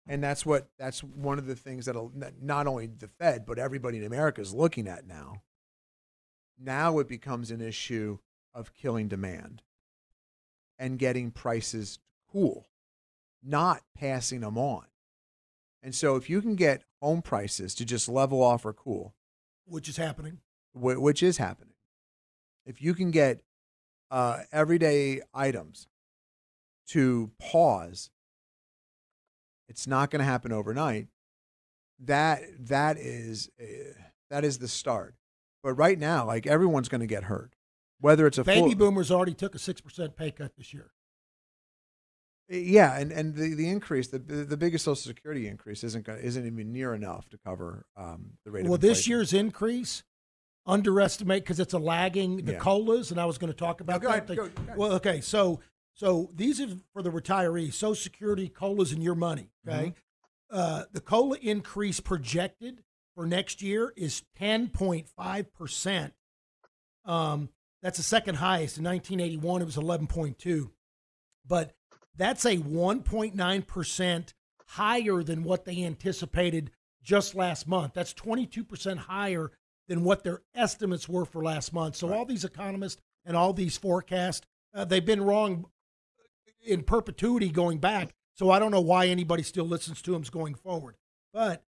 and 0.06 0.22
that's 0.24 0.46
what 0.46 0.68
that's 0.78 1.04
one 1.04 1.38
of 1.38 1.46
the 1.46 1.54
things 1.54 1.84
that 1.86 1.96
not 2.40 2.66
only 2.66 2.86
the 2.86 3.08
Fed 3.08 3.44
but 3.44 3.58
everybody 3.58 3.98
in 3.98 4.04
America 4.04 4.40
is 4.40 4.54
looking 4.54 4.88
at 4.88 5.06
now. 5.06 5.42
Now 6.58 6.98
it 6.98 7.08
becomes 7.08 7.50
an 7.50 7.60
issue 7.60 8.18
of 8.54 8.74
killing 8.74 9.08
demand 9.08 9.62
and 10.78 10.98
getting 10.98 11.30
prices 11.30 11.96
to 11.96 12.02
cool, 12.32 12.68
not 13.42 13.82
passing 13.94 14.40
them 14.40 14.56
on. 14.56 14.84
And 15.82 15.94
so, 15.94 16.16
if 16.16 16.28
you 16.28 16.40
can 16.42 16.56
get 16.56 16.84
home 17.00 17.22
prices 17.22 17.74
to 17.76 17.84
just 17.84 18.08
level 18.08 18.42
off 18.42 18.64
or 18.64 18.72
cool, 18.72 19.14
which 19.64 19.88
is 19.88 19.96
happening. 19.96 20.38
which 20.74 21.22
is 21.22 21.38
happening. 21.38 21.69
If 22.70 22.80
you 22.80 22.94
can 22.94 23.10
get 23.10 23.42
uh, 24.12 24.42
everyday 24.52 25.22
items 25.34 25.88
to 26.90 27.32
pause, 27.40 28.10
it's 29.68 29.88
not 29.88 30.10
going 30.10 30.20
to 30.20 30.24
happen 30.24 30.52
overnight. 30.52 31.08
That 31.98 32.42
that 32.68 32.96
is 32.96 33.50
uh, 33.60 33.64
that 34.30 34.44
is 34.44 34.58
the 34.58 34.68
start. 34.68 35.16
But 35.64 35.74
right 35.74 35.98
now, 35.98 36.24
like 36.24 36.46
everyone's 36.46 36.88
going 36.88 37.00
to 37.00 37.08
get 37.08 37.24
hurt, 37.24 37.54
whether 38.00 38.24
it's 38.26 38.38
a 38.38 38.44
Baby 38.44 38.68
full, 38.68 38.76
boomers 38.76 39.10
already 39.10 39.34
took 39.34 39.56
a 39.56 39.58
six 39.58 39.80
percent 39.80 40.16
pay 40.16 40.30
cut 40.30 40.52
this 40.56 40.72
year. 40.72 40.92
Yeah, 42.48 42.98
and, 42.98 43.12
and 43.12 43.34
the, 43.34 43.54
the 43.54 43.68
increase, 43.68 44.08
the 44.08 44.18
the 44.20 44.56
biggest 44.56 44.84
Social 44.84 44.94
Security 44.94 45.48
increase 45.48 45.82
isn't 45.82 46.08
isn't 46.08 46.46
even 46.46 46.72
near 46.72 46.94
enough 46.94 47.28
to 47.30 47.38
cover 47.38 47.86
um, 47.96 48.38
the 48.44 48.52
rate. 48.52 48.64
Well, 48.66 48.78
this 48.78 49.08
year's 49.08 49.32
increase 49.32 50.04
underestimate 50.70 51.42
because 51.44 51.60
it's 51.60 51.72
a 51.74 51.78
lagging 51.78 52.44
the 52.44 52.52
Yeah. 52.52 52.58
colas, 52.58 53.10
and 53.10 53.20
I 53.20 53.24
was 53.26 53.38
going 53.38 53.52
to 53.52 53.58
talk 53.58 53.80
about 53.80 54.00
go 54.00 54.08
that. 54.10 54.30
ahead, 54.30 54.54
go-. 54.56 54.74
Well, 54.76 54.92
okay, 54.94 55.20
so 55.20 55.60
so 55.94 56.30
these 56.34 56.60
are 56.60 56.68
for 56.92 57.02
the 57.02 57.10
retirees, 57.10 57.74
Social 57.74 57.94
Security 57.94 58.48
colas 58.48 58.92
and 58.92 59.02
your 59.02 59.14
money. 59.14 59.50
Okay, 59.68 59.88
Mm-hmm. 59.88 60.56
uh, 60.56 60.84
the 60.92 61.00
cola 61.00 61.36
increase 61.42 62.00
projected 62.00 62.82
for 63.14 63.26
next 63.26 63.60
year 63.62 63.92
is 63.96 64.22
ten 64.36 64.68
point 64.68 65.08
five 65.08 65.52
percent. 65.52 66.14
Um, 67.04 67.48
that's 67.82 67.96
the 67.96 68.02
second 68.02 68.36
highest 68.36 68.76
in 68.78 68.84
1981. 68.84 69.62
It 69.62 69.64
was 69.64 69.76
11.2, 69.76 70.70
but 71.46 71.72
that's 72.16 72.44
a 72.44 72.58
1.9 72.58 73.66
percent 73.66 74.34
higher 74.66 75.22
than 75.22 75.42
what 75.42 75.64
they 75.64 75.82
anticipated 75.84 76.70
just 77.02 77.34
last 77.34 77.66
month. 77.66 77.94
That's 77.94 78.12
22 78.12 78.62
percent 78.64 79.00
higher 79.00 79.50
than 79.90 80.04
what 80.04 80.22
their 80.22 80.40
estimates 80.54 81.08
were 81.08 81.24
for 81.24 81.42
last 81.42 81.72
month. 81.72 81.96
So 81.96 82.14
all 82.14 82.24
these 82.24 82.44
economists 82.44 83.02
and 83.24 83.36
all 83.36 83.52
these 83.52 83.76
forecasts, 83.76 84.46
uh, 84.72 84.84
they've 84.84 85.04
been 85.04 85.20
wrong 85.20 85.66
in 86.64 86.84
perpetuity 86.84 87.48
going 87.48 87.78
back. 87.78 88.14
So 88.34 88.52
I 88.52 88.60
don't 88.60 88.70
know 88.70 88.80
why 88.80 89.06
anybody 89.06 89.42
still 89.42 89.64
listens 89.64 90.00
to 90.02 90.12
them 90.12 90.22
going 90.30 90.54
forward. 90.54 90.94
But 91.34 91.64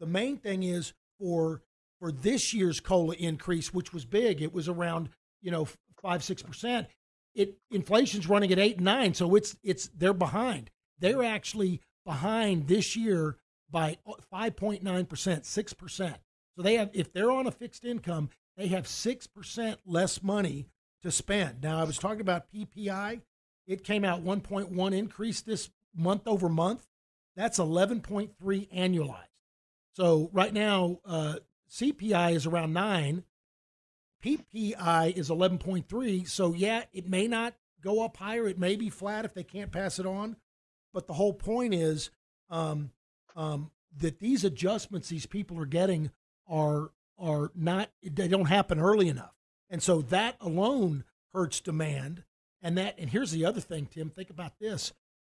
the 0.00 0.06
main 0.06 0.38
thing 0.38 0.62
is 0.62 0.94
for 1.20 1.60
for 2.00 2.10
this 2.10 2.54
year's 2.54 2.80
cola 2.80 3.14
increase, 3.14 3.74
which 3.74 3.92
was 3.92 4.06
big, 4.06 4.40
it 4.40 4.54
was 4.54 4.68
around 4.68 5.10
you 5.42 5.50
know 5.50 5.68
five 6.00 6.24
six 6.24 6.42
percent. 6.42 6.86
It 7.34 7.58
inflation's 7.70 8.26
running 8.26 8.52
at 8.52 8.58
eight 8.58 8.76
and 8.76 8.86
nine, 8.86 9.12
so 9.12 9.34
it's 9.34 9.54
it's 9.62 9.90
they're 9.94 10.14
behind. 10.14 10.70
They're 10.98 11.24
actually 11.24 11.82
behind 12.06 12.68
this 12.68 12.96
year 12.96 13.36
by 13.70 13.98
five 14.30 14.56
point 14.56 14.82
nine 14.82 15.04
percent, 15.04 15.44
six 15.44 15.74
percent. 15.74 16.16
So 16.56 16.62
they 16.62 16.74
have 16.74 16.90
if 16.92 17.12
they're 17.12 17.30
on 17.30 17.46
a 17.46 17.50
fixed 17.50 17.84
income, 17.84 18.30
they 18.56 18.68
have 18.68 18.88
six 18.88 19.26
percent 19.26 19.80
less 19.84 20.22
money 20.22 20.66
to 21.02 21.10
spend. 21.10 21.62
Now 21.62 21.78
I 21.78 21.84
was 21.84 21.98
talking 21.98 22.20
about 22.20 22.52
PPI. 22.52 23.20
It 23.66 23.84
came 23.84 24.04
out 24.04 24.24
1.1 24.24 24.92
increase 24.94 25.40
this 25.40 25.70
month 25.94 26.26
over 26.26 26.48
month. 26.48 26.86
That's 27.34 27.58
11.3 27.58 28.30
annualized. 28.72 29.24
So 29.94 30.30
right 30.32 30.52
now, 30.52 31.00
uh, 31.04 31.36
CPI 31.70 32.34
is 32.34 32.46
around 32.46 32.72
nine. 32.72 33.24
PPI 34.24 35.16
is 35.16 35.30
11.3. 35.30 36.28
So 36.28 36.54
yeah, 36.54 36.84
it 36.92 37.08
may 37.08 37.26
not 37.26 37.54
go 37.82 38.04
up 38.04 38.16
higher. 38.16 38.46
It 38.46 38.58
may 38.58 38.76
be 38.76 38.90
flat 38.90 39.24
if 39.24 39.34
they 39.34 39.42
can't 39.42 39.72
pass 39.72 39.98
it 39.98 40.06
on. 40.06 40.36
But 40.92 41.06
the 41.06 41.14
whole 41.14 41.34
point 41.34 41.74
is 41.74 42.10
um, 42.48 42.90
um, 43.34 43.70
that 43.98 44.20
these 44.20 44.44
adjustments 44.44 45.08
these 45.08 45.26
people 45.26 45.60
are 45.60 45.66
getting 45.66 46.10
are 46.48 46.90
are 47.18 47.50
not 47.54 47.90
they 48.02 48.28
don't 48.28 48.46
happen 48.46 48.78
early 48.78 49.08
enough, 49.08 49.34
and 49.70 49.82
so 49.82 50.02
that 50.02 50.36
alone 50.40 51.04
hurts 51.32 51.60
demand. 51.60 52.24
And 52.62 52.76
that 52.78 52.96
and 52.98 53.10
here's 53.10 53.30
the 53.32 53.44
other 53.44 53.60
thing, 53.60 53.86
Tim. 53.86 54.10
Think 54.10 54.30
about 54.30 54.58
this: 54.58 54.92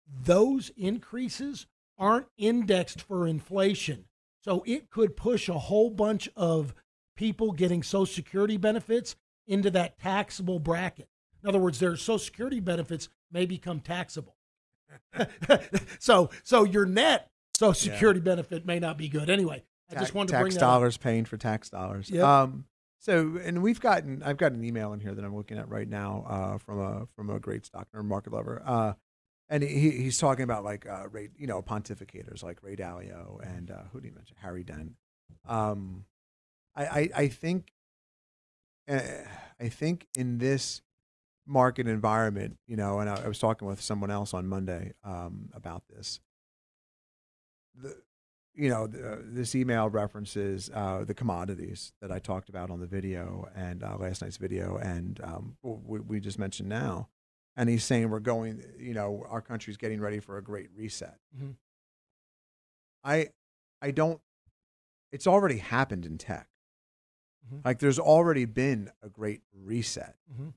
those 0.08 0.72
increases 0.78 1.68
aren't 1.98 2.28
indexed 2.38 3.02
for 3.02 3.28
inflation, 3.28 4.06
so 4.44 4.64
it 4.66 4.90
could 4.90 5.18
push 5.18 5.50
a 5.50 5.60
whole 5.60 5.90
bunch 5.90 6.30
of 6.36 6.74
people 7.16 7.52
getting 7.52 7.84
Social 7.84 8.06
Security 8.06 8.58
benefits 8.58 9.16
into 9.48 9.70
that 9.72 10.00
taxable 10.00 10.60
bracket. 10.60 11.10
In 11.44 11.50
other 11.50 11.60
words, 11.60 11.80
their 11.80 11.96
Social 11.96 12.20
Security 12.20 12.60
benefits 12.60 13.10
may 13.32 13.46
become 13.46 13.80
taxable. 13.80 14.36
so 16.00 16.30
so 16.44 16.64
your 16.64 16.86
net 16.86 17.30
Social 17.60 17.90
Yeah. 17.90 17.94
Security 17.96 18.22
benefit 18.22 18.66
may 18.66 18.80
not 18.80 18.98
be 18.98 19.10
good. 19.10 19.30
Anyway, 19.30 19.64
I 19.90 19.96
Ta- 19.96 20.00
just 20.02 20.14
wanted 20.14 20.34
to 20.34 20.44
tax 20.44 20.56
dollars 20.56 20.98
paying 20.98 21.26
for 21.26 21.38
tax 21.38 21.70
dollars. 21.70 22.10
Yep. 22.10 22.24
Um, 22.24 22.66
so, 23.00 23.40
and 23.44 23.64
we've 23.64 23.80
gotten, 23.80 24.22
I've 24.24 24.38
got 24.38 24.52
an 24.52 24.64
email 24.64 24.92
in 24.94 25.00
here 25.00 25.16
that 25.16 25.24
I'm 25.24 25.36
looking 25.36 25.58
at 25.58 25.70
right 25.70 25.88
now 25.88 26.26
uh, 26.28 26.58
from 26.58 26.80
a 26.80 27.08
from 27.16 27.30
a 27.30 27.40
great 27.40 27.64
stockner 27.64 28.04
market 28.04 28.34
lover, 28.34 28.62
uh, 28.66 28.94
and 29.48 29.64
he 29.64 29.92
he's 29.92 30.18
talking 30.18 30.44
about 30.44 30.64
like 30.64 30.86
uh, 30.86 31.08
Ray, 31.10 31.30
you 31.38 31.48
know, 31.48 31.62
pontificators 31.62 32.44
like 32.44 32.62
Ray 32.62 32.76
Dalio 32.76 33.40
and 33.42 33.72
uh, 33.72 33.84
who 33.92 34.00
did 34.02 34.10
he 34.10 34.14
mention? 34.16 34.36
Harry 34.42 34.64
Dent. 34.64 34.94
Um, 35.48 36.06
I, 36.76 36.86
I 36.86 37.10
I 37.16 37.28
think, 37.30 37.72
uh, 38.90 39.00
I 39.60 39.70
think 39.70 40.08
in 40.18 40.38
this 40.38 40.82
market 41.48 41.88
environment, 41.88 42.58
you 42.68 42.76
know, 42.76 43.00
and 43.00 43.10
I, 43.10 43.24
I 43.24 43.28
was 43.28 43.40
talking 43.40 43.68
with 43.68 43.82
someone 43.82 44.12
else 44.12 44.34
on 44.34 44.46
Monday 44.46 44.94
um, 45.04 45.50
about 45.54 45.84
this. 45.90 46.20
The, 47.82 47.96
you 48.60 48.70
know, 48.70 48.88
the, 48.88 49.24
this 49.26 49.56
email 49.56 49.90
references 49.90 50.70
uh, 50.74 51.06
the 51.06 51.14
commodities 51.14 51.94
that 52.02 52.12
I 52.12 52.20
talked 52.20 52.50
about 52.50 52.70
on 52.70 52.80
the 52.82 52.86
video 52.88 53.48
and 53.56 53.84
uh, 53.84 53.96
last 53.98 54.22
night's 54.22 54.36
video, 54.38 54.76
and 54.78 55.20
um, 55.24 55.56
we, 55.64 56.00
we 56.02 56.20
just 56.20 56.38
mentioned 56.38 56.68
now. 56.68 57.08
And 57.56 57.70
he's 57.70 57.84
saying 57.84 58.10
we're 58.10 58.20
going, 58.20 58.64
you 58.78 58.94
know, 58.94 59.26
our 59.30 59.42
country's 59.42 59.78
getting 59.78 60.00
ready 60.02 60.20
for 60.20 60.38
a 60.38 60.42
great 60.44 60.68
reset. 60.76 61.18
Mhm. 61.38 61.56
I, 63.04 63.30
I 63.82 63.92
don't. 63.92 64.20
It's 65.12 65.26
already 65.28 65.58
happened 65.58 66.06
in 66.06 66.18
tech. 66.18 66.48
Mhm. 67.52 67.66
Like 67.66 67.80
there's 67.80 68.00
already 68.00 68.46
been 68.46 68.92
a 69.02 69.10
great 69.10 69.42
reset, 69.54 70.16
Mhm. 70.34 70.54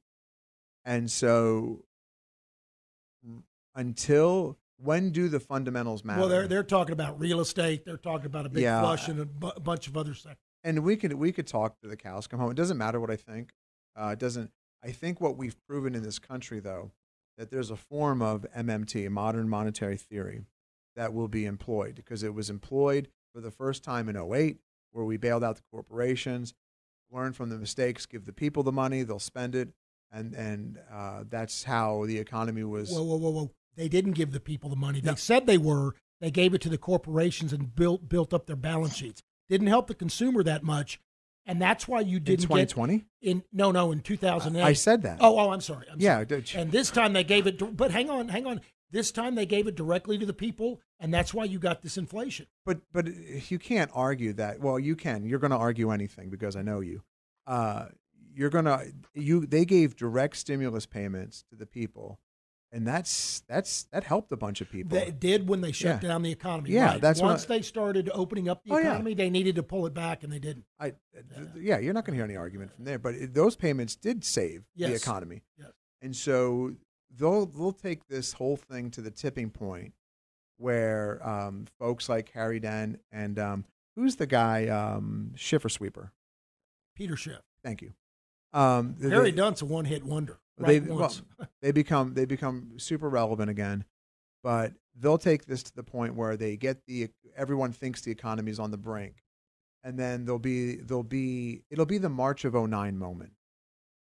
and 0.85 1.11
so 1.11 1.85
until 3.75 4.59
when 4.83 5.11
do 5.11 5.29
the 5.29 5.41
fundamentals 5.41 6.05
matter? 6.05 6.21
Well, 6.21 6.29
they're 6.29 6.49
they're 6.49 6.63
talking 6.63 6.93
about 6.93 7.19
real 7.21 7.41
estate. 7.41 7.85
They're 7.85 7.97
talking 7.97 8.27
about 8.27 8.47
a 8.47 8.49
big 8.49 8.63
Yeah. 8.63 8.81
flush 8.81 9.09
and 9.09 9.21
a 9.21 9.25
bu- 9.27 9.61
bunch 9.61 9.87
of 9.89 9.97
other 9.97 10.15
stuff. 10.15 10.37
and 10.65 10.81
we 10.85 10.97
could 10.97 11.13
we 11.15 11.33
could 11.33 11.47
talk 11.47 11.81
to 11.81 11.89
the 11.89 11.97
cows 11.97 12.27
come 12.27 12.41
home. 12.41 12.51
It 12.51 12.57
doesn't 12.57 12.79
matter 12.79 13.01
what 13.01 13.11
I 13.11 13.17
think. 13.17 13.53
Uh, 13.97 14.11
it 14.13 14.19
doesn't. 14.19 14.51
I 14.85 14.91
think 14.91 15.21
what 15.21 15.37
we've 15.37 15.57
proven 15.69 15.95
in 15.95 16.03
this 16.03 16.19
country, 16.19 16.59
though, 16.61 16.91
that 17.39 17.51
there's 17.51 17.71
a 17.71 17.77
form 17.77 18.21
of 18.23 18.45
MMT, 18.57 19.09
modern 19.11 19.49
monetary 19.49 19.97
theory, 19.97 20.43
that 20.97 21.13
will 21.15 21.29
be 21.29 21.45
employed 21.47 21.95
because 21.95 22.23
it 22.23 22.35
was 22.35 22.51
employed 22.51 23.09
for 23.35 23.41
the 23.41 23.51
first 23.51 23.85
time 23.85 24.09
in 24.09 24.17
08, 24.17 24.59
where 24.91 25.05
we 25.05 25.17
bailed 25.17 25.43
out 25.45 25.57
the 25.57 25.63
corporations, 25.71 26.53
learn 27.11 27.33
from 27.33 27.49
the 27.49 27.57
mistakes, 27.59 28.07
give 28.07 28.25
the 28.25 28.33
people 28.33 28.63
the 28.63 28.73
money, 28.73 29.03
they'll 29.03 29.19
spend 29.19 29.55
it, 29.55 29.69
and 30.11 30.35
and 30.35 30.79
uh, 30.91 31.25
that's 31.29 31.65
how 31.65 32.05
the 32.07 32.19
economy 32.19 32.65
was. 32.65 32.91
Whoa, 32.91 33.03
whoa, 33.03 33.17
whoa, 33.17 33.31
whoa! 33.31 33.51
They 33.77 33.89
didn't 33.89 34.13
give 34.13 34.33
the 34.33 34.41
people 34.41 34.71
the 34.71 34.77
money. 34.77 35.01
They 35.01 35.15
said 35.17 35.47
they 35.47 35.59
were. 35.59 35.95
They 36.21 36.31
gave 36.31 36.55
it 36.55 36.61
to 36.63 36.69
the 36.69 36.79
corporations 36.79 37.53
and 37.53 37.75
built 37.75 38.09
built 38.09 38.33
up 38.33 38.47
their 38.47 38.57
balance 38.57 38.97
sheets. 38.97 39.23
Didn't 39.49 39.67
help 39.67 39.87
the 39.89 39.95
consumer 39.95 40.43
that 40.45 40.63
much, 40.63 41.01
and 41.47 41.61
that's 41.61 41.89
why 41.89 42.01
you 42.01 42.21
didn't 42.21 42.43
2020, 42.43 43.05
in. 43.23 43.43
No, 43.53 43.73
no, 43.73 43.91
in 43.93 44.01
2008. 44.01 44.63
I 44.63 44.73
said 44.73 45.03
that. 45.03 45.19
Oh, 45.21 45.39
oh, 45.39 45.51
I'm 45.51 45.61
sorry. 45.61 45.87
I'm 45.91 46.01
Yeah, 46.01 46.25
sorry. 46.29 46.45
And 46.55 46.71
this 46.71 46.91
time 46.91 47.13
they 47.13 47.25
gave 47.25 47.47
it. 47.47 47.77
But 47.77 47.91
hang 47.91 48.09
on, 48.09 48.29
hang 48.29 48.47
on. 48.47 48.61
This 48.91 49.11
time 49.11 49.35
they 49.35 49.47
gave 49.47 49.67
it 49.67 49.75
directly 49.75 50.19
to 50.19 50.27
the 50.27 50.35
people, 50.35 50.81
and 51.01 51.13
that's 51.13 51.33
why 51.33 51.45
you 51.45 51.59
got 51.59 51.81
this 51.83 51.97
inflation. 51.97 52.47
But 52.67 52.81
but 52.93 53.09
you 53.51 53.59
can't 53.59 53.91
argue 53.95 54.35
that. 54.35 54.61
Well, 54.61 54.79
you 54.79 54.95
can. 54.95 55.25
You're 55.25 55.39
going 55.39 55.51
to 55.51 55.57
argue 55.57 55.91
anything 55.91 56.29
because 56.29 56.57
I 56.57 56.63
know 56.63 56.81
you. 56.81 57.03
Uh, 57.47 57.87
you're 58.35 58.51
going 58.51 58.67
to 58.67 58.93
you. 59.15 59.47
They 59.47 59.65
gave 59.65 59.97
direct 59.97 60.37
stimulus 60.37 60.85
payments 60.87 61.43
to 61.51 61.57
the 61.57 61.67
people, 61.67 62.21
and 62.73 62.87
that's 62.87 63.41
that's 63.49 63.85
that 63.93 64.05
helped 64.05 64.33
a 64.33 64.37
bunch 64.37 64.61
of 64.61 64.71
people. 64.71 64.99
They 64.99 65.11
did 65.11 65.49
when 65.49 65.61
they 65.61 65.73
shut 65.73 66.03
Yeah. 66.03 66.09
down 66.09 66.23
the 66.23 66.33
economy. 66.33 66.71
Yeah, 66.71 66.93
right. 66.93 67.01
that's 67.01 67.21
once 67.21 67.45
I- 67.45 67.49
they 67.57 67.63
started 67.63 68.11
opening 68.15 68.49
up 68.49 68.65
the 68.65 68.73
Oh, 68.73 68.79
yeah. 68.79 68.89
economy, 68.91 69.15
they 69.15 69.31
needed 69.31 69.57
to 69.57 69.63
pull 69.63 69.87
it 69.87 69.95
back, 69.95 70.23
and 70.25 70.33
they 70.33 70.39
didn't. 70.39 70.65
I, 70.81 70.95
th- 71.13 71.49
yeah, 71.61 71.79
you're 71.79 71.93
not 71.95 72.05
going 72.05 72.15
to 72.15 72.17
hear 72.19 72.25
any 72.25 72.37
argument 72.37 72.73
from 72.75 72.85
there. 72.85 72.99
But 72.99 73.15
it, 73.15 73.35
those 73.35 73.55
payments 73.57 73.95
did 73.95 74.25
save 74.25 74.65
the 74.75 74.95
economy, 74.95 75.43
Yes. 75.59 75.71
and 76.01 76.17
so 76.17 76.75
they'll 77.15 77.47
they'll 77.47 77.73
take 77.73 78.09
this 78.09 78.33
whole 78.33 78.57
thing 78.57 78.91
to 78.93 79.01
the 79.03 79.11
tipping 79.11 79.51
point 79.51 79.93
where 80.57 81.27
um, 81.29 81.67
folks 81.79 82.09
like 82.09 82.31
Harry 82.33 82.61
Dent 82.61 83.01
and 83.11 83.39
um, 83.39 83.65
who's 83.97 84.17
the 84.17 84.27
guy 84.27 84.69
um, 84.69 85.33
Schiffer 85.35 85.69
Sweeper. 85.69 86.13
Peter 86.95 87.17
Schiff. 87.17 87.41
Thank 87.65 87.83
you. 87.83 87.93
Um, 88.53 88.97
Harry 89.01 89.33
Dent's 89.33 89.63
a 89.63 89.65
one-hit 89.65 90.05
wonder. 90.05 90.39
They 90.59 90.81
Right 90.81 90.89
well, 90.89 91.15
they 91.63 91.73
become 91.73 92.15
they 92.15 92.25
become 92.25 92.73
super 92.77 93.09
relevant 93.09 93.51
again, 93.51 93.85
but 94.43 94.75
they'll 94.99 95.19
take 95.19 95.47
this 95.47 95.63
to 95.65 95.75
the 95.75 95.83
point 95.83 96.15
where 96.15 96.37
they 96.37 96.57
get 96.57 96.85
the 96.87 97.09
everyone 97.37 97.73
thinks 97.73 98.03
the 98.03 98.11
economy 98.11 98.51
is 98.51 98.59
on 98.59 98.71
the 98.71 98.77
brink, 98.77 99.23
and 99.83 99.99
then 99.99 100.25
there'll 100.25 100.39
be 100.39 100.77
there'll 100.77 101.03
be 101.03 101.63
it'll 101.71 101.87
be 101.87 101.99
the 101.99 102.09
March 102.09 102.45
of 102.45 102.55
09 102.55 102.99
moment. 102.99 103.33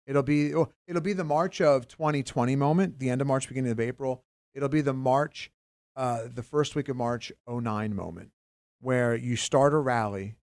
It'll 0.08 0.24
be 0.24 0.54
oh, 0.56 0.70
it'll 0.88 1.02
be 1.02 1.14
the 1.14 1.24
March 1.24 1.62
of 1.62 1.88
2020 1.88 2.56
moment, 2.56 3.00
the 3.00 3.10
end 3.10 3.22
of 3.22 3.28
March, 3.28 3.48
beginning 3.48 3.72
of 3.72 3.80
April. 3.80 4.24
It'll 4.54 4.70
be 4.70 4.82
the 4.82 4.94
March, 4.94 5.52
uh, 5.96 6.24
the 6.34 6.44
first 6.44 6.76
week 6.76 6.90
of 6.90 6.96
March 6.96 7.32
09 7.48 7.96
moment, 7.96 8.32
where 8.82 9.16
you 9.16 9.36
start 9.36 9.74
a 9.74 9.78
rally 9.78 10.36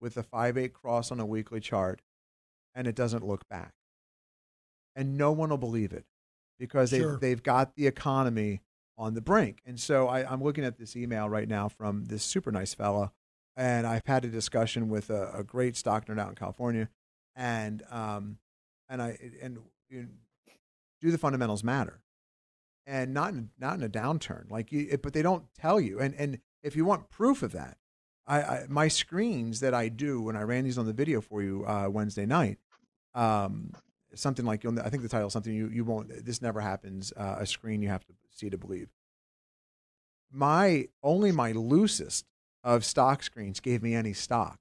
with 0.00 0.16
a 0.16 0.22
five 0.22 0.56
eight 0.58 0.72
cross 0.72 1.10
on 1.10 1.20
a 1.20 1.26
weekly 1.26 1.60
chart, 1.60 2.00
and 2.74 2.86
it 2.86 2.94
doesn't 2.94 3.26
look 3.26 3.48
back 3.48 3.72
and 4.94 5.16
no 5.16 5.32
one 5.32 5.50
will 5.50 5.58
believe 5.58 5.92
it 5.92 6.04
because 6.58 6.90
they've, 6.90 7.00
Sure. 7.00 7.18
they've 7.18 7.42
got 7.42 7.74
the 7.76 7.86
economy 7.86 8.60
on 8.98 9.14
the 9.14 9.20
brink. 9.20 9.60
And 9.66 9.80
so 9.80 10.08
I, 10.08 10.30
I'm 10.30 10.42
looking 10.42 10.64
at 10.64 10.78
this 10.78 10.96
email 10.96 11.28
right 11.28 11.48
now 11.48 11.68
from 11.68 12.04
this 12.04 12.22
super 12.22 12.52
nice 12.52 12.74
fella, 12.74 13.12
and 13.56 13.86
I've 13.86 14.06
had 14.06 14.24
a 14.24 14.28
discussion 14.28 14.88
with 14.88 15.10
a, 15.10 15.32
a 15.34 15.44
great 15.44 15.76
stock 15.76 16.06
nerd 16.06 16.20
out 16.20 16.28
in 16.28 16.34
California, 16.34 16.88
and 17.34 17.82
um, 17.90 18.38
and 18.88 19.02
I 19.02 19.18
and 19.42 19.58
you 19.88 20.02
know, 20.02 20.08
do 21.00 21.10
the 21.10 21.18
fundamentals 21.18 21.64
matter, 21.64 22.00
and 22.86 23.12
not 23.12 23.30
in, 23.34 23.50
not 23.58 23.74
in 23.76 23.82
a 23.82 23.88
downturn 23.88 24.50
like 24.50 24.70
you, 24.72 24.98
but 25.02 25.12
they 25.14 25.22
don't 25.22 25.44
tell 25.54 25.80
you. 25.80 25.98
And 25.98 26.14
and 26.14 26.38
if 26.62 26.76
you 26.76 26.84
want 26.84 27.10
proof 27.10 27.42
of 27.42 27.52
that, 27.52 27.78
I, 28.26 28.42
I 28.42 28.66
my 28.68 28.88
screens 28.88 29.60
that 29.60 29.74
I 29.74 29.88
do 29.88 30.20
when 30.22 30.36
I 30.36 30.42
ran 30.42 30.64
these 30.64 30.78
on 30.78 30.86
the 30.86 30.92
video 30.92 31.20
for 31.20 31.42
you 31.42 31.64
uh, 31.66 31.88
Wednesday 31.90 32.26
night. 32.26 32.58
Um, 33.14 33.72
something 34.14 34.44
like 34.44 34.64
you'll, 34.64 34.78
I 34.80 34.88
think 34.88 35.02
the 35.02 35.08
title 35.08 35.28
is 35.28 35.32
something 35.32 35.52
you 35.52 35.68
you 35.68 35.84
won't. 35.84 36.24
This 36.24 36.42
never 36.42 36.60
happens. 36.60 37.12
Uh, 37.16 37.36
a 37.38 37.46
screen 37.46 37.82
you 37.82 37.88
have 37.88 38.04
to 38.06 38.12
see 38.30 38.50
to 38.50 38.58
believe. 38.58 38.88
My 40.30 40.88
only 41.02 41.32
my 41.32 41.52
loosest 41.52 42.24
of 42.64 42.84
stock 42.84 43.22
screens 43.22 43.60
gave 43.60 43.82
me 43.82 43.94
any 43.94 44.12
stocks, 44.12 44.58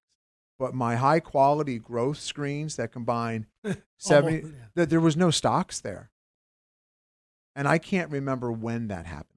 but 0.60 0.74
my 0.74 0.96
high 0.96 1.20
quality 1.20 1.80
growth 1.80 2.20
screens 2.20 2.76
that 2.76 2.92
combine 2.92 3.48
seventy 3.98 4.48
yeah. 4.48 4.66
that 4.76 4.90
there 4.90 5.02
was 5.02 5.16
no 5.16 5.32
stocks 5.32 5.80
there, 5.80 6.12
and 7.56 7.68
I 7.68 7.78
can't 7.78 8.12
remember 8.12 8.52
when 8.52 8.88
that 8.88 9.06
happened. 9.06 9.28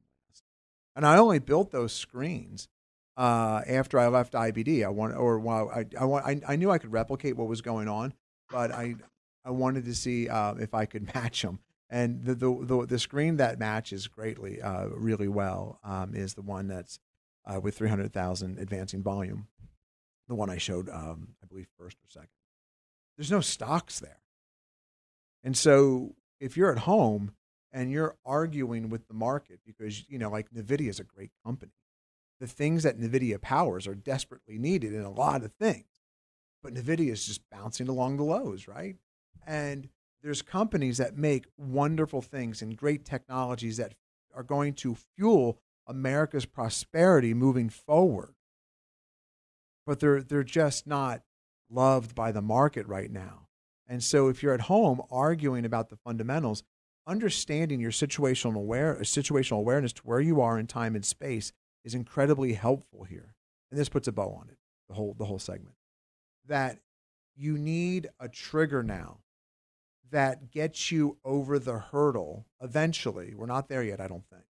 And 0.97 1.05
I 1.05 1.17
only 1.17 1.41
built 1.41 1.73
those 1.73 1.93
screens 1.93 2.69
uh, 3.17 3.63
after 3.67 3.99
I 3.99 4.09
left 4.09 4.33
IBD. 4.33 4.85
I 4.85 4.89
want 4.89 5.17
or 5.17 5.39
while 5.39 5.71
I 5.71 5.87
I, 5.99 6.05
want, 6.05 6.25
I 6.27 6.41
I 6.47 6.57
knew 6.57 6.71
I 6.71 6.79
could 6.79 6.93
replicate 6.93 7.37
what 7.37 7.49
was 7.49 7.61
going 7.63 7.89
on, 7.89 8.15
but 8.51 8.71
I 8.71 8.97
I 9.45 9.51
wanted 9.51 9.85
to 9.85 9.95
see 9.95 10.29
uh, 10.29 10.55
if 10.55 10.75
I 10.75 10.87
could 10.87 11.15
match 11.15 11.43
them. 11.43 11.61
And 11.91 12.25
the, 12.25 12.35
the 12.35 12.59
the 12.63 12.87
the 12.87 12.99
screen 12.99 13.37
that 13.37 13.59
matches 13.59 14.09
greatly, 14.09 14.61
uh, 14.61 14.87
really 14.87 15.29
well, 15.29 15.79
um, 15.85 16.15
is 16.15 16.35
the 16.35 16.43
one 16.43 16.67
that's 16.67 16.99
uh, 17.45 17.61
with 17.61 17.77
three 17.77 17.89
hundred 17.89 18.13
thousand 18.13 18.59
advancing 18.59 19.03
volume. 19.03 19.49
The 20.27 20.35
one 20.35 20.49
I 20.49 20.57
showed, 20.57 20.89
um, 20.89 21.35
I 21.43 21.47
believe, 21.47 21.69
first 21.79 21.99
or 21.99 22.09
second. 22.09 22.31
There's 23.17 23.31
no 23.31 23.43
stocks 23.43 24.01
there, 24.01 24.23
and 25.45 25.57
so 25.57 26.17
if 26.41 26.57
you're 26.57 26.73
at 26.73 26.79
home 26.79 27.35
and 27.71 27.93
you're 27.93 28.17
arguing 28.25 28.89
with 28.89 29.07
the 29.07 29.15
market 29.15 29.61
because 29.67 30.09
you 30.09 30.19
know, 30.19 30.31
like 30.31 30.51
Nvidia 30.51 30.89
is 30.89 30.99
a 30.99 31.05
great 31.05 31.31
company, 31.45 31.75
the 32.41 32.47
things 32.47 32.83
that 32.83 32.99
Nvidia 32.99 33.41
powers 33.41 33.87
are 33.87 33.95
desperately 33.95 34.59
needed 34.59 34.95
in 34.95 35.03
a 35.03 35.11
lot 35.11 35.45
of 35.45 35.53
things 35.53 35.95
but 36.65 36.75
Nvidia 36.75 37.13
is 37.13 37.27
just 37.27 37.43
bouncing 37.51 37.89
along 37.89 38.17
the 38.17 38.25
lows, 38.25 38.67
right? 38.67 38.97
And 39.47 39.89
there's 40.23 40.43
companies 40.43 40.99
that 40.99 41.17
make 41.17 41.47
wonderful 41.57 42.23
things 42.23 42.63
and 42.63 42.77
great 42.77 43.05
technologies 43.05 43.77
that 43.77 43.95
are 44.35 44.43
going 44.43 44.75
to 44.75 44.97
fuel 45.17 45.59
America's 45.87 46.47
prosperity 46.47 47.35
moving 47.35 47.69
forward. 47.69 48.35
But 49.87 50.01
they're 50.01 50.23
they're 50.23 50.43
just 50.43 50.87
not 50.87 51.23
loved 51.71 52.15
by 52.15 52.33
the 52.33 52.41
market 52.41 52.87
right 52.87 53.11
now. 53.11 53.49
And 53.87 54.03
so 54.03 54.29
if 54.29 54.43
you're 54.43 54.55
at 54.55 54.63
home 54.63 55.03
arguing 55.11 55.67
about 55.67 55.91
the 55.91 55.97
fundamentals, 55.97 56.63
understanding 57.07 57.81
your 57.81 57.91
situational 57.91 58.57
aware 58.57 58.97
situational 59.03 59.59
awareness 59.59 59.93
to 59.93 60.03
where 60.03 60.21
you 60.21 60.41
are 60.41 60.59
in 60.59 60.67
time 60.67 60.95
and 60.95 61.05
space 61.05 61.53
is 61.85 61.95
incredibly 61.95 62.55
helpful 62.55 63.05
here. 63.05 63.35
And 63.71 63.79
this 63.79 63.91
puts 63.91 64.09
a 64.09 64.13
bow 64.13 64.39
on 64.41 64.49
it, 64.49 64.57
the 64.89 64.95
whole 64.95 65.15
the 65.19 65.27
whole 65.27 65.39
segment 65.39 65.77
that 66.47 66.79
you 67.37 67.59
need 67.59 68.09
a 68.21 68.29
trigger 68.29 68.83
now 68.83 69.19
that 70.15 70.53
gets 70.53 70.93
you 70.93 71.19
over 71.25 71.59
the 71.59 71.77
hurdle 71.77 72.47
eventually. 72.63 73.35
We're 73.35 73.47
not 73.47 73.69
there 73.69 73.83
yet, 73.83 74.01
I 74.01 74.07
don't 74.07 74.25
think. 74.31 74.45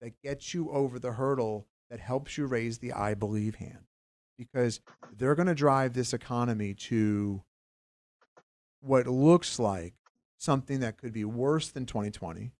That 0.00 0.18
gets 0.22 0.54
you 0.54 0.70
over 0.70 0.98
the 0.98 1.12
hurdle 1.12 1.66
that 1.90 2.00
helps 2.00 2.38
you 2.38 2.46
raise 2.46 2.78
the 2.78 2.94
I 2.94 3.12
believe 3.12 3.56
hand 3.56 3.84
because 4.38 4.80
they're 5.14 5.34
going 5.34 5.48
to 5.48 5.54
drive 5.54 5.92
this 5.92 6.14
economy 6.14 6.72
to 6.74 7.42
what 8.80 9.06
looks 9.06 9.58
like 9.58 9.92
something 10.38 10.80
that 10.80 10.96
could 10.96 11.12
be 11.12 11.26
worse 11.26 11.68
than 11.68 11.84
2020, 11.84 12.50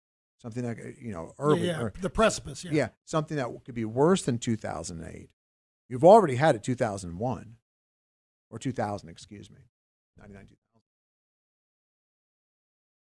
something 0.42 0.62
that, 0.62 0.76
you 1.00 1.10
know, 1.10 1.32
early. 1.38 1.68
yeah, 1.68 1.80
or- 1.80 1.92
the 2.02 2.10
precipice. 2.10 2.64
Yeah. 2.64 2.70
yeah, 2.72 2.88
something 3.06 3.38
that 3.38 3.48
could 3.64 3.74
be 3.74 3.86
worse 3.86 4.22
than 4.24 4.36
2008. 4.36 5.30
You've 5.88 6.04
already 6.04 6.34
had 6.36 6.54
it 6.54 6.62
2001 6.62 7.56
or 8.50 8.58
2000, 8.58 9.08
excuse 9.08 9.50
me, 9.50 9.62
99 10.18 10.42
2000. 10.48 10.61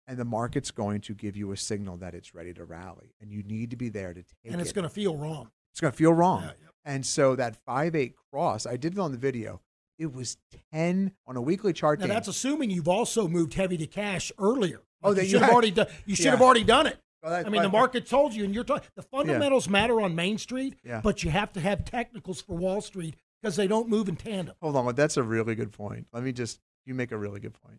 And 0.09 0.19
the 0.19 0.25
market's 0.25 0.71
going 0.73 1.01
to 1.03 1.15
give 1.15 1.37
you 1.37 1.53
a 1.53 1.57
signal 1.57 1.97
that 1.99 2.15
it's 2.15 2.35
ready 2.35 2.53
to 2.55 2.65
rally, 2.65 3.15
and 3.21 3.31
you 3.31 3.43
need 3.45 3.71
to 3.71 3.77
be 3.77 3.89
there 3.89 4.13
to 4.13 4.21
take 4.23 4.35
it. 4.45 4.51
and 4.53 4.61
it's 4.61 4.71
it. 4.71 4.75
going 4.75 4.83
to 4.83 4.91
feel 4.93 5.17
wrong. 5.17 5.51
It's 5.73 5.81
going 5.81 5.93
to 5.93 5.97
feel 5.97 6.13
wrong. 6.13 6.43
Yeah. 6.43 6.51
And 6.85 7.07
so 7.07 7.37
that 7.37 7.57
five 7.65 7.95
eight 7.95 8.15
cross, 8.33 8.67
I 8.67 8.77
did 8.77 8.95
it 8.95 8.99
on 8.99 9.13
the 9.13 9.19
video. 9.19 9.61
It 9.99 10.13
was 10.13 10.37
10 10.73 11.13
on 11.27 11.37
a 11.37 11.41
weekly 11.41 11.73
chart. 11.73 12.01
Now 12.01 12.09
that's 12.09 12.27
assuming 12.27 12.71
you've 12.71 12.89
also 12.89 13.29
moved 13.29 13.55
heavy 13.55 13.77
to 13.77 13.87
cash 13.87 14.33
earlier. 14.39 14.81
Oh, 15.03 15.11
Like, 15.11 15.17
that 15.19 15.23
you 15.23 15.29
you 15.29 15.31
should 15.35 15.43
have 15.43 15.51
already 15.53 15.71
done. 15.71 15.87
You 16.07 16.17
should 16.17 16.25
Yeah. 16.25 16.31
have 16.33 16.43
already 16.43 16.65
done 16.65 16.87
it. 16.89 16.99
Well, 17.23 17.31
that- 17.33 17.47
I 17.47 17.51
mean, 17.51 17.63
the 17.63 17.69
market 17.69 18.07
told 18.07 18.35
you, 18.35 18.43
and 18.45 18.53
you're 18.53 18.65
talking. 18.65 18.89
The 18.97 19.03
fundamentals 19.03 19.69
matter 19.69 20.01
on 20.01 20.17
Main 20.17 20.39
Street, 20.39 20.75
Yeah. 20.85 21.01
but 21.05 21.23
you 21.23 21.31
have 21.31 21.53
to 21.53 21.61
have 21.61 21.85
technicals 21.85 22.41
for 22.41 22.57
Wall 22.57 22.81
Street 22.81 23.15
because 23.41 23.55
they 23.55 23.69
don't 23.69 23.89
move 23.89 24.09
in 24.09 24.17
tandem. 24.17 24.57
Hold 24.61 24.75
on, 24.75 24.93
that's 24.97 25.17
a 25.17 25.23
really 25.23 25.55
good 25.55 25.71
point. 25.71 26.09
Let 26.13 26.25
me 26.25 26.33
just 26.33 26.59
you 26.85 26.95
make 26.95 27.13
a 27.13 27.17
really 27.17 27.39
good 27.39 27.55
point. 27.55 27.79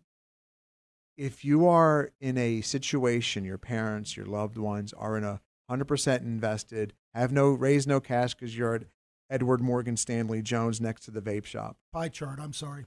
If 1.16 1.44
you 1.44 1.66
are 1.66 2.12
in 2.20 2.36
a 2.36 2.60
situation, 2.60 3.44
your 3.44 3.58
parents, 3.58 4.16
your 4.16 4.26
loved 4.26 4.58
ones 4.58 4.92
are 4.92 5.16
in 5.16 5.24
a 5.24 5.40
hundred 5.68 5.86
percent 5.86 6.22
invested, 6.22 6.92
have 7.14 7.32
no 7.32 7.50
raise 7.50 7.86
no 7.86 8.00
cash 8.00 8.34
because 8.34 8.56
you're 8.56 8.74
at 8.74 8.84
Edward 9.30 9.60
Morgan 9.60 9.96
Stanley 9.96 10.42
Jones 10.42 10.80
next 10.80 11.04
to 11.04 11.10
the 11.10 11.22
vape 11.22 11.46
shop. 11.46 11.76
Pie 11.92 12.08
chart. 12.08 12.38
I'm 12.40 12.52
sorry. 12.52 12.86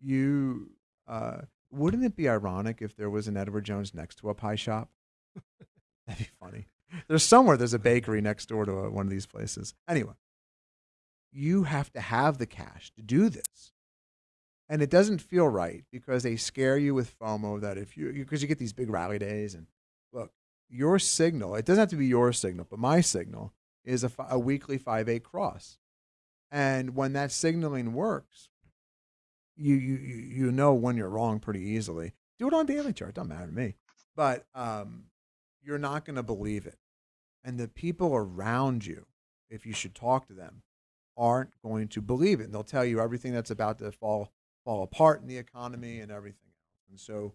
You 0.00 0.70
uh, 1.06 1.42
wouldn't 1.70 2.04
it 2.04 2.16
be 2.16 2.28
ironic 2.28 2.80
if 2.80 2.96
there 2.96 3.10
was 3.10 3.28
an 3.28 3.36
Edward 3.36 3.64
Jones 3.64 3.94
next 3.94 4.16
to 4.16 4.30
a 4.30 4.34
pie 4.34 4.54
shop? 4.54 4.90
That'd 6.06 6.26
be 6.26 6.30
funny. 6.40 6.66
There's 7.08 7.24
somewhere 7.24 7.56
there's 7.56 7.74
a 7.74 7.78
bakery 7.78 8.20
next 8.20 8.46
door 8.46 8.64
to 8.64 8.72
a, 8.72 8.90
one 8.90 9.06
of 9.06 9.10
these 9.10 9.26
places. 9.26 9.74
Anyway, 9.88 10.14
you 11.32 11.64
have 11.64 11.90
to 11.92 12.00
have 12.00 12.38
the 12.38 12.46
cash 12.46 12.92
to 12.96 13.02
do 13.02 13.28
this. 13.28 13.72
And 14.68 14.80
it 14.80 14.90
doesn't 14.90 15.18
feel 15.18 15.46
right 15.46 15.84
because 15.92 16.22
they 16.22 16.36
scare 16.36 16.78
you 16.78 16.94
with 16.94 17.18
FOMO 17.18 17.60
that 17.60 17.76
if 17.76 17.96
you, 17.96 18.12
because 18.12 18.40
you 18.40 18.48
get 18.48 18.58
these 18.58 18.72
big 18.72 18.88
rally 18.88 19.18
days 19.18 19.54
and 19.54 19.66
look, 20.12 20.32
your 20.70 20.98
signal, 20.98 21.54
it 21.54 21.66
doesn't 21.66 21.82
have 21.82 21.90
to 21.90 21.96
be 21.96 22.06
your 22.06 22.32
signal, 22.32 22.66
but 22.68 22.78
my 22.78 23.00
signal 23.00 23.52
is 23.84 24.04
a, 24.04 24.10
a 24.30 24.38
weekly 24.38 24.78
5 24.78 25.08
8 25.08 25.22
cross. 25.22 25.78
And 26.50 26.94
when 26.94 27.12
that 27.12 27.32
signaling 27.32 27.92
works, 27.92 28.48
you, 29.56 29.74
you, 29.74 29.96
you 29.96 30.16
you 30.16 30.52
know 30.52 30.74
when 30.74 30.96
you're 30.96 31.08
wrong 31.08 31.40
pretty 31.40 31.60
easily. 31.60 32.12
Do 32.38 32.48
it 32.48 32.54
on 32.54 32.66
daily 32.66 32.92
chart, 32.92 33.14
doesn't 33.14 33.28
matter 33.28 33.46
to 33.46 33.52
me. 33.52 33.74
But 34.16 34.46
um, 34.54 35.04
you're 35.62 35.78
not 35.78 36.04
going 36.04 36.16
to 36.16 36.22
believe 36.22 36.66
it. 36.66 36.78
And 37.44 37.58
the 37.58 37.68
people 37.68 38.14
around 38.14 38.86
you, 38.86 39.06
if 39.50 39.66
you 39.66 39.72
should 39.72 39.94
talk 39.94 40.26
to 40.28 40.32
them, 40.32 40.62
aren't 41.16 41.50
going 41.62 41.88
to 41.88 42.00
believe 42.00 42.40
it. 42.40 42.44
And 42.44 42.54
they'll 42.54 42.64
tell 42.64 42.84
you 42.84 43.00
everything 43.00 43.32
that's 43.32 43.50
about 43.50 43.78
to 43.78 43.92
fall 43.92 44.30
fall 44.64 44.82
apart 44.82 45.20
in 45.20 45.28
the 45.28 45.38
economy 45.38 46.00
and 46.00 46.10
everything 46.10 46.48
else. 46.48 46.90
And 46.90 47.00
so 47.00 47.34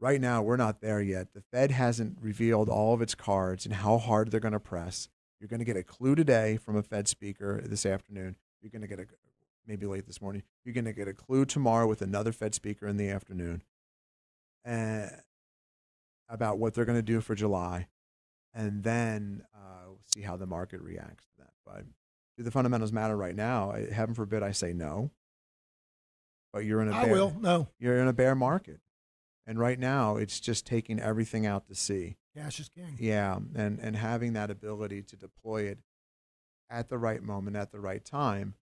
Right 0.00 0.20
now, 0.20 0.42
we're 0.42 0.56
not 0.56 0.80
there 0.80 1.00
yet. 1.00 1.34
The 1.34 1.40
Fed 1.40 1.72
hasn't 1.72 2.18
revealed 2.20 2.68
all 2.68 2.94
of 2.94 3.02
its 3.02 3.16
cards 3.16 3.66
and 3.66 3.74
how 3.74 3.98
hard 3.98 4.30
they're 4.30 4.38
going 4.38 4.52
to 4.52 4.60
press. 4.60 5.08
You're 5.40 5.48
going 5.48 5.58
to 5.58 5.64
get 5.64 5.76
a 5.76 5.82
clue 5.82 6.14
today 6.14 6.56
from 6.56 6.76
a 6.76 6.84
Fed 6.84 7.08
speaker 7.08 7.60
this 7.64 7.84
afternoon. 7.84 8.36
You're 8.60 8.70
going 8.70 8.82
to 8.82 8.88
get 8.88 9.00
a 9.00 9.06
maybe 9.66 9.86
late 9.86 10.06
this 10.06 10.22
morning. 10.22 10.44
You're 10.64 10.74
going 10.74 10.84
to 10.84 10.92
get 10.92 11.08
a 11.08 11.12
clue 11.12 11.44
tomorrow 11.44 11.88
with 11.88 12.00
another 12.00 12.30
Fed 12.30 12.54
speaker 12.54 12.86
in 12.86 12.96
the 12.96 13.08
afternoon 13.08 13.62
uh, 14.64 15.08
about 16.28 16.58
what 16.58 16.74
they're 16.74 16.84
going 16.84 16.98
to 16.98 17.02
do 17.02 17.20
for 17.20 17.34
July, 17.34 17.88
and 18.54 18.84
then 18.84 19.42
uh, 19.52 19.86
we'll 19.86 19.98
see 20.04 20.22
how 20.22 20.36
the 20.36 20.46
market 20.46 20.80
reacts 20.80 21.24
to 21.26 21.38
that. 21.38 21.52
But 21.66 21.84
do 22.36 22.44
the 22.44 22.52
fundamentals 22.52 22.92
matter 22.92 23.16
right 23.16 23.34
now? 23.34 23.74
Heaven 23.92 24.14
forbid 24.14 24.44
I 24.44 24.52
say 24.52 24.72
no. 24.72 25.10
But 26.52 26.64
you're 26.64 26.80
in 26.80 26.88
a 26.88 26.94
I 26.94 27.04
bear, 27.04 27.12
will. 27.12 27.36
No. 27.38 27.68
You're 27.78 27.98
in 27.98 28.08
a 28.08 28.12
bear 28.12 28.34
market, 28.34 28.80
and 29.46 29.58
right 29.58 29.78
now 29.78 30.16
it's 30.16 30.40
just 30.40 30.66
taking 30.66 30.98
everything 30.98 31.46
out 31.46 31.66
to 31.66 31.74
sea. 31.74 32.16
Cash 32.36 32.60
is 32.60 32.68
king. 32.68 32.96
Yeah, 32.98 33.38
and 33.54 33.78
and 33.78 33.96
having 33.96 34.32
that 34.34 34.50
ability 34.50 35.02
to 35.02 35.16
deploy 35.16 35.62
it 35.64 35.78
at 36.70 36.88
the 36.88 36.98
right 36.98 37.22
moment, 37.22 37.56
at 37.56 37.72
the 37.72 37.80
right 37.80 38.04
time, 38.04 38.54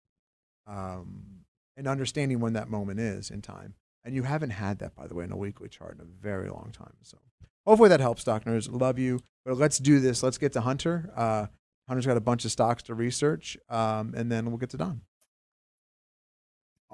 um, 0.66 1.45
and 1.76 1.87
understanding 1.87 2.41
when 2.41 2.53
that 2.55 2.68
moment 2.68 3.01
is 3.01 3.30
in 3.30 3.43
time. 3.43 3.74
And 4.05 4.14
you 4.14 4.24
haven't 4.24 4.51
had 4.51 4.80
that, 4.80 4.95
by 4.95 5.07
the 5.07 5.14
way, 5.14 5.24
in 5.24 5.32
a 5.32 5.37
weekly 5.37 5.68
chart 5.68 5.95
in 5.95 6.01
a 6.01 6.05
very 6.05 6.51
long 6.51 6.70
time. 6.72 6.93
So 7.03 7.18
hopefully 7.66 7.89
that 7.89 8.01
helps, 8.01 8.20
stock 8.20 8.45
nerds. 8.45 8.68
Love 8.70 8.99
you. 8.99 9.20
But 9.47 9.57
let's 9.57 9.78
do 9.78 9.99
this. 9.99 10.22
Let's 10.22 10.37
get 10.37 10.53
to 10.53 10.61
Hunter. 10.61 11.11
Uh, 11.16 11.47
Hunter's 11.89 12.07
got 12.07 12.16
a 12.16 12.20
bunch 12.20 12.45
of 12.45 12.51
stocks 12.51 12.82
to 12.85 12.95
research, 12.95 13.57
um, 13.68 14.14
and 14.16 14.30
then 14.30 14.47
we'll 14.47 14.59
get 14.59 14.70
to 14.70 14.76
Don. 14.76 15.03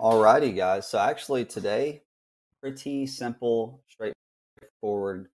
Alrighty, 0.01 0.57
guys. 0.57 0.89
So 0.89 0.99
actually 0.99 1.45
today, 1.45 2.01
pretty 2.63 3.07
simple, 3.07 3.83
straightforward, 3.87 5.29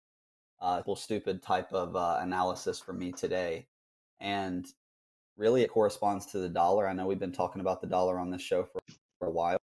uh, 0.61 0.83
stupid 0.95 1.43
type 1.43 1.73
of 1.73 1.97
uh, 1.97 2.19
analysis 2.21 2.79
for 2.79 2.93
me 2.93 3.11
today, 3.11 3.67
and 4.21 4.65
really 5.37 5.63
it 5.63 5.69
corresponds 5.69 6.27
to 6.27 6.39
the 6.39 6.49
dollar. 6.49 6.87
I 6.87 6.93
know 6.93 7.09
we've 7.09 7.19
been 7.19 7.33
talking 7.33 7.61
about 7.61 7.81
the 7.81 7.89
dollar 7.89 8.21
on 8.21 8.31
this 8.31 8.41
show 8.41 8.63
for, 8.63 8.79
for 9.19 9.27
a 9.27 9.33
while, 9.33 9.59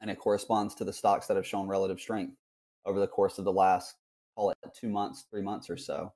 and 0.00 0.08
it 0.08 0.20
corresponds 0.20 0.76
to 0.76 0.84
the 0.84 0.92
stocks 0.92 1.26
that 1.26 1.36
have 1.36 1.44
shown 1.44 1.66
relative 1.66 1.98
strength 1.98 2.36
over 2.84 3.00
the 3.00 3.08
course 3.08 3.38
of 3.38 3.44
the 3.44 3.52
last, 3.52 3.96
call 4.36 4.50
it 4.50 4.56
two 4.72 4.88
months, 4.88 5.24
three 5.28 5.42
months 5.42 5.68
or 5.68 5.76
so. 5.76 6.12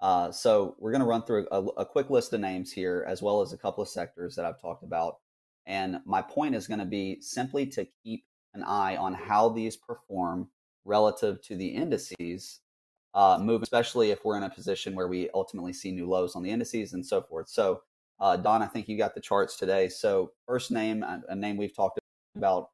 Uh, 0.00 0.32
so 0.32 0.74
we're 0.80 0.90
going 0.90 1.02
to 1.02 1.06
run 1.06 1.22
through 1.22 1.46
a, 1.52 1.62
a 1.62 1.86
quick 1.86 2.10
list 2.10 2.32
of 2.32 2.40
names 2.40 2.72
here, 2.72 3.04
as 3.06 3.22
well 3.22 3.42
as 3.42 3.52
a 3.52 3.58
couple 3.58 3.80
of 3.80 3.88
sectors 3.88 4.34
that 4.34 4.44
I've 4.44 4.60
talked 4.60 4.82
about. 4.82 5.18
And 5.68 6.00
my 6.06 6.22
point 6.22 6.54
is 6.54 6.66
going 6.66 6.80
to 6.80 6.86
be 6.86 7.18
simply 7.20 7.66
to 7.66 7.86
keep 8.02 8.24
an 8.54 8.64
eye 8.64 8.96
on 8.96 9.12
how 9.12 9.50
these 9.50 9.76
perform 9.76 10.48
relative 10.84 11.40
to 11.42 11.56
the 11.56 11.68
indices, 11.68 12.60
uh, 13.14 13.38
move, 13.40 13.62
especially 13.62 14.10
if 14.10 14.24
we're 14.24 14.38
in 14.38 14.44
a 14.44 14.50
position 14.50 14.94
where 14.94 15.08
we 15.08 15.28
ultimately 15.34 15.74
see 15.74 15.92
new 15.92 16.08
lows 16.08 16.34
on 16.34 16.42
the 16.42 16.50
indices 16.50 16.94
and 16.94 17.04
so 17.04 17.20
forth. 17.20 17.48
So, 17.50 17.82
uh, 18.18 18.38
Don, 18.38 18.62
I 18.62 18.66
think 18.66 18.88
you 18.88 18.96
got 18.96 19.14
the 19.14 19.20
charts 19.20 19.56
today. 19.56 19.90
So, 19.90 20.32
first 20.46 20.70
name, 20.70 21.02
a, 21.02 21.22
a 21.28 21.36
name 21.36 21.58
we've 21.58 21.76
talked 21.76 22.00
about 22.34 22.70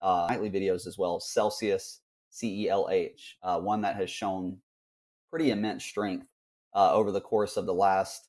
uh, 0.00 0.26
nightly 0.30 0.50
videos 0.50 0.86
as 0.86 0.96
well, 0.96 1.20
Celsius, 1.20 2.00
C 2.30 2.64
E 2.64 2.68
L 2.70 2.88
H, 2.90 3.36
uh, 3.42 3.60
one 3.60 3.82
that 3.82 3.96
has 3.96 4.10
shown 4.10 4.58
pretty 5.30 5.50
immense 5.50 5.84
strength 5.84 6.26
uh, 6.74 6.94
over 6.94 7.12
the 7.12 7.20
course 7.20 7.58
of 7.58 7.66
the 7.66 7.74
last 7.74 8.28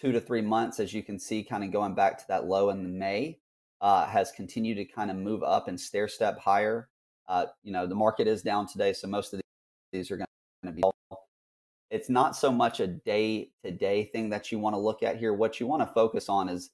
two 0.00 0.10
to 0.12 0.20
three 0.20 0.40
months, 0.40 0.80
as 0.80 0.92
you 0.92 1.02
can 1.02 1.18
see, 1.18 1.44
kind 1.44 1.62
of 1.62 1.70
going 1.70 1.94
back 1.94 2.18
to 2.18 2.24
that 2.28 2.46
low 2.46 2.70
in 2.70 2.98
May, 2.98 3.38
uh, 3.84 4.06
has 4.06 4.32
continued 4.32 4.76
to 4.76 4.84
kind 4.86 5.10
of 5.10 5.16
move 5.18 5.42
up 5.42 5.68
and 5.68 5.78
stair 5.78 6.08
step 6.08 6.38
higher. 6.38 6.88
Uh, 7.28 7.44
you 7.62 7.70
know, 7.70 7.86
the 7.86 7.94
market 7.94 8.26
is 8.26 8.42
down 8.42 8.66
today, 8.66 8.94
so 8.94 9.06
most 9.06 9.34
of 9.34 9.40
these 9.92 10.10
are 10.10 10.16
going 10.16 10.26
to 10.64 10.72
be. 10.72 10.82
It's 11.90 12.08
not 12.08 12.34
so 12.34 12.50
much 12.50 12.80
a 12.80 12.86
day 12.86 13.50
to 13.62 13.70
day 13.70 14.06
thing 14.06 14.30
that 14.30 14.50
you 14.50 14.58
want 14.58 14.74
to 14.74 14.80
look 14.80 15.02
at 15.02 15.18
here. 15.18 15.34
What 15.34 15.60
you 15.60 15.66
want 15.66 15.82
to 15.82 15.94
focus 15.94 16.30
on 16.30 16.48
is 16.48 16.70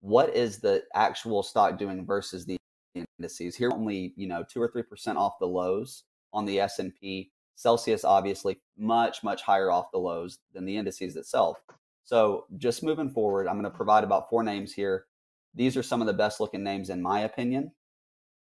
what 0.00 0.34
is 0.34 0.58
the 0.58 0.84
actual 0.94 1.42
stock 1.42 1.76
doing 1.76 2.06
versus 2.06 2.46
the 2.46 2.56
indices. 2.94 3.56
Here, 3.56 3.72
only 3.72 4.14
you 4.16 4.28
know 4.28 4.44
two 4.48 4.62
or 4.62 4.68
three 4.68 4.84
percent 4.84 5.18
off 5.18 5.40
the 5.40 5.48
lows 5.48 6.04
on 6.32 6.44
the 6.44 6.60
S 6.60 6.78
and 6.78 6.94
P. 6.94 7.32
Celsius 7.56 8.04
obviously 8.04 8.60
much 8.78 9.24
much 9.24 9.42
higher 9.42 9.72
off 9.72 9.90
the 9.90 9.98
lows 9.98 10.38
than 10.52 10.64
the 10.64 10.76
indices 10.76 11.16
itself. 11.16 11.58
So 12.04 12.46
just 12.58 12.84
moving 12.84 13.10
forward, 13.10 13.48
I'm 13.48 13.54
going 13.54 13.64
to 13.64 13.76
provide 13.76 14.04
about 14.04 14.30
four 14.30 14.44
names 14.44 14.72
here. 14.72 15.06
These 15.54 15.76
are 15.76 15.82
some 15.82 16.00
of 16.00 16.06
the 16.06 16.12
best 16.12 16.40
looking 16.40 16.62
names 16.62 16.90
in 16.90 17.00
my 17.00 17.20
opinion. 17.20 17.72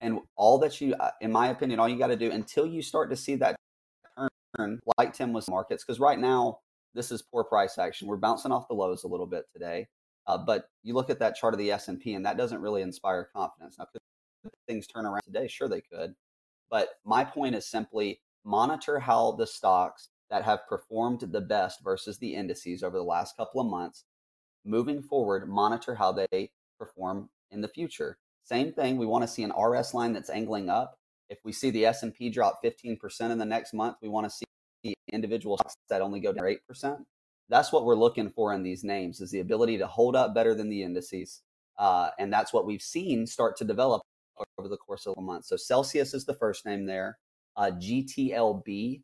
And 0.01 0.19
all 0.35 0.57
that 0.59 0.81
you, 0.81 0.95
uh, 0.95 1.11
in 1.21 1.31
my 1.31 1.49
opinion, 1.49 1.79
all 1.79 1.87
you 1.87 1.97
got 1.97 2.07
to 2.07 2.15
do 2.15 2.31
until 2.31 2.65
you 2.65 2.81
start 2.81 3.09
to 3.11 3.15
see 3.15 3.35
that 3.35 3.55
turn, 4.57 4.79
like 4.97 5.13
Tim 5.13 5.31
was 5.31 5.47
markets, 5.47 5.83
because 5.83 5.99
right 5.99 6.19
now 6.19 6.59
this 6.93 7.11
is 7.11 7.21
poor 7.21 7.43
price 7.43 7.77
action. 7.77 8.07
We're 8.07 8.17
bouncing 8.17 8.51
off 8.51 8.67
the 8.67 8.73
lows 8.73 9.03
a 9.03 9.07
little 9.07 9.27
bit 9.27 9.45
today, 9.53 9.87
uh, 10.27 10.37
but 10.37 10.65
you 10.83 10.93
look 10.93 11.09
at 11.09 11.19
that 11.19 11.35
chart 11.35 11.53
of 11.53 11.59
the 11.59 11.71
S 11.71 11.87
and 11.87 11.99
P, 11.99 12.15
and 12.15 12.25
that 12.25 12.37
doesn't 12.37 12.61
really 12.61 12.81
inspire 12.81 13.29
confidence. 13.33 13.75
Now, 13.77 13.85
could 13.91 14.01
things 14.67 14.87
turn 14.87 15.05
around 15.05 15.21
today? 15.25 15.47
Sure, 15.47 15.69
they 15.69 15.81
could. 15.81 16.15
But 16.69 16.89
my 17.05 17.23
point 17.23 17.55
is 17.55 17.67
simply 17.67 18.21
monitor 18.43 18.99
how 18.99 19.33
the 19.33 19.45
stocks 19.47 20.09
that 20.29 20.43
have 20.43 20.67
performed 20.67 21.19
the 21.19 21.41
best 21.41 21.83
versus 21.83 22.17
the 22.17 22.33
indices 22.33 22.83
over 22.83 22.97
the 22.97 23.03
last 23.03 23.37
couple 23.37 23.61
of 23.61 23.67
months. 23.67 24.05
Moving 24.65 25.01
forward, 25.01 25.49
monitor 25.49 25.95
how 25.95 26.11
they 26.11 26.51
perform 26.81 27.29
in 27.51 27.61
the 27.61 27.67
future. 27.67 28.17
Same 28.43 28.73
thing, 28.73 28.97
we 28.97 29.05
want 29.05 29.23
to 29.23 29.27
see 29.27 29.43
an 29.43 29.51
RS 29.51 29.93
line 29.93 30.13
that's 30.13 30.31
angling 30.31 30.67
up. 30.69 30.97
If 31.29 31.37
we 31.45 31.51
see 31.51 31.69
the 31.69 31.85
S&P 31.85 32.29
drop 32.31 32.59
15% 32.63 33.31
in 33.31 33.37
the 33.37 33.45
next 33.45 33.73
month, 33.73 33.97
we 34.01 34.09
want 34.09 34.25
to 34.25 34.31
see 34.31 34.45
the 34.83 34.95
individual 35.13 35.57
stocks 35.57 35.75
that 35.89 36.01
only 36.01 36.19
go 36.19 36.33
down 36.33 36.43
8%. 36.45 36.97
That's 37.49 37.71
what 37.71 37.85
we're 37.85 37.95
looking 37.95 38.31
for 38.31 38.53
in 38.53 38.63
these 38.63 38.83
names 38.83 39.21
is 39.21 39.29
the 39.29 39.41
ability 39.41 39.77
to 39.77 39.87
hold 39.87 40.15
up 40.15 40.33
better 40.33 40.55
than 40.55 40.69
the 40.69 40.81
indices. 40.81 41.41
Uh, 41.77 42.09
and 42.17 42.33
that's 42.33 42.51
what 42.51 42.65
we've 42.65 42.81
seen 42.81 43.27
start 43.27 43.55
to 43.57 43.63
develop 43.63 44.01
over 44.57 44.67
the 44.67 44.77
course 44.77 45.05
of 45.05 45.13
a 45.17 45.21
month. 45.21 45.45
So 45.45 45.55
Celsius 45.55 46.13
is 46.13 46.25
the 46.25 46.33
first 46.33 46.65
name 46.65 46.85
there. 46.85 47.19
Uh, 47.55 47.71
GTLB, 47.71 49.01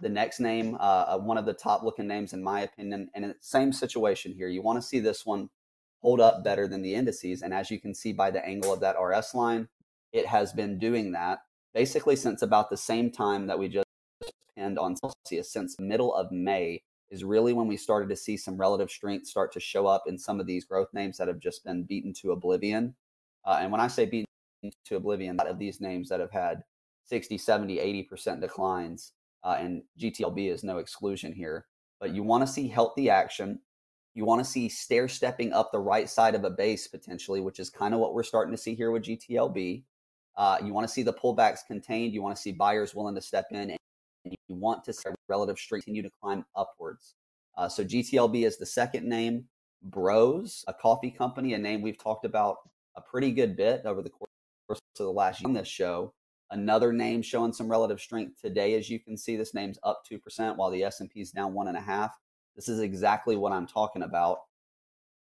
the 0.00 0.08
next 0.08 0.40
name, 0.40 0.76
uh, 0.80 1.18
one 1.18 1.36
of 1.36 1.44
the 1.44 1.52
top 1.52 1.82
looking 1.82 2.06
names 2.06 2.32
in 2.32 2.42
my 2.42 2.62
opinion. 2.62 3.10
And 3.14 3.24
the 3.24 3.34
same 3.40 3.72
situation 3.72 4.32
here. 4.32 4.48
You 4.48 4.62
want 4.62 4.80
to 4.80 4.88
see 4.88 5.00
this 5.00 5.26
one 5.26 5.50
hold 6.04 6.20
up 6.20 6.44
better 6.44 6.68
than 6.68 6.82
the 6.82 6.94
indices. 6.94 7.40
And 7.40 7.54
as 7.54 7.70
you 7.70 7.80
can 7.80 7.94
see 7.94 8.12
by 8.12 8.30
the 8.30 8.44
angle 8.44 8.74
of 8.74 8.80
that 8.80 9.00
RS 9.00 9.34
line, 9.34 9.68
it 10.12 10.26
has 10.26 10.52
been 10.52 10.78
doing 10.78 11.12
that 11.12 11.38
basically 11.72 12.14
since 12.14 12.42
about 12.42 12.68
the 12.68 12.76
same 12.76 13.10
time 13.10 13.46
that 13.46 13.58
we 13.58 13.68
just 13.68 13.86
pinned 14.54 14.78
on 14.78 14.96
Celsius, 14.96 15.50
since 15.50 15.80
middle 15.80 16.14
of 16.14 16.30
May 16.30 16.82
is 17.10 17.24
really 17.24 17.54
when 17.54 17.66
we 17.66 17.78
started 17.78 18.10
to 18.10 18.16
see 18.16 18.36
some 18.36 18.58
relative 18.58 18.90
strength 18.90 19.26
start 19.26 19.50
to 19.52 19.60
show 19.60 19.86
up 19.86 20.04
in 20.06 20.18
some 20.18 20.40
of 20.40 20.46
these 20.46 20.66
growth 20.66 20.88
names 20.92 21.16
that 21.16 21.28
have 21.28 21.38
just 21.38 21.64
been 21.64 21.84
beaten 21.84 22.12
to 22.20 22.32
oblivion. 22.32 22.94
Uh, 23.44 23.58
and 23.60 23.72
when 23.72 23.80
I 23.80 23.88
say 23.88 24.04
beaten 24.04 24.26
to 24.84 24.96
oblivion, 24.96 25.38
that 25.38 25.46
of 25.46 25.58
these 25.58 25.80
names 25.80 26.10
that 26.10 26.20
have 26.20 26.30
had 26.30 26.64
60, 27.06 27.38
70, 27.38 28.06
80% 28.12 28.40
declines, 28.40 29.12
uh, 29.42 29.56
and 29.58 29.82
GTLB 29.98 30.52
is 30.52 30.64
no 30.64 30.78
exclusion 30.78 31.32
here. 31.32 31.66
But 31.98 32.14
you 32.14 32.22
want 32.22 32.46
to 32.46 32.52
see 32.52 32.68
healthy 32.68 33.08
action. 33.08 33.60
You 34.14 34.24
want 34.24 34.44
to 34.44 34.48
see 34.48 34.68
stair 34.68 35.08
stepping 35.08 35.52
up 35.52 35.72
the 35.72 35.80
right 35.80 36.08
side 36.08 36.34
of 36.34 36.44
a 36.44 36.50
base 36.50 36.86
potentially, 36.86 37.40
which 37.40 37.58
is 37.58 37.68
kind 37.68 37.94
of 37.94 38.00
what 38.00 38.14
we're 38.14 38.22
starting 38.22 38.54
to 38.54 38.60
see 38.60 38.74
here 38.74 38.92
with 38.92 39.02
GTLB. 39.02 39.82
Uh, 40.36 40.58
you 40.64 40.72
want 40.72 40.86
to 40.86 40.92
see 40.92 41.02
the 41.02 41.12
pullbacks 41.12 41.66
contained. 41.66 42.14
You 42.14 42.22
want 42.22 42.36
to 42.36 42.40
see 42.40 42.52
buyers 42.52 42.94
willing 42.94 43.14
to 43.16 43.20
step 43.20 43.46
in, 43.50 43.70
and 43.70 43.78
you 44.24 44.36
want 44.54 44.84
to 44.84 44.92
see 44.92 45.10
relative 45.28 45.58
strength 45.58 45.84
continue 45.84 46.02
to 46.02 46.10
climb 46.22 46.44
upwards. 46.56 47.14
Uh, 47.56 47.68
so 47.68 47.84
GTLB 47.84 48.46
is 48.46 48.56
the 48.56 48.66
second 48.66 49.08
name. 49.08 49.44
Bros, 49.82 50.64
a 50.66 50.74
coffee 50.74 51.10
company, 51.10 51.54
a 51.54 51.58
name 51.58 51.82
we've 51.82 51.98
talked 51.98 52.24
about 52.24 52.56
a 52.96 53.00
pretty 53.00 53.32
good 53.32 53.56
bit 53.56 53.82
over 53.84 54.00
the 54.00 54.10
course 54.10 54.30
of 54.70 54.78
the 54.96 55.10
last 55.10 55.40
year 55.40 55.48
on 55.48 55.54
this 55.54 55.68
show. 55.68 56.12
Another 56.50 56.92
name 56.92 57.20
showing 57.20 57.52
some 57.52 57.70
relative 57.70 58.00
strength 58.00 58.40
today, 58.40 58.74
as 58.74 58.88
you 58.88 59.00
can 59.00 59.16
see, 59.16 59.36
this 59.36 59.54
name's 59.54 59.78
up 59.82 60.02
two 60.08 60.18
percent, 60.18 60.56
while 60.56 60.70
the 60.70 60.84
S 60.84 61.00
and 61.00 61.10
P 61.10 61.20
is 61.20 61.32
down 61.32 61.52
one 61.52 61.68
and 61.68 61.76
a 61.76 61.80
half. 61.80 62.16
This 62.56 62.68
is 62.68 62.80
exactly 62.80 63.36
what 63.36 63.52
I'm 63.52 63.66
talking 63.66 64.02
about. 64.02 64.38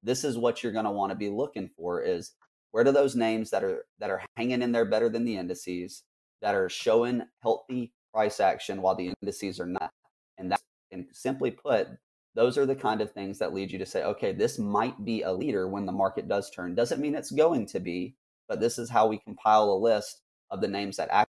This 0.04 0.24
is 0.24 0.38
what 0.38 0.64
you're 0.64 0.72
going 0.72 0.86
to 0.86 0.92
want 0.92 1.12
to 1.12 1.16
be 1.16 1.30
looking 1.30 1.70
for: 1.76 2.02
is 2.02 2.34
where 2.72 2.84
do 2.84 2.92
those 2.92 3.16
names 3.16 3.50
that 3.50 3.64
are 3.64 3.86
that 4.00 4.10
are 4.10 4.24
hanging 4.38 4.62
in 4.62 4.72
there 4.72 4.86
better 4.86 5.10
than 5.10 5.26
the 5.26 5.38
indices, 5.38 6.04
that 6.42 6.56
are 6.56 6.70
showing 6.70 7.24
healthy 7.42 7.92
price 8.14 8.40
action 8.40 8.82
while 8.82 8.96
the 8.96 9.14
indices 9.22 9.60
are 9.60 9.68
not, 9.68 9.92
and 10.38 10.52
that, 10.52 10.62
and 10.92 11.06
simply 11.12 11.52
put, 11.52 11.88
those 12.36 12.58
are 12.58 12.66
the 12.66 12.76
kind 12.76 13.02
of 13.02 13.12
things 13.12 13.38
that 13.40 13.54
lead 13.54 13.72
you 13.72 13.78
to 13.78 13.86
say, 13.86 14.04
okay, 14.04 14.32
this 14.32 14.58
might 14.58 15.04
be 15.06 15.22
a 15.22 15.32
leader 15.32 15.68
when 15.68 15.86
the 15.86 15.92
market 15.92 16.28
does 16.28 16.50
turn. 16.50 16.74
Doesn't 16.74 17.02
mean 17.02 17.14
it's 17.14 17.32
going 17.32 17.66
to 17.68 17.80
be, 17.80 18.16
but 18.48 18.60
this 18.60 18.80
is 18.80 18.90
how 18.90 19.08
we 19.08 19.20
compile 19.20 19.72
a 19.72 19.78
list 19.78 20.22
of 20.50 20.62
the 20.62 20.68
names 20.68 20.98
that 20.98 21.10
act 21.12 21.30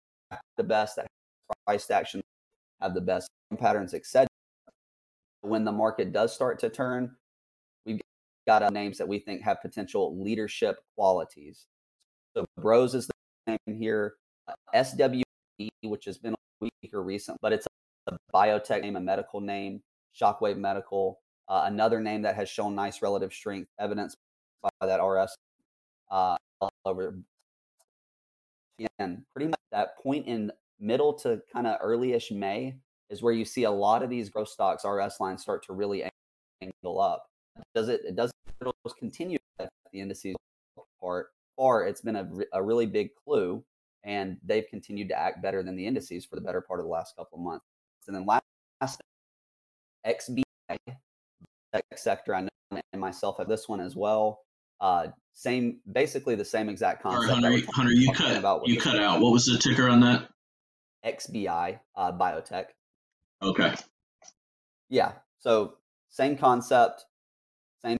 the 0.57 0.64
best, 0.64 0.97
that 0.97 1.07
price 1.66 1.88
action 1.90 2.22
have 2.80 2.95
the 2.95 3.01
best 3.01 3.28
patterns, 3.59 3.95
etc. 3.95 4.26
When 5.45 5.64
the 5.64 5.72
market 5.72 6.12
does 6.12 6.34
start 6.34 6.59
to 6.61 6.70
turn, 6.70 7.14
we've 7.84 8.01
got 8.47 8.62
uh, 8.62 8.70
names 8.70 8.97
that 8.97 9.07
we 9.07 9.18
think 9.18 9.42
have 9.42 9.61
potential 9.61 10.18
leadership 10.18 10.78
qualities. 10.97 11.66
So 12.34 12.47
Bros 12.57 12.95
is 12.95 13.07
the 13.07 13.59
name 13.66 13.78
here. 13.78 14.14
Uh, 14.49 14.82
SWE, 14.82 15.22
which 15.82 16.07
has 16.07 16.16
been 16.16 16.32
a 16.32 16.68
weaker 16.82 17.03
recent, 17.03 17.38
but 17.42 17.53
it's 17.53 17.66
a 18.07 18.16
biotech 18.34 18.80
name, 18.80 18.97
a 18.97 19.01
medical 19.01 19.40
name, 19.40 19.82
Shockwave 20.18 20.57
Medical, 20.57 21.20
uh, 21.49 21.64
another 21.66 22.01
name 22.01 22.22
that 22.22 22.36
has 22.36 22.49
shown 22.49 22.74
nice 22.74 23.03
relative 23.03 23.32
strength, 23.32 23.70
evidence 23.78 24.16
by 24.62 24.70
that 24.80 25.03
RS 25.03 25.36
uh, 26.11 26.36
over. 26.86 27.18
Again, 28.78 29.24
pretty 29.34 29.49
much 29.51 29.61
that 29.72 29.99
point 30.03 30.26
in 30.26 30.51
middle 30.80 31.12
to 31.12 31.40
kind 31.53 31.66
of 31.66 31.78
early-ish 31.80 32.30
May 32.30 32.76
is 33.11 33.22
where 33.22 33.32
you 33.32 33.44
see 33.44 33.64
a 33.64 33.70
lot 33.70 34.02
of 34.02 34.11
these 34.11 34.30
growth 34.30 34.48
stocks 34.48 34.84
RS 34.84 35.20
lines 35.20 35.42
start 35.42 35.64
to 35.66 35.72
really 35.72 36.05
angle 36.62 37.00
up. 37.00 37.26
Does 37.74 37.88
it? 37.88 38.02
It 38.05 38.16
doesn't 38.16 38.34
continue 38.98 39.38
at 39.59 39.68
the 39.92 40.00
indices 40.00 40.34
part. 41.00 41.28
Far, 41.57 41.86
it's 41.86 42.00
been 42.00 42.16
a, 42.16 42.28
a 42.52 42.61
really 42.62 42.86
big 42.86 43.11
clue, 43.14 43.62
and 44.02 44.38
they've 44.44 44.66
continued 44.68 45.09
to 45.11 45.18
act 45.18 45.40
better 45.40 45.62
than 45.62 45.76
the 45.76 45.86
indices 45.86 46.24
for 46.24 46.34
the 46.34 46.42
better 46.42 46.61
part 46.61 46.80
of 46.80 46.84
the 46.86 46.90
last 46.90 47.14
couple 47.16 47.38
of 47.38 47.44
months. 47.44 47.64
And 48.09 48.16
then 48.16 48.26
last, 48.26 48.42
last 48.80 49.00
XBI 50.05 50.42
tech 50.68 51.84
sector, 51.94 52.34
I 52.34 52.40
know 52.40 52.48
and 52.92 53.00
myself 53.00 53.38
have 53.38 53.48
this 53.48 53.68
one 53.68 53.80
as 53.80 53.94
well. 53.94 54.40
Uh, 54.80 55.09
same, 55.32 55.80
basically 55.90 56.34
the 56.34 56.44
same 56.44 56.68
exact 56.68 57.02
concept. 57.02 57.28
that 57.28 57.34
Hunter. 57.34 57.50
you- 57.57 57.66
Hunter, 57.72 57.92
you 57.92 58.12
cut 58.12 58.36
about 58.36 58.66
you 58.66 58.80
cut 58.80 58.98
out. 58.98 59.20
What 59.20 59.32
was 59.32 59.46
the 59.46 59.59
ticker 59.59 59.88
on 59.88 60.00
that? 60.00 60.28
XBI 61.05 61.78
uh, 61.96 62.12
biotech. 62.12 62.66
Okay. 63.45 63.74
Yeah. 64.88 65.12
So 65.38 65.74
same 66.09 66.36
concept, 66.36 67.05
same 67.82 67.99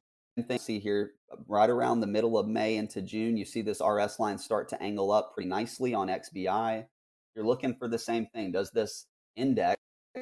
thing. 0.49 0.59
See 0.59 0.79
here, 0.79 1.13
right 1.47 1.69
around 1.69 2.01
the 2.01 2.07
middle 2.07 2.39
of 2.39 2.49
May 2.49 2.77
into 2.77 3.03
June, 3.03 3.37
you 3.37 3.45
see 3.45 3.61
this 3.61 3.83
RS 3.85 4.19
line 4.19 4.39
start 4.39 4.69
to 4.71 4.83
angle 4.83 5.13
up 5.13 5.35
pretty 5.35 5.49
nicely 5.49 5.93
on 5.93 6.09
XBI. 6.09 6.87
You're 7.35 7.47
looking 7.47 7.75
for 7.75 7.89
the 7.89 7.99
same 7.99 8.27
thing. 8.35 8.53
Does 8.53 8.71
this 8.71 9.07
index 9.37 9.77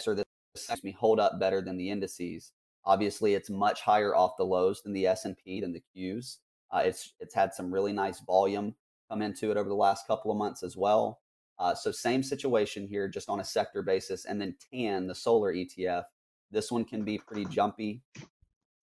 or 0.06 0.14
this 0.14 0.24
excuse 0.54 0.82
me 0.82 0.92
hold 0.92 1.20
up 1.20 1.38
better 1.38 1.60
than 1.60 1.76
the 1.76 1.90
indices? 1.90 2.52
Obviously, 2.84 3.34
it's 3.34 3.50
much 3.50 3.82
higher 3.82 4.16
off 4.16 4.36
the 4.36 4.44
lows 4.44 4.82
than 4.82 4.92
the 4.92 5.06
S 5.06 5.24
and 5.24 5.36
P 5.36 5.60
than 5.60 5.72
the 5.72 5.82
Qs. 5.96 6.38
Uh, 6.72 6.82
it's 6.84 7.12
it's 7.20 7.34
had 7.34 7.54
some 7.54 7.72
really 7.72 7.92
nice 7.92 8.20
volume 8.20 8.74
come 9.08 9.22
into 9.22 9.50
it 9.50 9.56
over 9.56 9.68
the 9.68 9.74
last 9.74 10.06
couple 10.06 10.32
of 10.32 10.38
months 10.38 10.62
as 10.64 10.76
well. 10.76 11.21
Uh, 11.62 11.76
so 11.76 11.92
same 11.92 12.24
situation 12.24 12.88
here, 12.88 13.06
just 13.06 13.28
on 13.28 13.38
a 13.38 13.44
sector 13.44 13.82
basis, 13.82 14.24
and 14.24 14.40
then 14.40 14.56
TAN, 14.72 15.06
the 15.06 15.14
solar 15.14 15.54
ETF. 15.54 16.02
This 16.50 16.72
one 16.72 16.84
can 16.84 17.04
be 17.04 17.18
pretty 17.18 17.44
jumpy, 17.44 18.02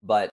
but 0.02 0.30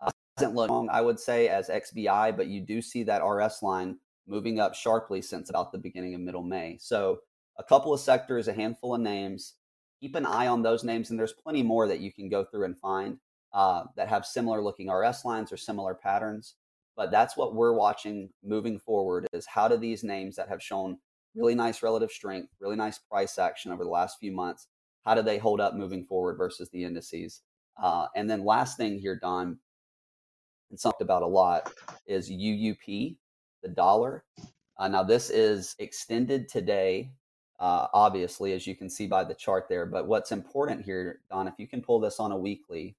uh, 0.00 0.10
doesn't 0.36 0.56
look 0.56 0.68
long, 0.68 0.88
I 0.88 1.00
would 1.00 1.20
say, 1.20 1.46
as 1.46 1.68
XBI. 1.68 2.36
But 2.36 2.48
you 2.48 2.60
do 2.60 2.82
see 2.82 3.04
that 3.04 3.24
RS 3.24 3.62
line 3.62 3.98
moving 4.26 4.58
up 4.58 4.74
sharply 4.74 5.22
since 5.22 5.48
about 5.48 5.70
the 5.70 5.78
beginning 5.78 6.16
of 6.16 6.22
middle 6.22 6.42
May. 6.42 6.76
So 6.80 7.20
a 7.56 7.62
couple 7.62 7.94
of 7.94 8.00
sectors, 8.00 8.48
a 8.48 8.52
handful 8.52 8.96
of 8.96 9.00
names. 9.00 9.54
Keep 10.00 10.16
an 10.16 10.26
eye 10.26 10.48
on 10.48 10.62
those 10.62 10.82
names, 10.82 11.10
and 11.10 11.18
there's 11.18 11.34
plenty 11.34 11.62
more 11.62 11.86
that 11.86 12.00
you 12.00 12.12
can 12.12 12.28
go 12.28 12.44
through 12.44 12.64
and 12.64 12.76
find 12.76 13.18
uh, 13.52 13.84
that 13.94 14.08
have 14.08 14.26
similar 14.26 14.60
looking 14.60 14.90
RS 14.90 15.24
lines 15.24 15.52
or 15.52 15.56
similar 15.56 15.94
patterns. 15.94 16.56
But 16.96 17.12
that's 17.12 17.36
what 17.36 17.54
we're 17.54 17.74
watching 17.74 18.30
moving 18.42 18.80
forward: 18.80 19.28
is 19.32 19.46
how 19.46 19.68
do 19.68 19.76
these 19.76 20.02
names 20.02 20.34
that 20.34 20.48
have 20.48 20.60
shown 20.60 20.98
really 21.34 21.54
nice 21.54 21.82
relative 21.82 22.10
strength, 22.10 22.48
really 22.60 22.76
nice 22.76 22.98
price 22.98 23.38
action 23.38 23.72
over 23.72 23.84
the 23.84 23.90
last 23.90 24.18
few 24.18 24.32
months. 24.32 24.68
How 25.04 25.14
do 25.14 25.22
they 25.22 25.38
hold 25.38 25.60
up 25.60 25.74
moving 25.74 26.04
forward 26.04 26.36
versus 26.36 26.70
the 26.70 26.84
indices? 26.84 27.42
Uh, 27.82 28.06
and 28.14 28.30
then 28.30 28.44
last 28.44 28.76
thing 28.76 28.98
here, 28.98 29.18
Don, 29.20 29.58
and 30.70 30.80
talked 30.80 31.02
about 31.02 31.22
a 31.22 31.26
lot 31.26 31.72
is 32.06 32.30
UUP, 32.30 33.16
the 33.62 33.68
dollar. 33.68 34.24
Uh, 34.78 34.88
now 34.88 35.02
this 35.02 35.30
is 35.30 35.76
extended 35.78 36.48
today, 36.48 37.10
uh, 37.60 37.86
obviously, 37.92 38.52
as 38.52 38.66
you 38.66 38.74
can 38.74 38.90
see 38.90 39.06
by 39.06 39.24
the 39.24 39.34
chart 39.34 39.66
there. 39.68 39.86
But 39.86 40.06
what's 40.06 40.32
important 40.32 40.84
here, 40.84 41.20
Don, 41.30 41.48
if 41.48 41.54
you 41.58 41.68
can 41.68 41.82
pull 41.82 42.00
this 42.00 42.18
on 42.18 42.32
a 42.32 42.38
weekly, 42.38 42.96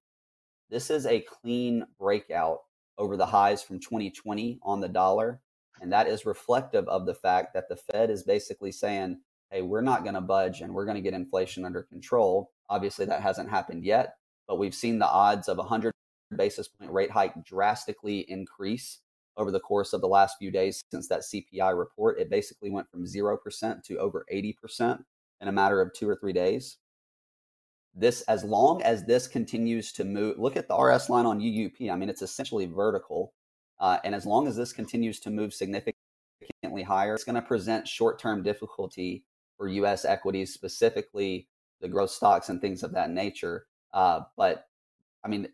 this 0.70 0.90
is 0.90 1.06
a 1.06 1.20
clean 1.20 1.86
breakout 1.98 2.60
over 2.98 3.16
the 3.16 3.26
highs 3.26 3.62
from 3.62 3.78
2020 3.78 4.58
on 4.62 4.80
the 4.80 4.88
dollar. 4.88 5.40
And 5.80 5.92
that 5.92 6.08
is 6.08 6.26
reflective 6.26 6.88
of 6.88 7.06
the 7.06 7.14
fact 7.14 7.54
that 7.54 7.68
the 7.68 7.76
Fed 7.76 8.10
is 8.10 8.22
basically 8.22 8.72
saying, 8.72 9.20
hey, 9.50 9.62
we're 9.62 9.80
not 9.80 10.02
going 10.02 10.14
to 10.14 10.20
budge 10.20 10.60
and 10.60 10.74
we're 10.74 10.84
going 10.84 10.96
to 10.96 11.02
get 11.02 11.14
inflation 11.14 11.64
under 11.64 11.82
control. 11.82 12.50
Obviously, 12.68 13.06
that 13.06 13.22
hasn't 13.22 13.50
happened 13.50 13.84
yet, 13.84 14.14
but 14.48 14.58
we've 14.58 14.74
seen 14.74 14.98
the 14.98 15.08
odds 15.08 15.48
of 15.48 15.58
a 15.58 15.62
100 15.62 15.92
basis 16.36 16.68
point 16.68 16.90
rate 16.90 17.10
hike 17.10 17.44
drastically 17.44 18.20
increase 18.28 19.00
over 19.36 19.50
the 19.50 19.60
course 19.60 19.92
of 19.92 20.00
the 20.00 20.08
last 20.08 20.36
few 20.38 20.50
days 20.50 20.82
since 20.90 21.08
that 21.08 21.20
CPI 21.20 21.76
report. 21.78 22.18
It 22.18 22.30
basically 22.30 22.70
went 22.70 22.90
from 22.90 23.04
0% 23.04 23.82
to 23.84 23.98
over 23.98 24.24
80% 24.32 25.02
in 25.40 25.48
a 25.48 25.52
matter 25.52 25.80
of 25.80 25.92
two 25.92 26.08
or 26.08 26.16
three 26.16 26.32
days. 26.32 26.78
This, 27.94 28.22
as 28.22 28.44
long 28.44 28.82
as 28.82 29.04
this 29.04 29.26
continues 29.26 29.92
to 29.92 30.04
move, 30.04 30.38
look 30.38 30.56
at 30.56 30.68
the 30.68 30.76
RS 30.76 31.08
line 31.08 31.26
on 31.26 31.40
UUP. 31.40 31.90
I 31.90 31.96
mean, 31.96 32.08
it's 32.08 32.22
essentially 32.22 32.66
vertical. 32.66 33.32
Uh, 33.78 33.98
and 34.04 34.14
as 34.14 34.26
long 34.26 34.46
as 34.46 34.56
this 34.56 34.72
continues 34.72 35.20
to 35.20 35.30
move 35.30 35.52
significantly 35.52 36.82
higher, 36.82 37.14
it's 37.14 37.24
going 37.24 37.34
to 37.34 37.42
present 37.42 37.86
short 37.86 38.18
term 38.18 38.42
difficulty 38.42 39.24
for 39.56 39.68
US 39.68 40.04
equities, 40.04 40.52
specifically 40.52 41.48
the 41.80 41.88
growth 41.88 42.10
stocks 42.10 42.48
and 42.48 42.60
things 42.60 42.82
of 42.82 42.92
that 42.92 43.10
nature. 43.10 43.66
Uh, 43.92 44.20
but 44.36 44.66
I 45.24 45.28
mean, 45.28 45.48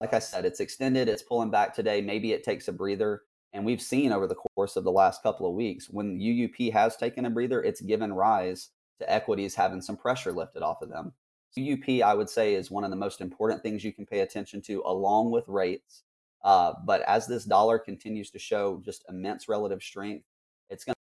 like 0.00 0.14
I 0.14 0.18
said, 0.18 0.44
it's 0.44 0.60
extended, 0.60 1.08
it's 1.08 1.22
pulling 1.22 1.50
back 1.50 1.74
today. 1.74 2.00
Maybe 2.00 2.32
it 2.32 2.44
takes 2.44 2.68
a 2.68 2.72
breather. 2.72 3.22
And 3.52 3.64
we've 3.64 3.80
seen 3.80 4.12
over 4.12 4.26
the 4.26 4.34
course 4.34 4.74
of 4.74 4.82
the 4.82 4.90
last 4.90 5.22
couple 5.22 5.48
of 5.48 5.54
weeks 5.54 5.88
when 5.88 6.18
UUP 6.18 6.72
has 6.72 6.96
taken 6.96 7.24
a 7.24 7.30
breather, 7.30 7.62
it's 7.62 7.80
given 7.80 8.12
rise 8.12 8.70
to 8.98 9.10
equities 9.10 9.54
having 9.54 9.80
some 9.80 9.96
pressure 9.96 10.32
lifted 10.32 10.62
off 10.62 10.82
of 10.82 10.88
them. 10.88 11.12
UUP, 11.56 12.02
I 12.02 12.14
would 12.14 12.28
say, 12.28 12.54
is 12.54 12.70
one 12.70 12.82
of 12.82 12.90
the 12.90 12.96
most 12.96 13.20
important 13.20 13.62
things 13.62 13.84
you 13.84 13.92
can 13.92 14.06
pay 14.06 14.20
attention 14.20 14.60
to, 14.62 14.82
along 14.86 15.30
with 15.30 15.44
rates. 15.46 16.02
Uh, 16.44 16.74
but 16.84 17.00
as 17.02 17.26
this 17.26 17.44
dollar 17.44 17.78
continues 17.78 18.30
to 18.30 18.38
show 18.38 18.80
just 18.84 19.04
immense 19.08 19.48
relative 19.48 19.82
strength, 19.82 20.24
it's 20.68 20.84
going 20.84 20.94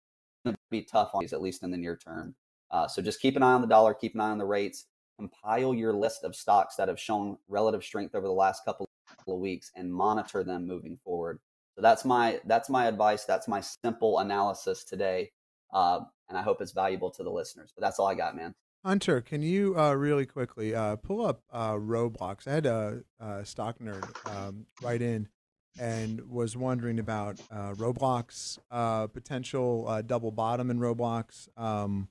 to 0.47 0.57
be 0.71 0.83
tough 0.83 1.11
on 1.15 1.21
these, 1.21 1.33
at 1.33 1.43
least 1.43 1.65
in 1.65 1.71
the 1.71 1.77
near 1.77 1.97
term. 1.97 2.35
Uh, 2.71 2.87
so 2.87 3.03
just 3.03 3.21
keep 3.21 3.37
an 3.37 3.43
eye 3.43 3.53
on 3.53 3.61
the 3.61 3.67
dollar, 3.67 3.93
keep 3.93 4.15
an 4.15 4.21
eye 4.21 4.31
on 4.31 4.39
the 4.39 4.45
rates, 4.45 4.87
compile 5.19 5.75
your 5.75 5.93
list 5.93 6.25
of 6.25 6.35
stocks 6.35 6.77
that 6.77 6.89
have 6.89 6.99
shown 6.99 7.37
relative 7.49 7.85
strength 7.85 8.15
over 8.15 8.27
the 8.27 8.33
last 8.33 8.65
couple 8.65 8.89
of 9.29 9.39
weeks, 9.39 9.71
and 9.77 9.93
monitor 9.93 10.43
them 10.43 10.67
moving 10.67 10.97
forward. 11.05 11.39
So 11.75 11.83
that's 11.83 12.05
my 12.05 12.41
that's 12.47 12.71
my 12.71 12.87
advice. 12.87 13.25
That's 13.25 13.49
my 13.49 13.61
simple 13.61 14.21
analysis 14.21 14.85
today, 14.85 15.33
uh, 15.73 16.01
and 16.29 16.39
I 16.39 16.43
hope 16.43 16.61
it's 16.61 16.73
valuable 16.73 17.11
to 17.11 17.23
the 17.23 17.31
listeners. 17.31 17.73
But 17.75 17.83
that's 17.83 17.99
all 17.99 18.07
I 18.07 18.15
got, 18.15 18.37
man. 18.37 18.55
Hunter, 18.85 19.21
can 19.21 19.43
you 19.43 19.79
uh, 19.79 19.95
really 19.95 20.27
quickly 20.27 20.75
uh, 20.75 20.97
pull 20.97 21.25
up 21.25 21.43
uh, 21.53 21.75
Roblox? 21.75 22.49
I 22.49 22.53
had 22.53 22.67
a, 22.67 23.05
a 23.21 23.45
stock 23.45 23.79
nerd 23.79 24.05
um, 24.29 24.67
write 24.83 25.03
in 25.03 25.29
and 25.79 26.29
was 26.29 26.57
wondering 26.57 26.99
about 26.99 27.41
uh, 27.51 27.75
Roblox 27.75 28.59
uh, 28.71 29.07
potential 29.07 29.87
uh, 29.89 30.03
double 30.03 30.33
bottom 30.33 30.71
in 30.71 30.79
Roblox, 30.79 31.49
um, 31.57 32.09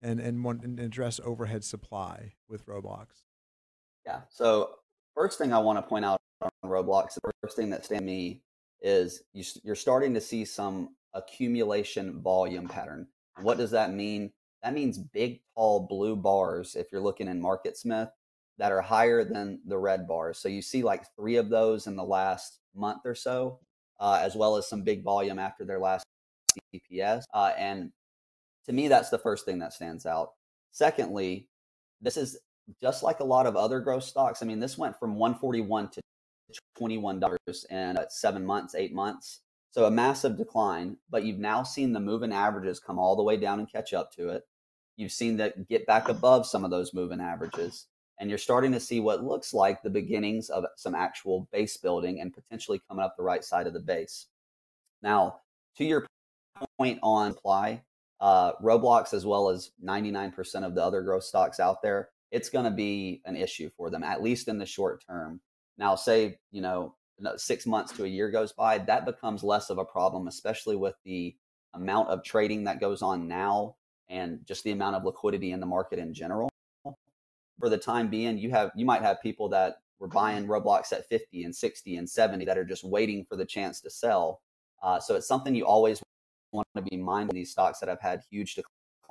and 0.00 0.20
and 0.20 0.44
want 0.44 0.62
and 0.62 0.78
address 0.78 1.20
overhead 1.24 1.64
supply 1.64 2.34
with 2.48 2.64
Roblox. 2.66 3.24
Yeah. 4.06 4.20
So 4.30 4.70
first 5.16 5.36
thing 5.36 5.52
I 5.52 5.58
want 5.58 5.78
to 5.78 5.82
point 5.82 6.04
out 6.04 6.20
on 6.40 6.50
Roblox, 6.70 7.14
the 7.14 7.32
first 7.42 7.56
thing 7.56 7.70
that 7.70 7.84
stands 7.84 8.04
me 8.04 8.42
is 8.80 9.22
you, 9.32 9.42
you're 9.64 9.74
starting 9.74 10.14
to 10.14 10.20
see 10.20 10.44
some 10.44 10.90
accumulation 11.12 12.22
volume 12.22 12.68
pattern. 12.68 13.08
What 13.42 13.58
does 13.58 13.72
that 13.72 13.92
mean? 13.92 14.30
That 14.62 14.74
means 14.74 14.98
big, 14.98 15.40
tall 15.54 15.86
blue 15.88 16.16
bars. 16.16 16.74
If 16.74 16.90
you're 16.90 17.00
looking 17.00 17.28
in 17.28 17.40
MarketSmith, 17.40 18.10
that 18.58 18.72
are 18.72 18.82
higher 18.82 19.24
than 19.24 19.60
the 19.66 19.78
red 19.78 20.06
bars. 20.06 20.38
So 20.38 20.48
you 20.48 20.60
see 20.62 20.82
like 20.82 21.04
three 21.16 21.36
of 21.36 21.48
those 21.48 21.86
in 21.86 21.96
the 21.96 22.04
last 22.04 22.58
month 22.74 23.02
or 23.04 23.14
so, 23.14 23.60
uh, 24.00 24.18
as 24.20 24.34
well 24.34 24.56
as 24.56 24.68
some 24.68 24.82
big 24.82 25.02
volume 25.02 25.38
after 25.38 25.64
their 25.64 25.78
last 25.78 26.04
CPS. 26.74 27.22
Uh, 27.32 27.52
and 27.56 27.92
to 28.66 28.72
me, 28.72 28.88
that's 28.88 29.10
the 29.10 29.18
first 29.18 29.44
thing 29.44 29.58
that 29.60 29.72
stands 29.72 30.06
out. 30.06 30.32
Secondly, 30.72 31.48
this 32.00 32.16
is 32.16 32.38
just 32.82 33.02
like 33.02 33.20
a 33.20 33.24
lot 33.24 33.46
of 33.46 33.56
other 33.56 33.80
growth 33.80 34.04
stocks. 34.04 34.42
I 34.42 34.46
mean, 34.46 34.60
this 34.60 34.76
went 34.76 34.98
from 34.98 35.14
141 35.14 35.88
to 35.90 36.00
21 36.76 37.20
dollars 37.20 37.66
in 37.70 37.96
uh, 37.96 38.04
seven 38.08 38.44
months, 38.44 38.74
eight 38.74 38.92
months. 38.92 39.40
So 39.70 39.84
a 39.84 39.90
massive 39.90 40.36
decline. 40.36 40.96
But 41.10 41.24
you've 41.24 41.38
now 41.38 41.62
seen 41.62 41.92
the 41.92 42.00
moving 42.00 42.32
averages 42.32 42.80
come 42.80 42.98
all 42.98 43.16
the 43.16 43.22
way 43.22 43.36
down 43.36 43.58
and 43.58 43.70
catch 43.70 43.92
up 43.92 44.12
to 44.12 44.30
it. 44.30 44.44
You've 44.96 45.12
seen 45.12 45.36
that 45.36 45.68
get 45.68 45.86
back 45.86 46.08
above 46.08 46.46
some 46.46 46.64
of 46.64 46.72
those 46.72 46.92
moving 46.92 47.20
averages, 47.20 47.86
and 48.18 48.28
you're 48.28 48.38
starting 48.38 48.72
to 48.72 48.80
see 48.80 48.98
what 48.98 49.22
looks 49.22 49.54
like 49.54 49.80
the 49.80 49.90
beginnings 49.90 50.50
of 50.50 50.64
some 50.76 50.94
actual 50.94 51.48
base 51.52 51.76
building 51.76 52.20
and 52.20 52.34
potentially 52.34 52.82
coming 52.88 53.04
up 53.04 53.16
the 53.16 53.22
right 53.22 53.44
side 53.44 53.68
of 53.68 53.74
the 53.74 53.80
base. 53.80 54.26
Now, 55.00 55.40
to 55.76 55.84
your 55.84 56.04
point 56.78 56.98
on 57.02 57.32
supply, 57.34 57.82
uh, 58.20 58.54
Roblox, 58.54 59.14
as 59.14 59.24
well 59.24 59.48
as 59.48 59.70
99% 59.84 60.66
of 60.66 60.74
the 60.74 60.82
other 60.82 61.02
growth 61.02 61.22
stocks 61.22 61.60
out 61.60 61.80
there, 61.80 62.10
it's 62.30 62.50
going 62.50 62.64
to 62.64 62.70
be 62.70 63.22
an 63.24 63.36
issue 63.36 63.70
for 63.76 63.90
them, 63.90 64.02
at 64.02 64.22
least 64.22 64.48
in 64.48 64.58
the 64.58 64.66
short 64.66 65.04
term. 65.06 65.40
Now, 65.78 65.94
say, 65.94 66.38
you 66.50 66.60
know, 66.60 66.72
no- 66.80 66.97
six 67.36 67.66
months 67.66 67.92
to 67.92 68.04
a 68.04 68.08
year 68.08 68.30
goes 68.30 68.52
by, 68.52 68.78
that 68.78 69.04
becomes 69.04 69.42
less 69.42 69.70
of 69.70 69.78
a 69.78 69.84
problem, 69.84 70.28
especially 70.28 70.76
with 70.76 70.94
the 71.04 71.34
amount 71.74 72.08
of 72.08 72.24
trading 72.24 72.64
that 72.64 72.80
goes 72.80 73.02
on 73.02 73.28
now 73.28 73.76
and 74.08 74.40
just 74.46 74.64
the 74.64 74.72
amount 74.72 74.96
of 74.96 75.04
liquidity 75.04 75.52
in 75.52 75.60
the 75.60 75.66
market 75.66 75.98
in 75.98 76.14
general. 76.14 76.48
For 77.58 77.68
the 77.68 77.78
time 77.78 78.08
being, 78.08 78.38
you 78.38 78.50
have 78.50 78.70
you 78.76 78.86
might 78.86 79.02
have 79.02 79.20
people 79.20 79.48
that 79.50 79.76
were 79.98 80.08
buying 80.08 80.46
Roblox 80.46 80.92
at 80.92 81.08
50 81.08 81.44
and 81.44 81.54
60 81.54 81.96
and 81.96 82.08
70 82.08 82.44
that 82.44 82.56
are 82.56 82.64
just 82.64 82.84
waiting 82.84 83.24
for 83.28 83.36
the 83.36 83.44
chance 83.44 83.80
to 83.80 83.90
sell. 83.90 84.40
Uh, 84.82 85.00
so 85.00 85.16
it's 85.16 85.26
something 85.26 85.54
you 85.54 85.66
always 85.66 86.00
want 86.52 86.68
to 86.76 86.82
be 86.82 86.96
mindful 86.96 87.32
of 87.32 87.34
these 87.34 87.50
stocks 87.50 87.80
that 87.80 87.88
have 87.88 88.00
had 88.00 88.22
huge 88.30 88.56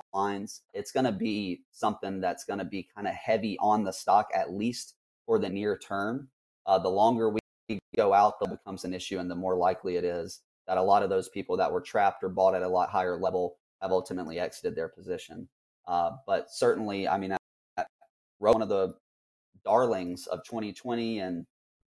declines. 0.02 0.62
It's 0.72 0.92
going 0.92 1.04
to 1.04 1.12
be 1.12 1.62
something 1.72 2.20
that's 2.20 2.44
going 2.44 2.58
to 2.58 2.64
be 2.64 2.88
kind 2.94 3.06
of 3.06 3.14
heavy 3.14 3.58
on 3.60 3.84
the 3.84 3.92
stock, 3.92 4.28
at 4.34 4.52
least 4.52 4.94
for 5.26 5.38
the 5.38 5.48
near 5.48 5.76
term. 5.76 6.28
Uh, 6.66 6.78
the 6.78 6.88
longer 6.88 7.28
we 7.28 7.40
go 7.96 8.14
out, 8.14 8.40
that 8.40 8.50
becomes 8.50 8.84
an 8.84 8.94
issue, 8.94 9.18
and 9.18 9.30
the 9.30 9.34
more 9.34 9.56
likely 9.56 9.96
it 9.96 10.04
is 10.04 10.40
that 10.66 10.76
a 10.76 10.82
lot 10.82 11.02
of 11.02 11.10
those 11.10 11.28
people 11.28 11.56
that 11.56 11.72
were 11.72 11.80
trapped 11.80 12.22
or 12.22 12.28
bought 12.28 12.54
at 12.54 12.62
a 12.62 12.68
lot 12.68 12.90
higher 12.90 13.18
level 13.18 13.56
have 13.80 13.90
ultimately 13.90 14.38
exited 14.38 14.76
their 14.76 14.88
position. 14.88 15.48
Uh, 15.86 16.10
but 16.26 16.50
certainly, 16.50 17.08
I 17.08 17.16
mean, 17.16 17.34
one 18.38 18.62
of 18.62 18.68
the 18.68 18.94
darlings 19.64 20.26
of 20.26 20.44
2020 20.44 21.20
and 21.20 21.46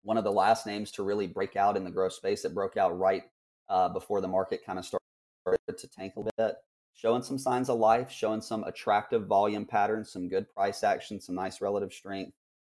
one 0.03 0.17
of 0.17 0.23
the 0.23 0.31
last 0.31 0.65
names 0.65 0.91
to 0.91 1.03
really 1.03 1.27
break 1.27 1.55
out 1.55 1.77
in 1.77 1.83
the 1.83 1.91
growth 1.91 2.13
space 2.13 2.41
that 2.41 2.53
broke 2.53 2.75
out 2.75 2.97
right 2.97 3.23
uh, 3.69 3.89
before 3.89 4.21
the 4.21 4.27
market 4.27 4.65
kind 4.65 4.79
of 4.79 4.85
started 4.85 5.77
to 5.77 5.87
tank 5.87 6.13
a 6.17 6.23
bit. 6.37 6.55
Showing 6.95 7.23
some 7.23 7.39
signs 7.39 7.69
of 7.69 7.79
life, 7.79 8.11
showing 8.11 8.41
some 8.41 8.63
attractive 8.65 9.25
volume 9.25 9.65
patterns, 9.65 10.11
some 10.11 10.29
good 10.29 10.47
price 10.53 10.83
action, 10.83 11.19
some 11.19 11.35
nice 11.35 11.59
relative 11.59 11.91
strength, 11.91 12.33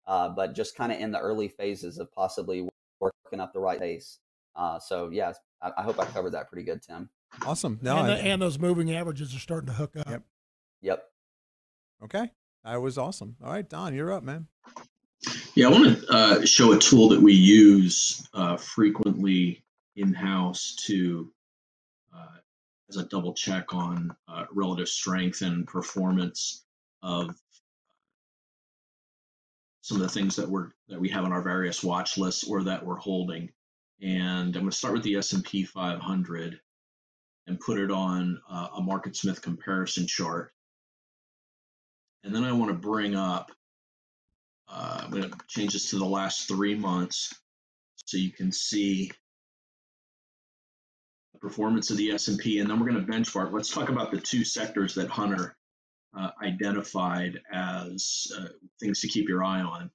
uh, 0.06 0.28
but 0.28 0.54
just 0.54 0.76
kind 0.76 0.92
of 0.92 1.00
in 1.00 1.10
the 1.10 1.18
early 1.18 1.48
phases 1.48 1.98
of 1.98 2.12
possibly 2.12 2.68
working 3.34 3.42
up 3.42 3.52
the 3.52 3.60
right 3.60 3.78
pace. 3.78 4.18
Uh, 4.56 4.78
so, 4.78 5.10
yeah, 5.10 5.32
I, 5.60 5.72
I, 5.78 5.82
hope 5.82 5.98
I 5.98 6.04
covered 6.06 6.30
that 6.32 6.48
pretty 6.48 6.64
good, 6.64 6.82
Tim. 6.82 7.08
Awesome. 7.44 7.78
No, 7.82 7.98
and, 7.98 8.08
the, 8.08 8.12
I, 8.12 8.18
and 8.18 8.40
those 8.40 8.58
moving 8.58 8.94
averages 8.94 9.34
are 9.34 9.40
starting 9.40 9.66
to 9.66 9.72
hook 9.72 9.96
up. 9.96 10.08
Yep. 10.08 10.22
Yep. 10.82 11.04
Okay. 12.04 12.30
That 12.64 12.80
was 12.80 12.96
awesome. 12.96 13.36
All 13.42 13.50
right, 13.50 13.68
Don, 13.68 13.94
you're 13.94 14.12
up, 14.12 14.22
man. 14.22 14.46
Yeah, 15.54 15.68
I 15.68 15.70
want 15.70 15.98
to 16.00 16.06
uh, 16.10 16.44
show 16.44 16.72
a 16.72 16.78
tool 16.78 17.08
that 17.10 17.20
we 17.20 17.32
use 17.32 18.26
uh, 18.34 18.56
frequently 18.56 19.64
in 19.96 20.12
house 20.12 20.76
to 20.86 21.30
uh, 22.14 22.38
as 22.88 22.96
a 22.96 23.04
double 23.04 23.34
check 23.34 23.74
on 23.74 24.14
uh, 24.28 24.44
relative 24.52 24.88
strength 24.88 25.42
and 25.42 25.66
performance 25.66 26.64
of 27.02 27.34
some 29.84 30.00
of 30.00 30.02
the 30.02 30.08
things 30.08 30.34
that 30.36 30.48
we're 30.48 30.70
that 30.88 30.98
we 30.98 31.10
have 31.10 31.24
on 31.24 31.32
our 31.32 31.42
various 31.42 31.84
watch 31.84 32.16
lists 32.16 32.44
or 32.44 32.62
that 32.62 32.86
we're 32.86 32.96
holding. 32.96 33.50
And 34.00 34.46
I'm 34.56 34.62
going 34.62 34.70
to 34.70 34.72
start 34.72 34.94
with 34.94 35.02
the 35.02 35.16
S&P 35.16 35.64
500 35.64 36.58
and 37.46 37.60
put 37.60 37.78
it 37.78 37.90
on 37.90 38.40
uh, 38.50 38.68
a 38.78 38.80
MarketSmith 38.80 39.42
comparison 39.42 40.06
chart. 40.06 40.52
And 42.24 42.34
then 42.34 42.44
I 42.44 42.52
want 42.52 42.70
to 42.70 42.78
bring 42.78 43.14
up, 43.14 43.52
uh, 44.68 45.02
I'm 45.04 45.10
going 45.10 45.30
to 45.30 45.36
change 45.48 45.74
this 45.74 45.90
to 45.90 45.98
the 45.98 46.06
last 46.06 46.48
three 46.48 46.74
months 46.74 47.34
so 48.06 48.16
you 48.16 48.32
can 48.32 48.52
see 48.52 49.12
the 51.34 51.38
performance 51.40 51.90
of 51.90 51.98
the 51.98 52.10
S&P. 52.12 52.58
And 52.58 52.70
then 52.70 52.80
we're 52.80 52.90
going 52.90 53.04
to 53.04 53.12
benchmark. 53.12 53.52
Let's 53.52 53.70
talk 53.70 53.90
about 53.90 54.12
the 54.12 54.20
two 54.20 54.44
sectors 54.44 54.94
that 54.94 55.10
Hunter 55.10 55.54
uh, 56.16 56.30
identified 56.42 57.40
as 57.52 58.26
uh, 58.38 58.48
things 58.80 59.00
to 59.00 59.08
keep 59.08 59.28
your 59.28 59.44
eye 59.44 59.60
on. 59.60 59.90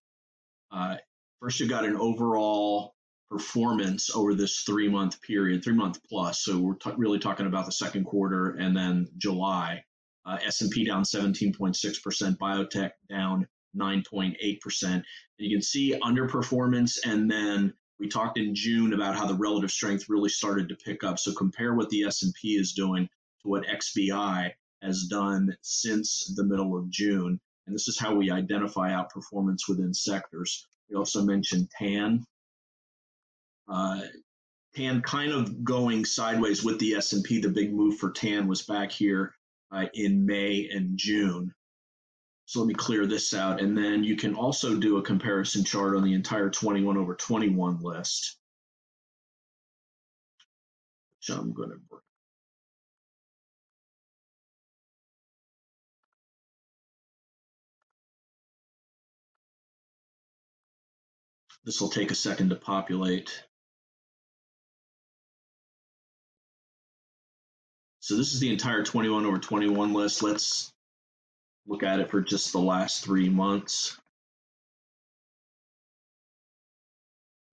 Uh, 0.72 0.98
first, 1.42 1.60
you've 1.60 1.70
got 1.70 1.86
an 1.86 1.96
overall 1.96 2.96
performance 3.30 4.10
over 4.14 4.34
this 4.34 4.62
three 4.62 4.90
month 4.90 5.22
period, 5.22 5.64
three 5.64 5.74
month 5.74 6.00
plus. 6.10 6.44
So 6.44 6.60
we're 6.60 6.76
t- 6.76 6.92
really 6.98 7.20
talking 7.20 7.46
about 7.46 7.66
the 7.66 7.72
second 7.72 8.06
quarter 8.06 8.52
and 8.52 8.76
then 8.76 9.08
July. 9.18 9.84
Uh, 10.26 10.38
S&P 10.46 10.86
down 10.86 11.04
17.6%, 11.04 12.38
biotech 12.38 12.92
down 13.10 13.48
9.8%. 13.76 14.84
And 14.84 15.04
you 15.38 15.56
can 15.56 15.62
see 15.62 15.98
underperformance. 16.04 16.98
And 17.04 17.32
then 17.32 17.74
we 18.00 18.08
talked 18.08 18.38
in 18.38 18.54
June 18.54 18.94
about 18.94 19.16
how 19.16 19.26
the 19.26 19.36
relative 19.36 19.72
strength 19.72 20.06
really 20.10 20.30
started 20.30 20.70
to 20.70 20.76
pick 20.76 21.04
up. 21.04 21.20
So 21.20 21.34
compare 21.34 21.74
what 21.74 21.90
the 21.90 22.04
S&P 22.04 22.50
is 22.50 22.74
doing 22.74 23.06
to 23.06 23.48
what 23.48 23.66
XBI 23.66 24.52
has 24.82 25.04
done 25.04 25.56
since 25.62 26.34
the 26.36 26.44
middle 26.44 26.78
of 26.78 26.90
June. 26.90 27.40
And 27.66 27.76
this 27.76 27.88
is 27.88 28.00
how 28.00 28.16
we 28.16 28.32
identify 28.32 28.92
outperformance 28.92 29.68
within 29.68 29.94
sectors. 29.94 30.68
We 30.90 30.96
also 30.96 31.24
mentioned 31.24 31.70
TAN. 31.78 32.26
Uh, 33.68 34.02
TAN 34.76 35.02
kind 35.02 35.32
of 35.32 35.64
going 35.64 36.06
sideways 36.06 36.64
with 36.64 36.80
the 36.80 36.96
S&P. 36.96 37.40
The 37.40 37.50
big 37.50 37.74
move 37.74 37.98
for 37.98 38.12
TAN 38.12 38.48
was 38.48 38.64
back 38.64 38.92
here 38.92 39.36
uh, 39.72 39.86
in 39.94 40.26
May 40.26 40.70
and 40.70 40.98
June. 40.98 41.54
So 42.46 42.60
let 42.60 42.68
me 42.68 42.74
clear 42.74 43.06
this 43.06 43.34
out. 43.36 43.62
And 43.62 43.78
then 43.78 44.04
you 44.04 44.16
can 44.16 44.34
also 44.34 44.76
do 44.76 44.98
a 44.98 45.04
comparison 45.04 45.64
chart 45.64 45.96
on 45.96 46.04
the 46.04 46.14
entire 46.14 46.50
21 46.50 46.98
over 46.98 47.14
21 47.14 47.80
list. 47.82 48.38
Which 51.20 51.38
I'm 51.38 51.54
going 51.54 51.70
to 51.70 51.78
bring 51.90 52.02
This 61.70 61.80
will 61.80 61.90
take 61.90 62.10
a 62.10 62.16
second 62.16 62.50
to 62.50 62.56
populate. 62.56 63.44
So 68.00 68.18
this 68.18 68.34
is 68.34 68.40
the 68.40 68.52
entire 68.52 68.84
21 68.84 69.24
over 69.28 69.38
21 69.38 69.94
list. 69.94 70.24
Let's 70.24 70.74
look 71.68 71.84
at 71.84 72.00
it 72.00 72.10
for 72.10 72.22
just 72.22 72.54
the 72.54 72.58
last 72.58 73.04
three 73.04 73.30
months. 73.30 73.96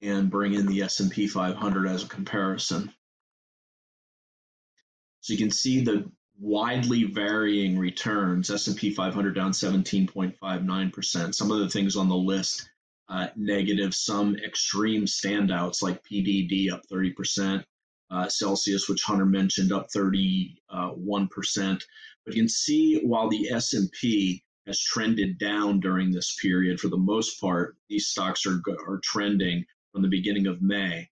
And 0.01 0.31
bring 0.31 0.55
in 0.55 0.65
the 0.65 0.81
S&P 0.81 1.27
500 1.27 1.87
as 1.87 2.03
a 2.03 2.09
comparison. 2.09 2.91
So 5.21 5.35
you 5.35 5.39
can 5.39 5.51
see 5.51 5.83
the 5.83 6.11
widely 6.41 7.05
varying 7.05 7.79
returns. 7.79 8.51
S&P 8.51 8.95
500 8.95 9.35
down 9.35 9.53
17.59%. 9.53 11.35
Some 11.35 11.51
of 11.51 11.59
the 11.59 11.69
things 11.69 11.97
on 11.97 12.09
the 12.09 12.17
list 12.17 12.71
uh, 13.09 13.29
negative, 13.37 13.95
some 13.95 14.37
extreme 14.37 15.05
standouts 15.05 15.83
like 15.83 16.03
PDD 16.05 16.73
up 16.73 16.83
30%, 16.93 17.65
uh, 18.11 18.29
Celsius, 18.29 18.89
which 18.89 19.03
Hunter 19.03 19.27
mentioned, 19.27 19.73
up 19.73 19.89
31%. 19.95 20.57
Uh, 20.69 21.77
but 22.25 22.35
you 22.35 22.43
can 22.43 22.49
see 22.49 23.01
while 23.03 23.29
the 23.29 23.51
S&P 23.51 24.43
has 24.67 24.81
trended 24.81 25.39
down 25.39 25.79
during 25.79 26.11
this 26.11 26.37
period, 26.43 26.81
for 26.81 26.89
the 26.89 26.97
most 26.97 27.41
part, 27.41 27.77
these 27.89 28.09
stocks 28.09 28.45
are, 28.47 28.61
are 28.89 29.01
trending 29.05 29.65
from 29.93 30.03
the 30.03 30.09
beginning 30.09 30.47
of 30.47 30.61
May 30.61 31.09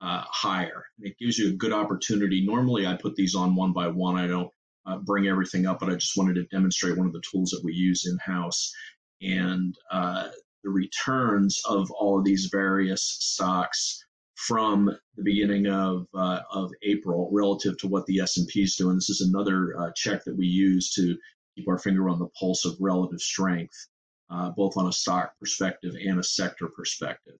uh, 0.00 0.22
higher. 0.26 0.84
It 1.00 1.18
gives 1.18 1.38
you 1.38 1.48
a 1.48 1.56
good 1.56 1.72
opportunity. 1.72 2.44
Normally, 2.44 2.86
I 2.86 2.94
put 2.94 3.16
these 3.16 3.34
on 3.34 3.54
one 3.54 3.72
by 3.72 3.88
one. 3.88 4.16
I 4.16 4.26
don't 4.26 4.50
uh, 4.86 4.98
bring 4.98 5.26
everything 5.26 5.66
up, 5.66 5.80
but 5.80 5.90
I 5.90 5.94
just 5.94 6.16
wanted 6.16 6.34
to 6.34 6.44
demonstrate 6.44 6.96
one 6.96 7.06
of 7.06 7.12
the 7.12 7.22
tools 7.30 7.50
that 7.50 7.64
we 7.64 7.72
use 7.72 8.06
in 8.06 8.18
house. 8.18 8.72
And 9.22 9.76
uh, 9.90 10.28
the 10.64 10.70
returns 10.70 11.60
of 11.68 11.90
all 11.90 12.18
of 12.18 12.24
these 12.24 12.48
various 12.52 13.02
stocks 13.02 14.04
from 14.34 14.86
the 15.16 15.22
beginning 15.22 15.66
of 15.66 16.06
uh, 16.14 16.40
of 16.52 16.70
April 16.82 17.28
relative 17.32 17.76
to 17.78 17.88
what 17.88 18.06
the 18.06 18.20
S&P 18.20 18.62
is 18.62 18.76
doing. 18.76 18.96
This 18.96 19.10
is 19.10 19.20
another 19.20 19.78
uh, 19.78 19.90
check 19.96 20.24
that 20.24 20.36
we 20.36 20.46
use 20.46 20.92
to 20.94 21.16
keep 21.56 21.68
our 21.68 21.78
finger 21.78 22.08
on 22.08 22.18
the 22.18 22.28
pulse 22.38 22.64
of 22.64 22.76
relative 22.80 23.20
strength, 23.20 23.88
uh, 24.30 24.50
both 24.50 24.76
on 24.76 24.86
a 24.86 24.92
stock 24.92 25.32
perspective 25.40 25.94
and 25.94 26.20
a 26.20 26.22
sector 26.22 26.68
perspective. 26.68 27.34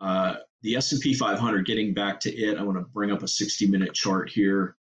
Uh, 0.00 0.36
the 0.62 0.76
S&P 0.76 1.14
500, 1.14 1.66
getting 1.66 1.94
back 1.94 2.20
to 2.20 2.34
it, 2.34 2.58
I 2.58 2.62
want 2.62 2.78
to 2.78 2.84
bring 2.92 3.10
up 3.10 3.22
a 3.22 3.26
60-minute 3.26 3.94
chart 3.94 4.30
here 4.30 4.76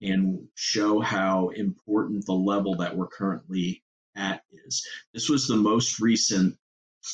and 0.00 0.46
show 0.54 1.00
how 1.00 1.48
important 1.50 2.24
the 2.26 2.32
level 2.32 2.76
that 2.76 2.96
we're 2.96 3.08
currently 3.08 3.82
at 4.16 4.42
is. 4.66 4.86
This 5.12 5.28
was 5.28 5.46
the 5.46 5.56
most 5.56 6.00
recent 6.00 6.56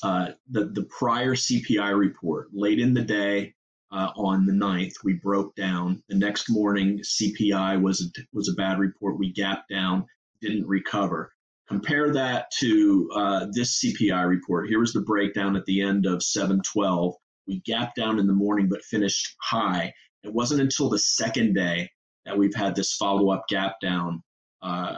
uh, 0.03 0.29
the, 0.51 0.67
the 0.67 0.85
prior 0.85 1.35
CPI 1.35 1.97
report 1.97 2.49
late 2.53 2.79
in 2.79 2.95
the 2.95 3.03
day 3.03 3.55
uh, 3.91 4.11
on 4.17 4.45
the 4.45 4.53
9th, 4.53 4.95
we 5.03 5.15
broke 5.15 5.55
down. 5.55 6.03
The 6.09 6.17
next 6.17 6.51
morning, 6.51 7.01
CPI 7.01 7.81
was 7.81 8.03
a, 8.03 8.21
was 8.33 8.49
a 8.49 8.55
bad 8.55 8.79
report. 8.79 9.19
We 9.19 9.33
gapped 9.33 9.71
down, 9.71 10.07
didn't 10.41 10.67
recover. 10.67 11.33
Compare 11.69 12.13
that 12.13 12.51
to 12.61 13.11
uh, 13.15 13.47
this 13.53 13.83
CPI 13.83 14.27
report. 14.27 14.69
Here 14.69 14.81
was 14.81 14.93
the 14.93 15.01
breakdown 15.01 15.57
at 15.57 15.65
the 15.67 15.83
end 15.83 16.07
of 16.07 16.23
712. 16.23 17.15
We 17.47 17.61
gapped 17.61 17.97
down 17.97 18.19
in 18.19 18.27
the 18.27 18.33
morning 18.33 18.69
but 18.69 18.85
finished 18.85 19.35
high. 19.41 19.93
It 20.23 20.33
wasn't 20.33 20.61
until 20.61 20.91
the 20.91 20.99
second 20.99 21.55
day 21.55 21.91
that 22.25 22.37
we've 22.37 22.55
had 22.55 22.75
this 22.75 22.95
follow 22.95 23.31
up 23.31 23.45
gap 23.49 23.81
down 23.81 24.23
uh, 24.63 24.97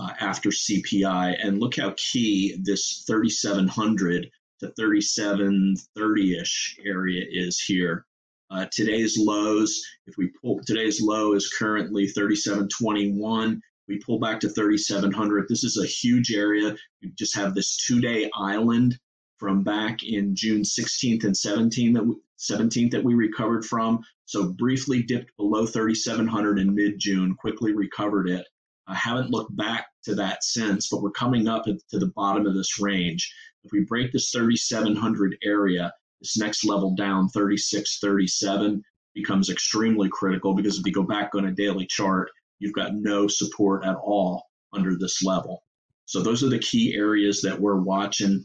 uh, 0.00 0.12
after 0.20 0.48
CPI. 0.48 1.36
And 1.42 1.60
look 1.60 1.76
how 1.76 1.94
key 1.96 2.56
this 2.62 3.04
3,700 3.06 4.30
to 4.60 4.72
3,730 4.72 6.38
ish 6.38 6.76
area 6.84 7.24
is 7.30 7.60
here. 7.60 8.06
Uh, 8.50 8.66
today's 8.72 9.16
lows, 9.18 9.80
if 10.06 10.16
we 10.16 10.30
pull 10.40 10.60
today's 10.66 11.00
low 11.00 11.34
is 11.34 11.52
currently 11.56 12.08
3721. 12.08 13.60
We 13.88 13.98
pull 13.98 14.18
back 14.18 14.40
to 14.40 14.48
3,700. 14.48 15.46
This 15.48 15.64
is 15.64 15.76
a 15.76 15.86
huge 15.86 16.32
area. 16.32 16.74
You 17.00 17.10
just 17.16 17.36
have 17.36 17.54
this 17.54 17.76
two 17.76 18.00
day 18.00 18.30
island 18.34 18.98
from 19.38 19.62
back 19.62 20.02
in 20.02 20.34
June 20.34 20.62
16th 20.62 21.24
and 21.24 21.34
17th 21.34 21.94
that 21.94 22.06
we, 22.06 22.14
17th 22.38 22.90
that 22.90 23.04
we 23.04 23.14
recovered 23.14 23.64
from. 23.64 24.00
So 24.24 24.52
briefly 24.52 25.02
dipped 25.02 25.36
below 25.36 25.66
3,700 25.66 26.58
in 26.58 26.74
mid 26.74 26.98
June, 26.98 27.34
quickly 27.34 27.72
recovered 27.72 28.28
it. 28.28 28.46
I 28.86 28.94
haven't 28.94 29.30
looked 29.30 29.56
back 29.56 29.86
to 30.04 30.14
that 30.16 30.42
since, 30.42 30.88
but 30.88 31.02
we're 31.02 31.10
coming 31.10 31.48
up 31.48 31.64
to 31.64 31.98
the 31.98 32.12
bottom 32.16 32.46
of 32.46 32.54
this 32.54 32.80
range. 32.80 33.32
If 33.64 33.72
we 33.72 33.84
break 33.84 34.12
this 34.12 34.30
3,700 34.30 35.36
area, 35.42 35.92
this 36.20 36.38
next 36.38 36.64
level 36.64 36.94
down, 36.94 37.28
36, 37.28 37.98
37, 38.00 38.82
becomes 39.14 39.50
extremely 39.50 40.08
critical 40.10 40.54
because 40.54 40.78
if 40.78 40.86
you 40.86 40.92
go 40.92 41.02
back 41.02 41.34
on 41.34 41.46
a 41.46 41.52
daily 41.52 41.86
chart, 41.86 42.30
you've 42.58 42.74
got 42.74 42.94
no 42.94 43.26
support 43.26 43.84
at 43.84 43.96
all 43.96 44.44
under 44.72 44.96
this 44.96 45.22
level. 45.22 45.62
So 46.06 46.22
those 46.22 46.42
are 46.42 46.48
the 46.48 46.58
key 46.58 46.94
areas 46.96 47.40
that 47.42 47.60
we're 47.60 47.80
watching 47.80 48.44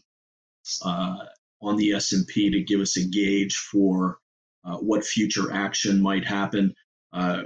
uh, 0.84 1.18
on 1.62 1.78
the 1.78 1.94
S&P 1.94 2.50
to 2.52 2.64
give 2.64 2.80
us 2.80 2.98
a 2.98 3.08
gauge 3.08 3.56
for 3.56 4.20
uh, 4.64 4.78
what 4.78 5.06
future 5.06 5.52
action 5.52 6.02
might 6.02 6.26
happen. 6.26 6.74
Uh, 7.14 7.44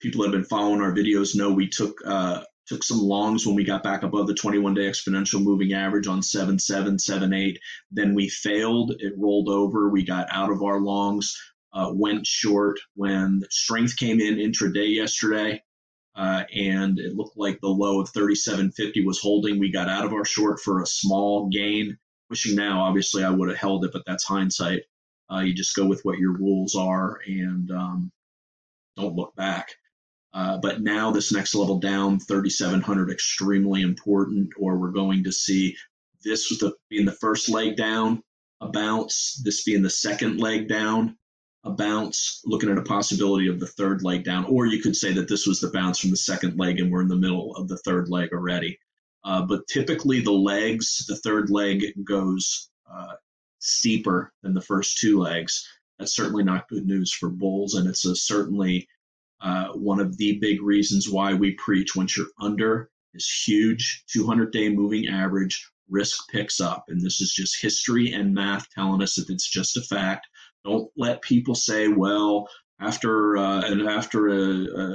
people 0.00 0.22
that 0.22 0.28
have 0.28 0.40
been 0.40 0.48
following 0.48 0.80
our 0.80 0.92
videos 0.92 1.36
know 1.36 1.52
we 1.52 1.68
took 1.68 1.98
uh, 2.06 2.42
took 2.66 2.82
some 2.82 2.98
longs 2.98 3.46
when 3.46 3.54
we 3.54 3.64
got 3.64 3.82
back 3.82 4.02
above 4.02 4.26
the 4.26 4.34
21 4.34 4.74
day 4.74 4.82
exponential 4.82 5.42
moving 5.42 5.72
average 5.72 6.06
on 6.06 6.22
7 6.22 6.58
7 6.58 6.98
7 6.98 7.32
8 7.32 7.58
then 7.90 8.14
we 8.14 8.28
failed. 8.28 8.94
It 8.98 9.14
rolled 9.16 9.48
over. 9.48 9.88
We 9.88 10.04
got 10.04 10.26
out 10.30 10.50
of 10.50 10.62
our 10.62 10.80
longs 10.80 11.36
uh, 11.72 11.90
went 11.92 12.26
short 12.26 12.78
when 12.94 13.42
strength 13.50 13.96
came 13.96 14.20
in 14.20 14.36
intraday 14.36 14.94
yesterday 14.94 15.62
uh, 16.14 16.44
and 16.54 16.98
it 16.98 17.14
looked 17.14 17.36
like 17.36 17.60
the 17.60 17.68
low 17.68 18.00
of 18.00 18.10
37.50 18.12 19.04
was 19.04 19.20
holding. 19.20 19.58
We 19.58 19.70
got 19.70 19.88
out 19.88 20.06
of 20.06 20.14
our 20.14 20.24
short 20.24 20.60
for 20.60 20.80
a 20.80 20.86
small 20.86 21.48
gain. 21.48 21.98
Wishing 22.30 22.56
now 22.56 22.80
obviously 22.80 23.22
i 23.22 23.30
would 23.30 23.48
have 23.48 23.58
held 23.58 23.84
it 23.84 23.92
but 23.92 24.02
that's 24.06 24.24
hindsight. 24.24 24.82
Uh, 25.32 25.40
you 25.40 25.54
just 25.54 25.76
go 25.76 25.86
with 25.86 26.00
what 26.02 26.18
your 26.18 26.32
rules 26.32 26.74
are 26.74 27.20
and 27.26 27.70
um, 27.70 28.12
don't 28.96 29.16
look 29.16 29.34
back 29.36 29.68
uh, 30.36 30.58
but 30.58 30.82
now 30.82 31.10
this 31.10 31.32
next 31.32 31.54
level 31.54 31.78
down, 31.78 32.20
3,700, 32.20 33.10
extremely 33.10 33.80
important, 33.80 34.50
or 34.58 34.76
we're 34.76 34.90
going 34.90 35.24
to 35.24 35.32
see 35.32 35.74
this 36.22 36.46
the, 36.58 36.74
being 36.90 37.06
the 37.06 37.12
first 37.12 37.48
leg 37.48 37.74
down, 37.74 38.22
a 38.60 38.68
bounce, 38.68 39.40
this 39.42 39.64
being 39.64 39.80
the 39.80 39.88
second 39.88 40.38
leg 40.38 40.68
down, 40.68 41.16
a 41.64 41.70
bounce, 41.70 42.42
looking 42.44 42.70
at 42.70 42.76
a 42.76 42.82
possibility 42.82 43.48
of 43.48 43.58
the 43.58 43.66
third 43.66 44.02
leg 44.02 44.24
down. 44.24 44.44
Or 44.44 44.66
you 44.66 44.82
could 44.82 44.94
say 44.94 45.10
that 45.14 45.26
this 45.26 45.46
was 45.46 45.58
the 45.58 45.70
bounce 45.70 46.00
from 46.00 46.10
the 46.10 46.18
second 46.18 46.58
leg 46.58 46.80
and 46.80 46.92
we're 46.92 47.00
in 47.00 47.08
the 47.08 47.16
middle 47.16 47.56
of 47.56 47.66
the 47.66 47.78
third 47.78 48.10
leg 48.10 48.34
already. 48.34 48.78
Uh, 49.24 49.40
but 49.40 49.66
typically 49.68 50.20
the 50.20 50.32
legs, 50.32 51.06
the 51.08 51.16
third 51.16 51.48
leg 51.48 51.82
goes 52.04 52.68
uh, 52.92 53.14
steeper 53.58 54.34
than 54.42 54.52
the 54.52 54.60
first 54.60 54.98
two 54.98 55.18
legs. 55.18 55.66
That's 55.98 56.14
certainly 56.14 56.44
not 56.44 56.68
good 56.68 56.86
news 56.86 57.10
for 57.10 57.30
bulls, 57.30 57.72
and 57.72 57.88
it's 57.88 58.04
a 58.04 58.14
certainly 58.14 58.86
uh, 59.46 59.68
one 59.74 60.00
of 60.00 60.16
the 60.16 60.38
big 60.40 60.60
reasons 60.60 61.08
why 61.08 61.32
we 61.32 61.52
preach 61.52 61.94
once 61.94 62.16
you're 62.16 62.26
under 62.40 62.90
this 63.14 63.44
huge 63.46 64.02
200 64.12 64.52
day 64.52 64.68
moving 64.68 65.06
average, 65.06 65.70
risk 65.88 66.28
picks 66.30 66.60
up. 66.60 66.86
And 66.88 67.00
this 67.00 67.20
is 67.20 67.32
just 67.32 67.62
history 67.62 68.12
and 68.12 68.34
math 68.34 68.68
telling 68.70 69.02
us 69.02 69.14
that 69.14 69.30
it's 69.30 69.48
just 69.48 69.76
a 69.76 69.82
fact. 69.82 70.26
Don't 70.64 70.90
let 70.96 71.22
people 71.22 71.54
say, 71.54 71.86
well, 71.86 72.48
after 72.80 73.36
uh, 73.36 73.62
and 73.62 73.88
after 73.88 74.28
a, 74.28 74.64
a, 74.64 74.94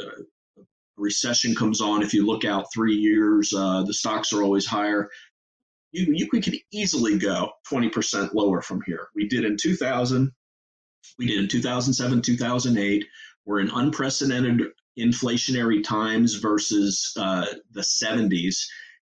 recession 0.98 1.56
comes 1.56 1.80
on, 1.80 2.04
if 2.04 2.14
you 2.14 2.26
look 2.26 2.44
out 2.44 2.74
three 2.74 2.96
years, 2.96 3.54
uh, 3.54 3.84
the 3.84 3.94
stocks 3.94 4.34
are 4.34 4.44
always 4.44 4.66
higher. 4.68 5.10
You, 5.94 6.08
you 6.14 6.28
could 6.28 6.58
easily 6.74 7.18
go 7.18 7.52
20% 7.72 8.34
lower 8.34 8.62
from 8.62 8.82
here. 8.86 9.08
We 9.16 9.30
did 9.30 9.46
in 9.46 9.56
2000, 9.58 10.32
we 11.18 11.28
did 11.28 11.40
in 11.40 11.48
2007, 11.48 12.22
2008. 12.22 13.06
We're 13.46 13.60
in 13.60 13.70
unprecedented 13.70 14.68
inflationary 15.00 15.84
times 15.84 16.36
versus 16.36 17.14
uh, 17.18 17.46
the 17.72 17.82
70s. 17.82 18.66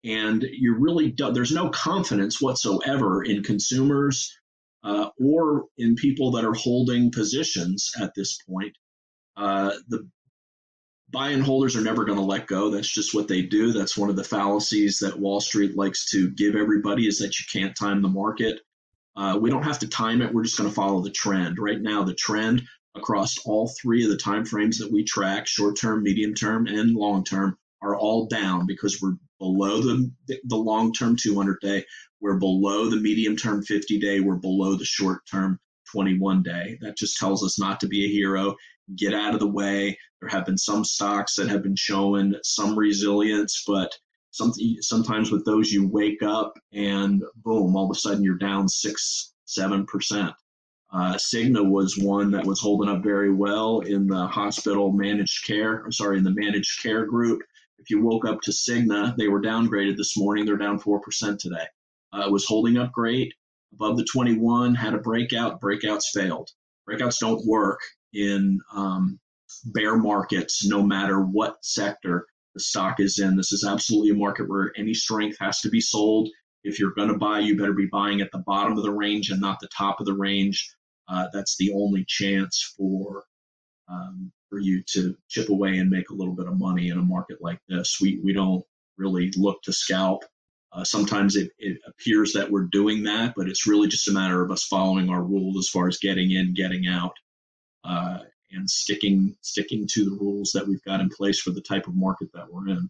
And 0.03 0.43
you 0.43 0.75
really 0.77 1.11
do, 1.11 1.31
there's 1.31 1.51
no 1.51 1.69
confidence 1.69 2.41
whatsoever 2.41 3.23
in 3.23 3.43
consumers 3.43 4.35
uh, 4.83 5.09
or 5.19 5.65
in 5.77 5.95
people 5.95 6.31
that 6.31 6.45
are 6.45 6.53
holding 6.53 7.11
positions 7.11 7.91
at 7.99 8.13
this 8.15 8.37
point. 8.47 8.75
Uh, 9.35 9.71
the 9.89 10.07
buy 11.09 11.29
and 11.29 11.43
holders 11.43 11.75
are 11.75 11.81
never 11.81 12.05
going 12.05 12.17
to 12.17 12.23
let 12.23 12.47
go. 12.47 12.69
That's 12.69 12.91
just 12.91 13.13
what 13.13 13.27
they 13.27 13.41
do. 13.41 13.71
That's 13.71 13.97
one 13.97 14.09
of 14.09 14.15
the 14.15 14.23
fallacies 14.23 14.99
that 14.99 15.19
Wall 15.19 15.39
Street 15.39 15.75
likes 15.75 16.09
to 16.11 16.29
give 16.31 16.55
everybody 16.55 17.07
is 17.07 17.19
that 17.19 17.39
you 17.39 17.45
can't 17.51 17.75
time 17.75 18.01
the 18.01 18.07
market. 18.07 18.59
Uh, 19.15 19.37
we 19.39 19.49
don't 19.49 19.63
have 19.63 19.79
to 19.79 19.87
time 19.87 20.21
it. 20.21 20.33
We're 20.33 20.43
just 20.43 20.57
going 20.57 20.69
to 20.69 20.75
follow 20.75 21.01
the 21.01 21.11
trend. 21.11 21.57
Right 21.57 21.81
now, 21.81 22.03
the 22.03 22.13
trend 22.13 22.63
across 22.95 23.37
all 23.45 23.71
three 23.81 24.03
of 24.03 24.09
the 24.09 24.17
time 24.17 24.45
frames 24.45 24.77
that 24.77 24.91
we 24.91 25.03
track 25.03 25.47
short 25.47 25.77
term 25.77 26.03
medium 26.03 26.33
term 26.33 26.67
and 26.67 26.95
long 26.95 27.23
term 27.23 27.57
are 27.81 27.95
all 27.95 28.27
down 28.27 28.65
because 28.65 29.01
we're 29.01 29.15
below 29.39 29.81
the 29.81 30.11
the 30.45 30.55
long 30.55 30.93
term 30.93 31.15
200 31.15 31.59
day. 31.61 31.85
We're 32.21 32.39
below 32.39 32.89
the 32.89 32.97
medium 32.97 33.35
term 33.35 33.63
50 33.63 33.99
day. 33.99 34.19
We're 34.19 34.35
below 34.35 34.75
the 34.75 34.85
short 34.85 35.21
term 35.29 35.59
21 35.91 36.43
day. 36.43 36.77
That 36.81 36.97
just 36.97 37.17
tells 37.17 37.43
us 37.43 37.59
not 37.59 37.79
to 37.81 37.87
be 37.87 38.05
a 38.05 38.09
hero. 38.09 38.55
Get 38.95 39.13
out 39.13 39.33
of 39.33 39.39
the 39.39 39.47
way. 39.47 39.97
There 40.21 40.29
have 40.29 40.45
been 40.45 40.57
some 40.57 40.83
stocks 40.83 41.35
that 41.35 41.49
have 41.49 41.63
been 41.63 41.75
showing 41.75 42.35
some 42.43 42.77
resilience 42.77 43.63
but 43.67 43.91
some, 44.31 44.51
sometimes 44.81 45.31
with 45.31 45.45
those 45.45 45.71
you 45.71 45.87
wake 45.87 46.21
up 46.21 46.57
and 46.73 47.23
boom 47.37 47.75
all 47.75 47.85
of 47.85 47.95
a 47.95 47.99
sudden 47.99 48.23
you're 48.23 48.37
down 48.37 48.67
six 48.67 49.33
seven 49.45 49.85
percent 49.85 50.33
uh, 50.93 51.15
Cigna 51.15 51.67
was 51.67 51.97
one 51.97 52.31
that 52.31 52.45
was 52.45 52.59
holding 52.59 52.89
up 52.89 53.03
very 53.03 53.33
well 53.33 53.79
in 53.81 54.07
the 54.07 54.27
hospital 54.27 54.91
managed 54.91 55.45
care. 55.45 55.83
I'm 55.83 55.91
sorry, 55.91 56.17
in 56.17 56.23
the 56.23 56.31
managed 56.31 56.81
care 56.81 57.05
group. 57.05 57.41
If 57.79 57.89
you 57.89 58.01
woke 58.01 58.25
up 58.25 58.41
to 58.41 58.51
Cigna, 58.51 59.15
they 59.17 59.27
were 59.27 59.41
downgraded 59.41 59.97
this 59.97 60.17
morning. 60.17 60.45
They're 60.45 60.57
down 60.57 60.79
4% 60.79 61.37
today. 61.37 61.65
Uh, 62.13 62.29
was 62.29 62.45
holding 62.45 62.77
up 62.77 62.91
great, 62.91 63.33
above 63.73 63.97
the 63.97 64.05
21, 64.05 64.73
had 64.73 64.93
a 64.93 64.99
breakout. 64.99 65.59
Breakouts 65.59 66.05
failed. 66.13 66.49
Breakouts 66.89 67.19
don't 67.19 67.45
work 67.45 67.79
in 68.13 68.59
um, 68.73 69.19
bear 69.65 69.97
markets, 69.97 70.65
no 70.65 70.81
matter 70.81 71.21
what 71.21 71.57
sector 71.61 72.25
the 72.53 72.59
stock 72.61 72.99
is 72.99 73.19
in. 73.19 73.35
This 73.35 73.51
is 73.51 73.65
absolutely 73.65 74.11
a 74.11 74.15
market 74.15 74.49
where 74.49 74.71
any 74.77 74.93
strength 74.93 75.37
has 75.39 75.59
to 75.61 75.69
be 75.69 75.81
sold. 75.81 76.29
If 76.65 76.79
you're 76.79 76.93
going 76.93 77.09
to 77.09 77.17
buy, 77.17 77.39
you 77.39 77.57
better 77.57 77.73
be 77.73 77.87
buying 77.87 78.21
at 78.21 78.31
the 78.31 78.39
bottom 78.39 78.77
of 78.77 78.83
the 78.83 78.91
range 78.91 79.29
and 79.29 79.39
not 79.39 79.59
the 79.59 79.69
top 79.69 79.99
of 79.99 80.05
the 80.05 80.13
range 80.13 80.75
uh, 81.07 81.27
that's 81.33 81.57
the 81.57 81.71
only 81.73 82.03
chance 82.05 82.73
for 82.77 83.23
um, 83.87 84.31
for 84.49 84.59
you 84.59 84.81
to 84.83 85.15
chip 85.29 85.49
away 85.49 85.77
and 85.77 85.89
make 85.89 86.09
a 86.09 86.13
little 86.13 86.33
bit 86.33 86.47
of 86.47 86.57
money 86.57 86.89
in 86.89 86.97
a 86.97 87.03
market 87.03 87.37
like 87.41 87.59
this. 87.67 87.99
We 88.01 88.19
we 88.23 88.33
don't 88.33 88.65
really 88.97 89.31
look 89.37 89.61
to 89.63 89.73
scalp. 89.73 90.23
Uh, 90.71 90.83
sometimes 90.83 91.35
it, 91.35 91.51
it 91.57 91.77
appears 91.87 92.33
that 92.33 92.51
we're 92.51 92.67
doing 92.71 93.03
that, 93.03 93.33
but 93.37 93.47
it's 93.47 93.67
really 93.67 93.87
just 93.87 94.09
a 94.09 94.11
matter 94.11 94.41
of 94.43 94.51
us 94.51 94.65
following 94.65 95.09
our 95.09 95.23
rules 95.23 95.57
as 95.57 95.69
far 95.69 95.87
as 95.87 95.97
getting 95.99 96.31
in, 96.31 96.53
getting 96.53 96.87
out, 96.87 97.13
uh, 97.85 98.19
and 98.51 98.69
sticking 98.69 99.35
sticking 99.41 99.87
to 99.87 100.05
the 100.05 100.17
rules 100.19 100.51
that 100.53 100.67
we've 100.67 100.83
got 100.83 101.01
in 101.01 101.09
place 101.09 101.39
for 101.39 101.51
the 101.51 101.61
type 101.61 101.87
of 101.87 101.95
market 101.95 102.29
that 102.33 102.51
we're 102.51 102.67
in 102.69 102.89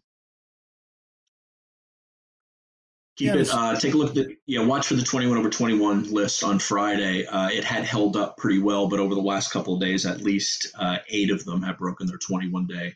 keep 3.15 3.27
Yeah, 3.27 3.35
it 3.35 3.49
uh, 3.51 3.75
take 3.79 3.93
a 3.93 3.97
look 3.97 4.09
at 4.09 4.15
the 4.15 4.37
yeah 4.45 4.63
watch 4.63 4.87
for 4.87 4.95
the 4.95 5.03
21 5.03 5.37
over 5.37 5.49
21 5.49 6.11
list 6.11 6.43
on 6.43 6.59
friday 6.59 7.25
uh, 7.25 7.49
it 7.49 7.63
had 7.63 7.83
held 7.83 8.17
up 8.17 8.37
pretty 8.37 8.59
well 8.59 8.87
but 8.87 8.99
over 8.99 9.15
the 9.15 9.21
last 9.21 9.51
couple 9.51 9.73
of 9.73 9.81
days 9.81 10.05
at 10.05 10.21
least 10.21 10.67
uh, 10.79 10.97
eight 11.09 11.31
of 11.31 11.43
them 11.45 11.61
have 11.61 11.77
broken 11.77 12.07
their 12.07 12.17
21 12.17 12.67
day 12.67 12.93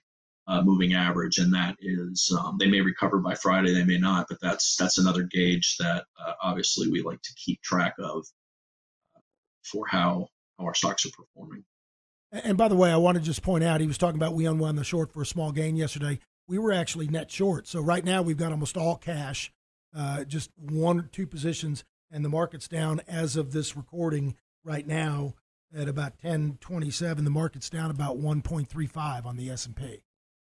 uh, 0.47 0.61
moving 0.61 0.93
average 0.93 1.37
and 1.37 1.53
that 1.53 1.75
is 1.79 2.35
um, 2.39 2.57
they 2.59 2.67
may 2.67 2.81
recover 2.81 3.19
by 3.19 3.35
friday 3.35 3.73
they 3.73 3.85
may 3.85 3.97
not 3.97 4.25
but 4.29 4.39
that's 4.41 4.75
that's 4.75 4.97
another 4.97 5.23
gauge 5.23 5.75
that 5.77 6.05
uh, 6.25 6.33
obviously 6.41 6.89
we 6.89 7.01
like 7.01 7.21
to 7.21 7.33
keep 7.35 7.61
track 7.61 7.93
of 7.99 8.25
for 9.63 9.85
how 9.87 10.27
how 10.57 10.65
our 10.65 10.73
stocks 10.73 11.05
are 11.05 11.11
performing 11.11 11.63
And 12.31 12.57
by 12.57 12.67
the 12.67 12.75
way, 12.75 12.91
I 12.91 12.97
want 12.97 13.17
to 13.17 13.23
just 13.23 13.41
point 13.41 13.63
out 13.63 13.81
he 13.81 13.87
was 13.87 13.97
talking 13.97 14.19
about 14.19 14.33
we 14.33 14.45
unwound 14.45 14.77
the 14.77 14.83
short 14.83 15.11
for 15.11 15.21
a 15.21 15.25
small 15.25 15.51
gain 15.51 15.75
yesterday. 15.75 16.19
We 16.47 16.57
were 16.57 16.71
actually 16.71 17.07
net 17.07 17.31
short. 17.31 17.67
So 17.67 17.81
right 17.81 18.03
now 18.03 18.21
we've 18.21 18.37
got 18.37 18.51
almost 18.51 18.77
all 18.77 18.95
cash, 18.95 19.51
uh, 19.95 20.23
just 20.23 20.51
one 20.57 20.99
or 20.99 21.03
two 21.03 21.27
positions, 21.27 21.83
and 22.11 22.23
the 22.23 22.29
market's 22.29 22.67
down 22.67 23.01
as 23.07 23.35
of 23.35 23.51
this 23.51 23.75
recording 23.75 24.35
right 24.63 24.87
now 24.87 25.35
at 25.75 25.87
about 25.87 26.13
1027. 26.21 27.23
The 27.23 27.29
market's 27.29 27.69
down 27.69 27.91
about 27.91 28.17
1.35 28.17 29.25
on 29.25 29.37
the 29.37 29.49
S&P. 29.49 30.01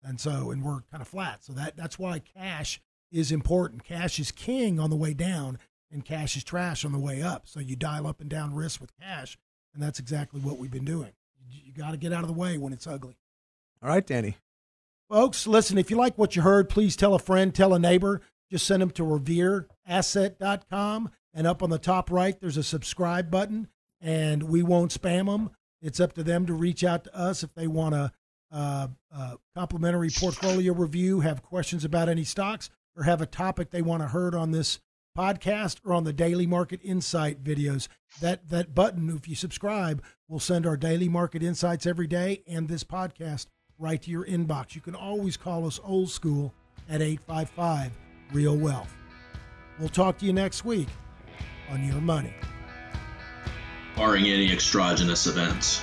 And 0.03 0.21
so, 0.21 0.51
and 0.51 0.63
we're 0.63 0.81
kind 0.91 1.03
of 1.03 1.09
flat. 1.09 1.45
So 1.45 1.53
that 1.53 1.77
that's 1.77 1.99
why 1.99 2.21
cash 2.21 2.81
is 3.13 3.33
important. 3.33 3.85
Cash 3.85 4.19
is 4.19 4.33
king 4.33 4.81
on 4.81 4.89
the 4.91 4.97
way 4.97 5.13
down, 5.13 5.59
and 5.91 6.05
cash 6.05 6.37
is 6.37 6.45
trash 6.45 6.85
on 6.85 6.93
the 6.93 6.99
way 6.99 7.23
up. 7.23 7.47
So 7.47 7.61
you 7.61 7.77
dial 7.77 8.07
up 8.07 8.21
and 8.21 8.31
down 8.31 8.55
risk 8.55 8.81
with 8.81 8.99
cash, 8.99 9.37
and 9.75 9.83
that's 9.83 9.99
exactly 9.99 10.41
what 10.41 10.59
we've 10.59 10.71
been 10.71 10.85
doing. 10.85 11.13
You, 11.51 11.61
you 11.67 11.73
got 11.73 11.91
to 11.91 11.97
get 11.99 12.13
out 12.13 12.23
of 12.23 12.29
the 12.29 12.35
way 12.35 12.57
when 12.57 12.73
it's 12.73 12.87
ugly. 12.87 13.19
All 13.83 13.91
right, 13.91 14.07
Danny. 14.07 14.37
Folks, 15.11 15.47
listen, 15.47 15.77
if 15.77 15.91
you 15.91 15.97
like 15.97 16.17
what 16.17 16.37
you 16.37 16.43
heard, 16.43 16.69
please 16.69 16.97
tell 16.97 17.15
a 17.15 17.19
friend, 17.19 17.55
tell 17.55 17.75
a 17.75 17.79
neighbor. 17.79 18.23
Just 18.51 18.67
send 18.67 18.83
them 18.83 18.91
to 18.93 19.03
revereasset.com. 19.03 21.11
And 21.33 21.47
up 21.47 21.63
on 21.63 21.71
the 21.71 21.79
top 21.79 22.11
right, 22.11 22.41
there's 22.41 22.57
a 22.57 22.65
subscribe 22.65 23.31
button, 23.31 23.69
and 24.01 24.43
we 24.45 24.65
won't 24.65 24.99
spam 24.99 25.27
them. 25.27 25.51
It's 25.81 26.01
up 26.01 26.15
to 26.15 26.25
them 26.25 26.45
to 26.47 26.55
reach 26.55 26.83
out 26.83 27.05
to 27.05 27.17
us 27.17 27.45
if 27.45 27.55
they 27.55 27.69
want 27.69 27.95
a 27.95 28.11
uh, 28.53 28.89
uh, 29.15 29.37
complimentary 29.55 30.11
portfolio 30.11 30.73
review, 30.73 31.21
have 31.21 31.43
questions 31.43 31.85
about 31.85 32.09
any 32.09 32.25
stocks, 32.25 32.71
or 32.97 33.05
have 33.05 33.21
a 33.21 33.27
topic 33.27 33.71
they 33.71 33.83
want 33.83 34.03
to 34.03 34.09
heard 34.09 34.35
on 34.35 34.51
this 34.51 34.81
podcast 35.17 35.81
or 35.85 35.95
on 35.95 36.05
the 36.05 36.13
daily 36.13 36.47
market 36.47 36.81
insight 36.83 37.43
videos. 37.43 37.89
That 38.21 38.49
that 38.49 38.75
button, 38.75 39.11
if 39.11 39.29
you 39.29 39.35
subscribe, 39.35 40.03
will 40.29 40.41
send 40.41 40.67
our 40.67 40.77
daily 40.77 41.09
market 41.09 41.43
insights 41.43 41.87
every 41.87 42.07
day 42.07 42.43
and 42.47 42.69
this 42.69 42.85
podcast 42.85 43.47
right 43.79 44.01
to 44.03 44.11
your 44.11 44.25
inbox. 44.25 44.75
You 44.75 44.81
can 44.81 44.95
always 44.95 45.37
call 45.37 45.67
us 45.67 45.81
old 45.83 46.11
school 46.11 46.53
at 46.89 47.01
855 47.01 48.10
Real 48.33 48.57
Wealth. 48.57 48.95
We'll 49.79 49.89
talk 49.89 50.19
to 50.19 50.27
you 50.27 50.33
next 50.33 50.65
week 50.65 50.89
on 51.71 51.85
Your 51.85 52.01
Money. 52.01 52.35
barring 53.97 54.27
any 54.27 54.51
extragenous 54.53 55.27
events. 55.27 55.83